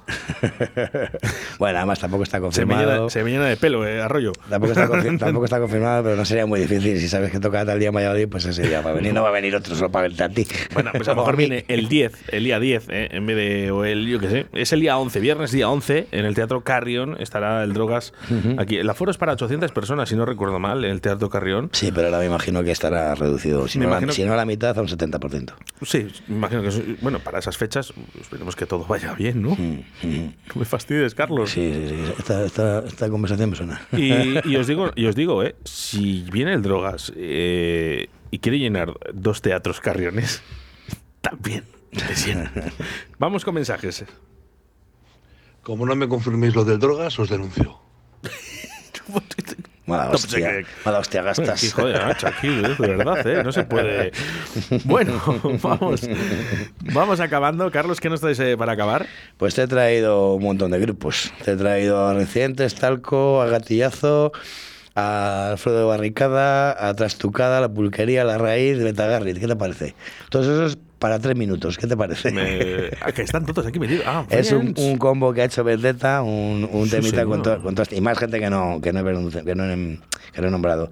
Bueno, 1.59 1.79
además 1.79 2.01
tampoco 2.01 2.23
está 2.23 2.37
Se 2.39 2.41
me, 2.41 2.45
confirmado. 2.47 2.97
llena, 2.97 3.11
se 3.11 3.25
me 3.25 3.31
llena 3.31 3.45
de 3.47 3.57
pelo, 3.57 3.87
eh, 3.87 4.01
Arroyo. 4.01 4.33
Tampoco 4.49 4.73
está, 4.73 4.89
tampoco 5.19 5.45
está 5.45 5.61
confirmado, 5.61 6.03
pero 6.05 6.17
no 6.17 6.25
sería 6.25 6.47
muy 6.47 6.61
difícil. 6.61 6.99
Si 6.99 7.09
sabes 7.09 7.31
que 7.31 7.41
toca 7.41 7.65
tal 7.65 7.79
día 7.79 7.89
en 7.89 7.95
Valladolid, 7.95 8.29
pues 8.29 8.45
ese 8.47 8.67
día 8.67 8.81
va 8.81 8.91
a 8.91 8.95
venir. 8.95 9.13
No 9.15 9.23
va 9.23 9.29
a 9.29 9.33
venir 9.33 9.55
otro 9.55 9.75
solo 9.75 9.91
para 9.91 10.09
verte 10.09 10.23
a 10.25 10.29
ti. 10.29 10.47
Bueno, 10.75 10.91
pues 10.93 11.07
a 11.09 11.13
lo 11.13 11.19
mejor 11.19 11.37
viene 11.37 11.65
el 11.69 11.89
10, 11.89 12.13
el 12.33 12.45
día 12.45 12.59
10, 12.61 12.89
eh, 12.89 13.09
en 13.13 13.26
vez 13.27 13.37
de, 13.37 13.71
o 13.71 13.85
el, 13.85 14.07
yo 14.07 14.19
qué 14.19 14.29
sé, 14.29 14.47
es 14.53 14.73
el 14.73 14.81
día 14.81 14.97
11, 14.99 15.21
viernes 15.21 15.51
día 15.53 15.69
11, 15.69 16.09
en 16.13 16.25
el 16.25 16.35
Teatro 16.35 16.63
Carrion 16.63 17.17
estará 17.21 17.63
el 17.65 17.73
Drogas. 17.73 18.13
Aquí, 18.59 18.77
el 18.77 18.89
aforo 18.89 19.11
es 19.11 19.17
para 19.19 19.33
800 19.33 19.73
personas, 19.73 20.09
si 20.09 20.17
no 20.17 20.25
recuerdo 20.25 20.59
mal, 20.59 20.85
en 20.85 20.91
el 20.91 21.01
Teatro 21.01 21.29
Carrión. 21.29 21.71
Sí, 21.73 21.91
pero 21.93 22.07
ahora 22.09 22.19
me 22.21 22.27
imagino 22.27 22.63
que 22.65 22.71
estará 22.71 23.15
reducido, 23.15 23.67
si, 23.69 23.79
Me 23.79 23.85
no, 23.87 23.91
la, 23.91 23.97
imagino 23.99 24.13
si 24.13 24.25
no 24.25 24.33
a 24.33 24.37
la 24.37 24.45
mitad, 24.45 24.77
a 24.79 24.81
un 24.81 24.89
70%. 24.89 25.53
Sí, 25.83 26.07
me 26.29 26.37
imagino 26.37 26.63
que, 26.63 26.69
es- 26.69 27.01
bueno, 27.03 27.19
para 27.21 27.39
esas 27.39 27.57
fechas 27.57 27.93
esperemos 28.21 28.55
que 28.57 28.67
todo 28.67 28.85
vaya 28.87 29.13
bien, 29.15 29.43
¿no? 29.43 29.57
No 30.03 30.61
me 30.61 30.65
fastidies, 30.65 31.15
Carlos. 31.15 31.51
Sí, 31.51 31.73
sí, 31.75 31.89
sí. 31.97 32.13
Esta, 32.19 32.45
esta, 32.45 32.79
esta 32.87 33.09
conversación 33.11 33.51
me 33.51 33.57
suena. 33.57 33.81
Y, 33.93 34.13
y 34.49 34.57
os 34.57 34.67
digo, 34.67 34.91
y 34.95 35.07
os 35.07 35.15
digo, 35.15 35.43
eh, 35.43 35.55
si 35.65 36.23
viene 36.33 36.53
el 36.55 36.63
Drogas 36.63 37.13
eh, 37.17 38.09
y 38.31 38.39
quiere 38.39 38.59
llenar 38.59 38.93
dos 39.13 39.43
teatros 39.43 39.81
carriones, 39.81 40.43
también 41.21 41.65
Vamos 43.19 43.45
con 43.45 43.55
mensajes. 43.55 44.05
Como 45.63 45.85
no 45.87 45.97
me 45.97 46.09
confirméis 46.09 46.55
lo 46.55 46.65
del 46.65 46.79
drogas, 46.79 47.19
os 47.19 47.29
denuncio. 47.29 47.79
Mala 49.87 50.05
No, 50.05 50.11
pues, 50.11 50.25
hostia, 50.25 50.59
eh, 50.59 50.67
mala 50.85 50.99
hostia 50.99 51.23
gastas. 51.23 51.63
Aquí, 51.63 51.71
joder, 51.71 52.05
macho, 52.05 52.27
aquí, 52.27 52.49
eh, 52.49 52.75
de 52.77 52.97
verdad, 52.97 53.25
¿eh? 53.27 53.45
No 53.45 53.53
se 53.53 53.63
puede. 53.65 54.11
Bueno, 54.85 55.23
vamos, 55.63 56.01
vamos 56.93 57.21
acabando. 57.21 57.71
Carlos, 57.71 58.01
¿qué 58.01 58.11
nos 58.11 58.21
traes 58.21 58.41
eh, 58.41 58.57
para 58.57 58.73
acabar? 58.73 59.07
Pues 59.37 59.55
te 59.55 59.63
he 59.63 59.69
traído 59.69 60.35
un 60.35 60.43
montón 60.43 60.73
de 60.73 60.81
grupos. 60.81 61.33
Te 61.45 61.53
he 61.53 61.57
traído 61.57 62.05
a 62.05 62.15
Recientes, 62.15 62.75
Talco, 62.75 63.41
a 63.41 63.47
Gatillazo, 63.47 64.33
a 64.97 65.51
Alfredo 65.51 65.79
de 65.79 65.85
Barricada, 65.85 66.89
a 66.89 66.95
Trastucada, 66.95 67.61
La 67.61 67.69
Pulquería, 67.69 68.25
La 68.25 68.39
Raíz, 68.39 68.79
Betagarrit. 68.83 69.39
¿Qué 69.39 69.47
te 69.47 69.57
parece? 69.57 69.95
Todos 70.31 70.47
esos 70.47 70.79
para 70.99 71.19
tres 71.19 71.37
minutos. 71.37 71.77
¿Qué 71.79 71.87
te 71.87 71.97
parece? 71.97 72.31
Me- 72.33 73.13
que 73.15 73.23
están 73.23 73.45
todos 73.47 73.67
aquí 73.67 73.79
metidos. 73.79 74.05
Ah, 74.07 74.25
Es 74.31 74.53
un, 74.53 74.75
un 74.77 74.97
combo 74.99 75.33
que 75.33 75.43
ha 75.43 75.45
hecho 75.45 75.63
Vendetta, 75.65 76.23
un, 76.23 76.69
un 76.71 76.85
Sí, 76.87 76.93
temita 76.93 77.25
con, 77.25 77.43
to- 77.43 77.63
con 77.63 77.75
todas- 77.75 77.93
y 77.93 78.01
más 78.01 78.19
gente 78.19 78.39
que 78.41 78.49
no, 78.51 78.81
que 78.83 78.93
no, 78.93 79.01
he, 79.01 79.05
que, 79.45 79.55
no 79.55 79.65
he, 79.65 79.99
que 80.33 80.41
no 80.43 80.49
he 80.49 80.51
nombrado. 80.51 80.91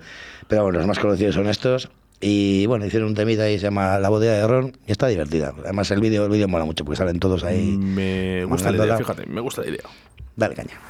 Pero 0.48 0.62
bueno, 0.64 0.78
los 0.78 0.86
más 0.86 0.98
conocidos 0.98 1.34
son 1.34 1.48
estos. 1.48 1.90
Y 2.20 2.64
bueno, 2.66 2.86
hicieron 2.86 3.08
un 3.08 3.14
temita 3.14 3.42
ahí, 3.42 3.58
se 3.58 3.64
llama 3.64 3.98
La 3.98 4.08
Bodega 4.08 4.32
de 4.34 4.46
Ron, 4.46 4.76
y 4.86 4.92
está 4.92 5.08
divertida. 5.08 5.52
Además, 5.62 5.90
el 5.90 6.00
vídeo 6.00 6.24
el 6.24 6.30
vídeo 6.30 6.48
mola 6.48 6.64
mucho, 6.64 6.84
porque 6.84 6.96
salen 6.96 7.18
todos 7.18 7.44
ahí. 7.44 7.76
Me 7.76 8.44
gusta 8.46 8.70
la 8.70 8.84
idea, 8.84 8.96
fíjate, 8.96 9.26
me 9.26 9.40
gusta 9.40 9.62
la 9.62 9.68
idea. 9.68 9.82
Dale 10.36 10.54
caña. 10.54 10.80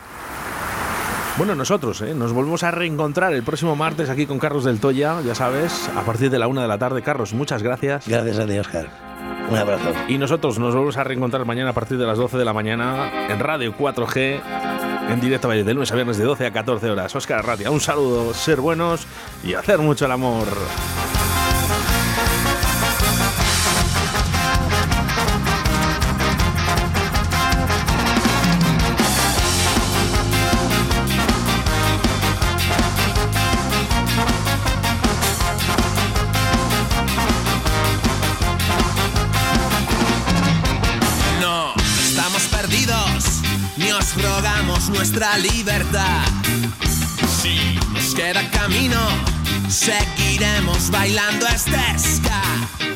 Bueno, 1.37 1.57
nosotros 1.57 2.01
¿eh? 2.03 2.15
nos 2.15 2.33
volvemos 2.33 2.63
a 2.63 2.71
reencontrar 2.71 3.33
el 3.33 3.43
próximo 3.43 3.75
martes 3.75 4.09
aquí 4.09 4.25
con 4.25 4.39
Carlos 4.39 4.63
del 4.63 4.79
Toya, 4.79 5.21
ya 5.21 5.35
sabes, 5.35 5.91
a 5.97 6.03
partir 6.03 6.31
de 6.31 6.39
la 6.39 6.47
una 6.47 6.63
de 6.63 6.69
la 6.69 6.79
tarde. 6.79 7.03
Carlos, 7.03 7.35
muchas 7.35 7.61
gracias. 7.61 8.07
Gracias 8.07 8.39
a 8.39 8.47
ti, 8.47 8.57
Oscar. 8.57 8.87
Un 9.51 9.57
abrazo. 9.57 9.93
Y 10.07 10.17
nosotros 10.17 10.61
nos 10.61 10.75
volvemos 10.75 10.97
a 10.97 11.03
reencontrar 11.03 11.45
mañana 11.45 11.71
a 11.71 11.73
partir 11.73 11.99
de 11.99 12.07
las 12.07 12.19
12 12.19 12.39
de 12.39 12.45
la 12.45 12.53
mañana 12.53 13.27
en 13.29 13.41
Radio 13.41 13.77
4G, 13.77 14.41
en 15.11 15.21
directo 15.21 15.49
de 15.49 15.75
lunes 15.75 15.91
a 15.91 15.97
viernes 15.97 16.19
de 16.19 16.25
12 16.25 16.47
a 16.47 16.53
14 16.53 16.89
horas. 16.89 17.15
Oscar 17.17 17.41
Arratia, 17.41 17.69
un 17.73 17.81
saludo, 17.81 18.33
ser 18.33 18.61
buenos 18.61 19.05
y 19.43 19.55
hacer 19.55 19.81
mucho 19.81 20.07
el 20.07 20.13
amor. 20.13 20.47
Ni 43.85 43.93
os 43.93 44.15
rogamos 44.23 44.89
nuestra 44.89 45.37
libertad. 45.39 46.25
Si 47.43 47.79
nos 47.93 48.15
queda 48.15 48.49
camino, 48.51 49.01
seguiremos 49.69 50.91
bailando 50.91 51.47
este 51.47 51.83
ska. 51.99 52.43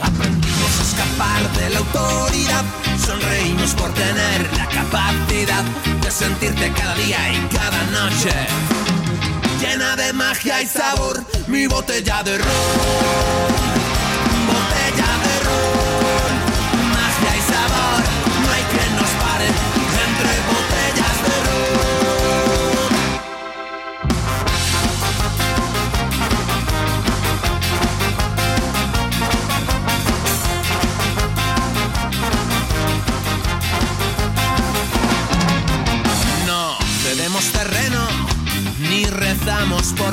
Aprendimos 0.03 0.73
a 0.81 0.83
escapar 0.89 1.41
de 1.59 1.71
la 1.71 1.79
autoridad, 1.81 2.65
sonreímos 3.07 3.73
por 3.75 3.93
tener 3.93 4.41
la 4.57 4.67
capacidad 4.67 5.65
de 6.03 6.11
sentirte 6.11 6.73
cada 6.73 6.95
día 6.95 7.33
y 7.35 7.41
cada 7.55 7.83
noche. 7.99 8.35
Llena 9.61 9.97
de 9.97 10.13
magia 10.13 10.63
y 10.63 10.67
sabor, 10.67 11.23
mi 11.49 11.67
botella 11.67 12.23
de 12.23 12.39
ron. 12.39 13.58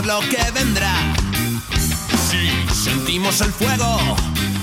Lo 0.06 0.20
que 0.30 0.52
vendrá. 0.54 0.94
Sí, 2.30 2.50
sentimos 2.74 3.42
el 3.42 3.52
fuego 3.52 4.16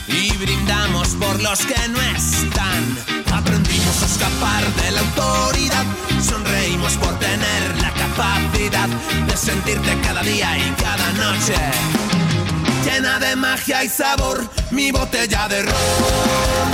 y 0.07 0.31
brindamos 0.37 1.09
por 1.21 1.43
los 1.43 1.59
que 1.61 1.89
no 1.89 2.01
están. 2.01 2.99
Aprendimos 3.33 4.03
a 4.03 4.07
escapar 4.07 4.65
de 4.75 4.91
la 4.93 5.01
autoridad, 5.01 5.85
sonreímos 6.23 6.93
por 6.95 7.19
tener 7.19 7.83
la 7.83 7.91
capacidad 7.91 8.89
de 9.27 9.37
sentirte 9.37 9.99
cada 10.03 10.23
día 10.23 10.57
y 10.59 10.71
cada 10.81 11.13
noche. 11.13 11.57
Llena 12.85 13.19
de 13.19 13.35
magia 13.35 13.83
y 13.83 13.89
sabor, 13.89 14.49
mi 14.71 14.93
botella 14.93 15.49
de 15.49 15.63
ron. 15.63 16.69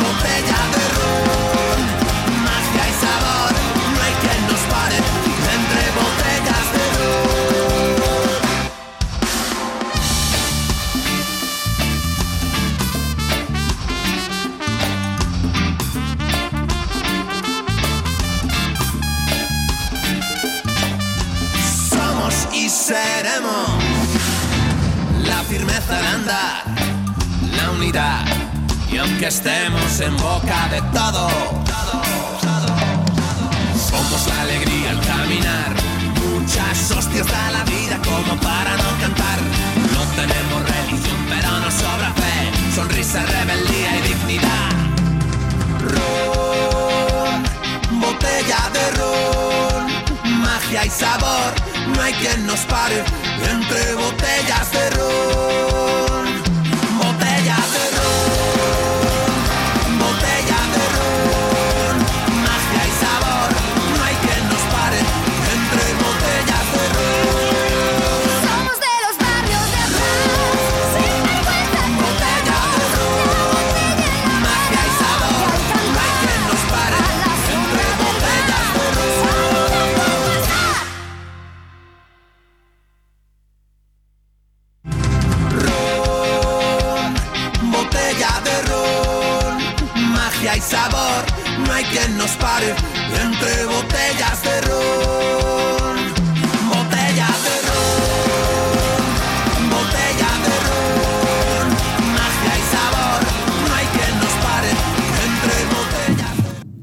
Botella 0.00 0.60
de 0.74 0.84
ron, 0.96 1.47
seremos 22.88 23.68
la 25.26 25.42
firmeza 25.42 25.94
de 26.00 26.06
andar, 26.06 26.64
la 27.54 27.70
unidad. 27.72 28.24
Y 28.90 28.96
aunque 28.96 29.26
estemos 29.26 30.00
en 30.00 30.16
boca 30.16 30.68
de 30.70 30.80
todo, 30.96 31.28
somos 33.90 34.26
la 34.28 34.40
alegría 34.40 34.90
al 34.92 35.00
caminar. 35.00 35.70
Muchas 36.24 36.90
hostias 36.90 37.26
da 37.26 37.50
la 37.50 37.64
vida 37.64 37.98
como 38.08 38.40
para 38.40 38.74
no 38.78 38.90
cantar. 39.02 39.38
No 39.94 40.02
tenemos 40.18 40.58
religión, 40.76 41.18
pero 41.28 41.50
nos 41.60 41.74
sobra 41.74 42.10
fe, 42.20 42.36
sonrisa, 42.74 43.20
rebeldía 43.26 43.90
y 43.98 44.02
dignidad. 44.08 44.70
Ron, 45.92 47.42
botella 48.00 48.60
de 48.72 48.84
ron, 48.96 49.57
magia 50.68 50.84
y 50.84 50.90
sabor, 50.90 51.54
no 51.94 52.02
hay 52.02 52.12
quien 52.14 52.46
nos 52.46 52.60
pare 52.66 53.02
entre 53.50 53.94
botellas 53.94 54.72
de 54.72 54.90
ron. 54.90 56.07